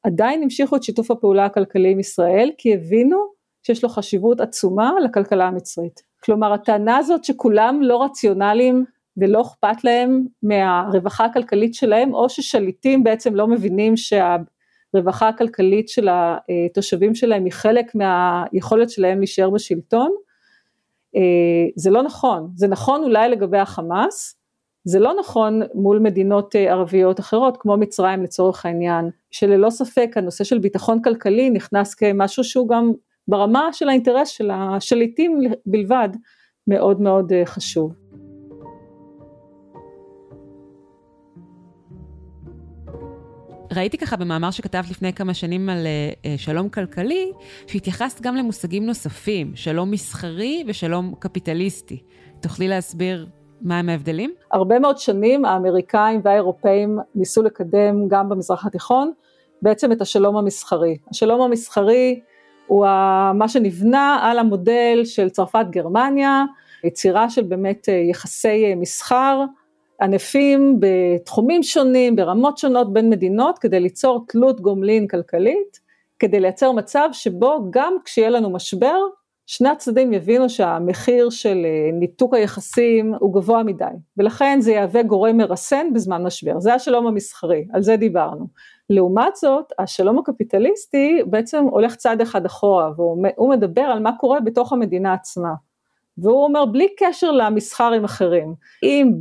עדיין 0.04 0.44
המשיכו 0.44 0.76
את 0.76 0.84
שיתוף 0.84 1.12
הפעולה 1.12 1.46
הכלכלי 1.46 1.92
עם 1.92 2.00
ישראל, 2.00 2.52
כי 2.58 2.74
הבינו 2.74 3.35
שיש 3.66 3.84
לו 3.84 3.90
חשיבות 3.90 4.42
עצומה 4.42 4.92
לכלכלה 5.04 5.48
המצרית. 5.48 6.02
כלומר 6.24 6.54
הטענה 6.54 6.98
הזאת 6.98 7.24
שכולם 7.24 7.80
לא 7.82 8.04
רציונליים 8.04 8.86
ולא 9.18 9.42
אכפת 9.42 9.84
להם 9.84 10.26
מהרווחה 10.44 11.26
הכלכלית 11.26 11.74
שלהם, 11.74 12.14
או 12.14 12.30
ששליטים 12.30 13.04
בעצם 13.04 13.36
לא 13.36 13.48
מבינים 13.48 13.94
שהרווחה 13.98 15.28
הכלכלית 15.28 15.90
של 15.90 16.10
התושבים 16.12 17.16
שלהם 17.16 17.46
היא 17.46 17.54
חלק 17.54 17.92
מהיכולת 17.96 18.90
שלהם 18.90 19.18
להישאר 19.18 19.50
בשלטון, 19.50 20.12
זה 21.76 21.90
לא 21.90 22.04
נכון, 22.04 22.52
זה 22.56 22.68
נכון 22.68 23.04
אולי 23.04 23.30
לגבי 23.30 23.58
החמאס, 23.58 24.36
זה 24.84 25.00
לא 25.00 25.14
נכון 25.20 25.62
מול 25.74 26.00
מדינות 26.00 26.56
ערביות 26.56 27.20
אחרות 27.20 27.58
כמו 27.60 27.78
מצרים 27.78 28.24
לצורך 28.24 28.66
העניין, 28.66 29.10
שללא 29.32 29.70
ספק 29.70 30.10
הנושא 30.16 30.44
של 30.44 30.60
ביטחון 30.60 31.02
כלכלי 31.02 31.50
נכנס 31.50 31.94
כמשהו 31.94 32.44
שהוא 32.44 32.70
גם 32.70 32.94
ברמה 33.28 33.70
של 33.74 33.90
האינטרס 33.90 34.30
של 34.30 34.52
השליטים 34.52 35.40
בלבד 35.66 36.10
מאוד 36.68 37.02
מאוד 37.02 37.32
חשוב. 37.46 37.94
ראיתי 43.76 43.98
ככה 43.98 44.18
במאמר 44.18 44.52
שכתבת 44.52 44.90
לפני 44.90 45.14
כמה 45.14 45.34
שנים 45.34 45.70
על 45.70 45.78
uh, 45.86 46.28
שלום 46.38 46.70
כלכלי, 46.70 47.32
שהתייחסת 47.68 48.22
גם 48.22 48.36
למושגים 48.36 48.86
נוספים, 48.86 49.52
שלום 49.56 49.92
מסחרי 49.92 50.64
ושלום 50.68 51.14
קפיטליסטי. 51.20 52.04
תוכלי 52.42 52.68
להסביר 52.68 53.28
מהם 53.62 53.90
ההבדלים? 53.90 54.34
הרבה 54.52 54.80
מאוד 54.80 54.98
שנים 54.98 55.46
האמריקאים 55.46 56.22
והאירופאים 56.24 57.00
ניסו 57.16 57.44
לקדם 57.44 58.08
גם 58.08 58.30
במזרח 58.30 58.66
התיכון 58.66 59.12
בעצם 59.62 59.92
את 59.92 60.02
השלום 60.02 60.38
המסחרי. 60.38 60.98
השלום 61.12 61.42
המסחרי 61.42 62.20
הוא 62.68 62.86
מה 63.34 63.48
שנבנה 63.48 64.20
על 64.22 64.40
המודל 64.40 65.02
של 65.04 65.30
צרפת 65.30 65.66
גרמניה, 65.70 66.46
יצירה 66.84 67.30
של 67.30 67.44
באמת 67.44 67.90
אה, 67.90 67.94
יחסי 67.94 68.76
מסחר, 68.76 69.42
ענפים 70.02 70.80
בתחומים 70.80 71.64
שונים, 71.64 72.16
ברמות 72.16 72.58
שונות 72.58 72.94
בין 72.94 73.10
מדינות, 73.10 73.60
כדי 73.60 73.80
ליצור 73.80 74.26
תלות 74.28 74.62
גומלין 74.62 75.08
כלכלית, 75.08 75.80
כדי 76.20 76.40
לייצר 76.40 76.72
מצב 76.72 77.10
שבו 77.12 77.68
גם 77.70 77.94
כשיהיה 78.06 78.30
לנו 78.30 78.50
משבר, 78.50 79.00
שני 79.48 79.70
הצדדים 79.70 80.14
יבינו 80.14 80.50
שהמחיר 80.50 81.30
של 81.30 81.66
אה, 81.66 81.90
ניתוק 81.94 82.34
היחסים 82.34 83.14
הוא 83.20 83.34
גבוה 83.34 83.64
מדי, 83.64 83.86
ולכן 84.18 84.58
זה 84.62 84.72
יהווה 84.72 85.04
גורם 85.04 85.38
מרסן 85.38 85.94
בזמן 85.94 86.24
משבר, 86.24 86.60
זה 86.60 86.74
השלום 86.74 87.08
המסחרי, 87.08 87.68
על 87.74 87.84
זה 87.84 87.98
דיברנו. 87.98 88.48
לעומת 88.90 89.36
זאת, 89.36 89.74
השלום 89.80 90.20
הקפיטליסטי 90.20 91.22
בעצם 91.26 91.64
הולך 91.64 91.96
צעד 91.96 92.22
אחד 92.22 92.46
אחורה, 92.46 92.92
והוא 92.98 93.50
מדבר 93.50 93.82
על 93.82 94.00
מה 94.00 94.12
קורה 94.20 94.40
בתוך 94.40 94.74
המדינה 94.74 95.14
עצמה. 95.14 95.54
והוא 96.18 96.44
אומר 96.44 96.66
בלי 96.66 96.88
קשר 96.98 97.32
למסחר 97.32 97.92
עם 97.92 98.04
אחרים, 98.04 98.54
אם 98.84 99.12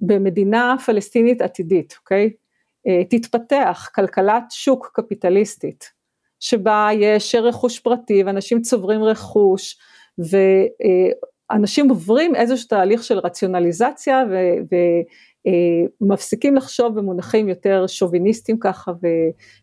במדינה 0.00 0.76
פלסטינית 0.86 1.42
עתידית, 1.42 1.96
אוקיי? 1.98 2.30
אה, 2.86 3.02
תתפתח 3.04 3.90
כלכלת 3.94 4.44
שוק 4.50 4.90
קפיטליסטית, 4.94 5.90
שבה 6.40 6.88
יש 6.94 7.34
רכוש 7.34 7.78
פרטי 7.78 8.24
ואנשים 8.24 8.60
צוברים 8.60 9.02
רכוש, 9.04 9.78
ואנשים 10.18 11.88
עוברים 11.88 12.34
איזשהו 12.34 12.68
תהליך 12.68 13.02
של 13.02 13.18
רציונליזציה 13.18 14.24
ומפסיקים 14.28 15.04
אה, 15.46 15.52
לחשוב 16.56 16.94
במונחים 16.94 17.48
יותר 17.48 17.86
שוביניסטיים 17.86 18.58
ככה 18.60 18.92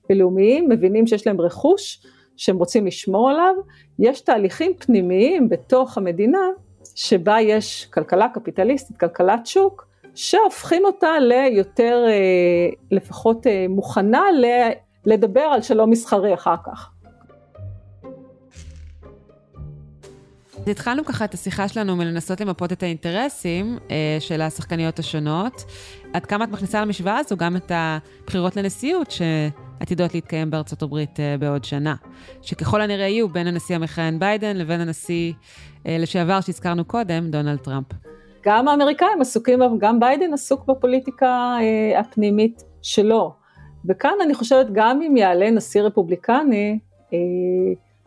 ולאומיים, 0.10 0.70
מבינים 0.70 1.08
שיש 1.08 1.28
להם 1.28 1.42
רכוש 1.42 2.06
שהם 2.38 2.58
רוצים 2.58 2.88
לשמור 2.88 3.30
עליו, 3.30 3.54
יש 4.00 4.22
תהליכים 4.22 4.74
פנימיים 4.80 5.50
בתוך 5.50 5.98
המדינה 5.98 6.42
שבה 6.96 7.42
יש 7.42 7.86
כלכלה 7.86 8.30
קפיטליסטית, 8.30 8.98
כלכלת 8.98 9.46
שוק, 9.46 9.88
שהופכים 10.16 10.86
אותה 10.86 11.20
ליותר, 11.20 12.06
אה, 12.08 12.70
לפחות 12.92 13.48
אה, 13.48 13.66
מוכנה 13.70 14.24
לדבר 15.06 15.42
על 15.42 15.62
שלום 15.62 15.90
מסחרי 15.90 16.34
אחר 16.34 16.56
כך. 16.66 16.92
התחלנו 20.72 21.06
ככה 21.06 21.26
את 21.26 21.34
השיחה 21.34 21.68
שלנו 21.68 21.96
מלנסות 21.96 22.42
למפות 22.42 22.72
את 22.72 22.84
האינטרסים 22.84 23.78
אה, 23.92 24.18
של 24.20 24.42
השחקניות 24.42 25.00
השונות. 25.00 25.64
עד 26.14 26.26
כמה 26.26 26.44
את 26.44 26.50
מכניסה 26.50 26.82
למשוואה 26.82 27.18
הזו 27.18 27.38
גם 27.38 27.56
את 27.56 27.72
הבחירות 27.76 28.56
לנשיאות 28.56 29.12
שעתידות 29.12 30.14
להתקיים 30.14 30.50
בארצות 30.50 30.82
הברית 30.82 31.20
אה, 31.20 31.36
בעוד 31.40 31.64
שנה, 31.64 31.96
שככל 32.42 32.82
הנראה 32.82 33.08
יהיו 33.08 33.30
בין 33.30 33.48
הנשיא 33.48 33.76
המכהן 33.76 34.20
ביידן 34.20 34.58
לבין 34.58 34.82
הנשיא 34.82 35.34
אה, 35.88 35.98
לשעבר 36.00 36.42
שהזכרנו 36.42 36.86
קודם, 36.86 37.32
דונלד 37.32 37.58
טראמפ. 37.58 37.88
גם 38.46 38.68
האמריקאים 38.68 39.22
עסוקים, 39.22 39.60
גם 39.78 40.00
ביידן 40.00 40.34
עסוק 40.34 40.66
בפוליטיקה 40.66 41.58
אה, 41.62 42.00
הפנימית 42.00 42.64
שלו. 42.82 43.34
וכאן 43.86 44.14
אני 44.24 44.34
חושבת 44.34 44.68
גם 44.72 45.02
אם 45.02 45.18
יעלה 45.18 45.52
נשיא 45.52 45.82
רפובליקני, 45.82 46.80
אה, 47.14 47.18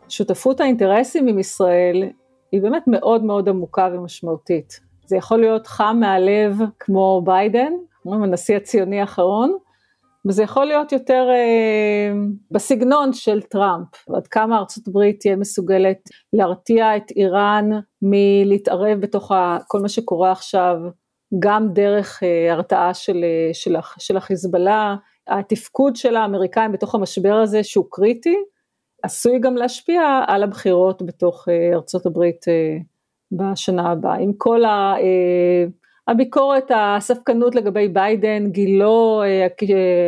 שותפות 0.09 0.59
האינטרסים 0.59 1.27
עם 1.27 1.39
ישראל 1.39 2.03
היא 2.51 2.61
באמת 2.61 2.83
מאוד 2.87 3.23
מאוד 3.23 3.49
עמוקה 3.49 3.89
ומשמעותית. 3.93 4.79
זה 5.05 5.17
יכול 5.17 5.39
להיות 5.39 5.67
חם 5.67 5.97
מהלב 5.99 6.57
כמו 6.79 7.21
ביידן, 7.25 7.73
אומרים 8.05 8.23
הנשיא 8.23 8.57
הציוני 8.57 9.01
האחרון, 9.01 9.57
וזה 10.27 10.43
יכול 10.43 10.65
להיות 10.65 10.91
יותר 10.91 11.27
אה, 11.31 12.13
בסגנון 12.51 13.13
של 13.13 13.41
טראמפ, 13.41 13.87
עד 14.15 14.27
כמה 14.27 14.57
ארצות 14.57 14.87
הברית 14.87 15.19
תהיה 15.19 15.35
מסוגלת 15.35 15.97
להרתיע 16.33 16.97
את 16.97 17.11
איראן 17.15 17.69
מלהתערב 18.01 18.99
בתוך 18.99 19.31
כל 19.67 19.79
מה 19.79 19.89
שקורה 19.89 20.31
עכשיו, 20.31 20.75
גם 21.39 21.73
דרך 21.73 22.23
אה, 22.23 22.53
הרתעה 22.53 22.93
של, 22.93 23.23
אה, 23.23 23.53
של, 23.53 23.75
של 23.99 24.17
החיזבאללה, 24.17 24.95
התפקוד 25.27 25.95
של 25.95 26.15
האמריקאים 26.15 26.71
בתוך 26.71 26.95
המשבר 26.95 27.33
הזה 27.33 27.63
שהוא 27.63 27.85
קריטי, 27.91 28.35
עשוי 29.03 29.39
גם 29.39 29.55
להשפיע 29.55 30.01
על 30.27 30.43
הבחירות 30.43 31.01
בתוך 31.01 31.49
אה, 31.49 31.69
ארצות 31.73 32.05
הברית 32.05 32.45
אה, 32.47 32.77
בשנה 33.31 33.91
הבאה, 33.91 34.15
עם 34.15 34.33
כל 34.37 34.65
ה... 34.65 34.95
אה, 34.97 35.65
הביקורת, 36.07 36.71
הספקנות 36.75 37.55
לגבי 37.55 37.87
ביידן, 37.87 38.47
גילו, 38.47 39.21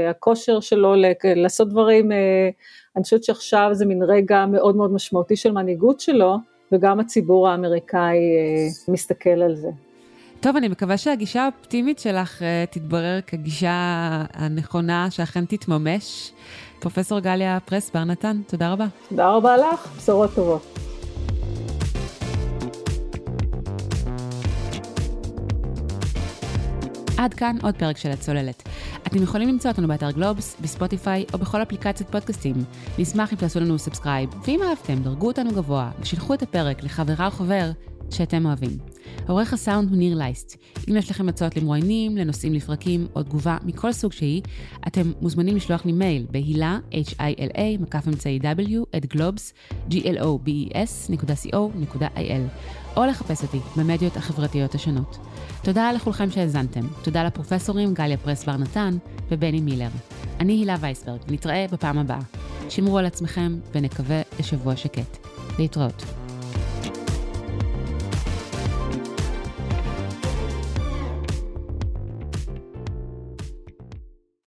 הכושר 0.09 0.59
שלו 0.59 0.93
לעשות 1.35 1.69
דברים, 1.69 2.11
אני 2.95 3.03
חושבת 3.03 3.23
שעכשיו 3.23 3.69
זה 3.71 3.85
מין 3.85 4.03
רגע 4.03 4.45
מאוד 4.45 4.75
מאוד 4.75 4.93
משמעותי 4.93 5.35
של 5.35 5.51
מנהיגות 5.51 5.99
שלו, 5.99 6.35
וגם 6.71 6.99
הציבור 6.99 7.49
האמריקאי 7.49 8.17
מסתכל 8.87 9.41
על 9.41 9.55
זה. 9.55 9.67
טוב, 10.39 10.55
אני 10.55 10.67
מקווה 10.67 10.97
שהגישה 10.97 11.43
האופטימית 11.43 11.99
שלך 11.99 12.41
תתברר 12.71 13.19
כגישה 13.27 13.71
הנכונה, 14.33 15.07
שאכן 15.11 15.45
תתממש. 15.45 16.31
פרופסור 16.83 17.19
גליה 17.19 17.57
פרס 17.65 17.91
בר 17.93 18.03
נתן, 18.03 18.41
תודה 18.47 18.71
רבה. 18.71 18.85
תודה 19.09 19.29
רבה 19.29 19.57
לך, 19.57 19.97
בשורות 19.97 20.29
טובות. 20.35 20.79
עד 27.17 27.33
כאן 27.33 27.55
עוד 27.63 27.75
פרק 27.75 27.97
של 27.97 28.11
הצוללת. 28.11 28.63
אתם 29.07 29.23
יכולים 29.23 29.49
למצוא 29.49 29.71
אותנו 29.71 29.87
באתר 29.87 30.11
גלובס, 30.11 30.57
בספוטיפיי 30.61 31.25
או 31.33 31.37
בכל 31.37 31.61
אפליקציית 31.61 32.09
פודקאסטים. 32.09 32.55
נשמח 32.99 33.33
אם 33.33 33.37
תעשו 33.37 33.59
לנו 33.59 33.79
subscribe, 33.79 34.29
ואם 34.45 34.59
אהבתם, 34.63 35.03
דרגו 35.03 35.27
אותנו 35.27 35.51
גבוה 35.51 35.91
ושילחו 35.99 36.33
את 36.33 36.41
הפרק 36.41 36.83
לחברה 36.83 37.25
או 37.25 37.31
חבר 37.31 37.71
שאתם 38.09 38.45
אוהבים. 38.45 38.92
עורך 39.27 39.53
הסאונד 39.53 39.89
הוא 39.89 39.97
ניר 39.97 40.17
לייסט. 40.17 40.57
אם 40.89 40.95
יש 40.95 41.11
לכם 41.11 41.29
הצעות 41.29 41.57
למרואיינים, 41.57 42.17
לנושאים 42.17 42.53
לפרקים 42.53 43.07
או 43.15 43.23
תגובה 43.23 43.57
מכל 43.63 43.93
סוג 43.93 44.11
שהיא, 44.11 44.41
אתם 44.87 45.11
מוזמנים 45.21 45.55
לשלוח 45.55 45.85
לי 45.85 45.91
מייל 45.91 46.25
בהילה, 46.31 46.79
h-i-l-a, 46.91 47.61
מקף 47.79 48.07
אמצעי 48.07 48.39
w, 48.39 48.43
את 48.97 49.05
גלובס, 49.05 49.53
g-l-o-b-e-s.co.il, 49.89 52.41
או 52.97 53.05
לחפש 53.05 53.43
אותי 53.43 53.59
במדיות 53.77 54.17
החברתיות 54.17 54.75
השונות. 54.75 55.17
תודה 55.63 55.91
לכולכם 55.91 56.31
שהאזנתם. 56.31 56.87
תודה 57.03 57.23
לפרופסורים 57.23 57.93
גליה 57.93 58.17
פרס 58.17 58.45
בר 58.45 58.57
נתן 58.57 58.97
ובני 59.31 59.61
מילר. 59.61 59.89
אני 60.39 60.53
הילה 60.53 60.75
וייסברג, 60.79 61.19
ונתראה 61.27 61.65
בפעם 61.71 61.97
הבאה. 61.97 62.19
שמרו 62.69 62.97
על 62.97 63.05
עצמכם 63.05 63.59
ונקווה 63.71 64.21
לשבוע 64.39 64.75
שקט. 64.75 65.17
להתראות. 65.59 66.22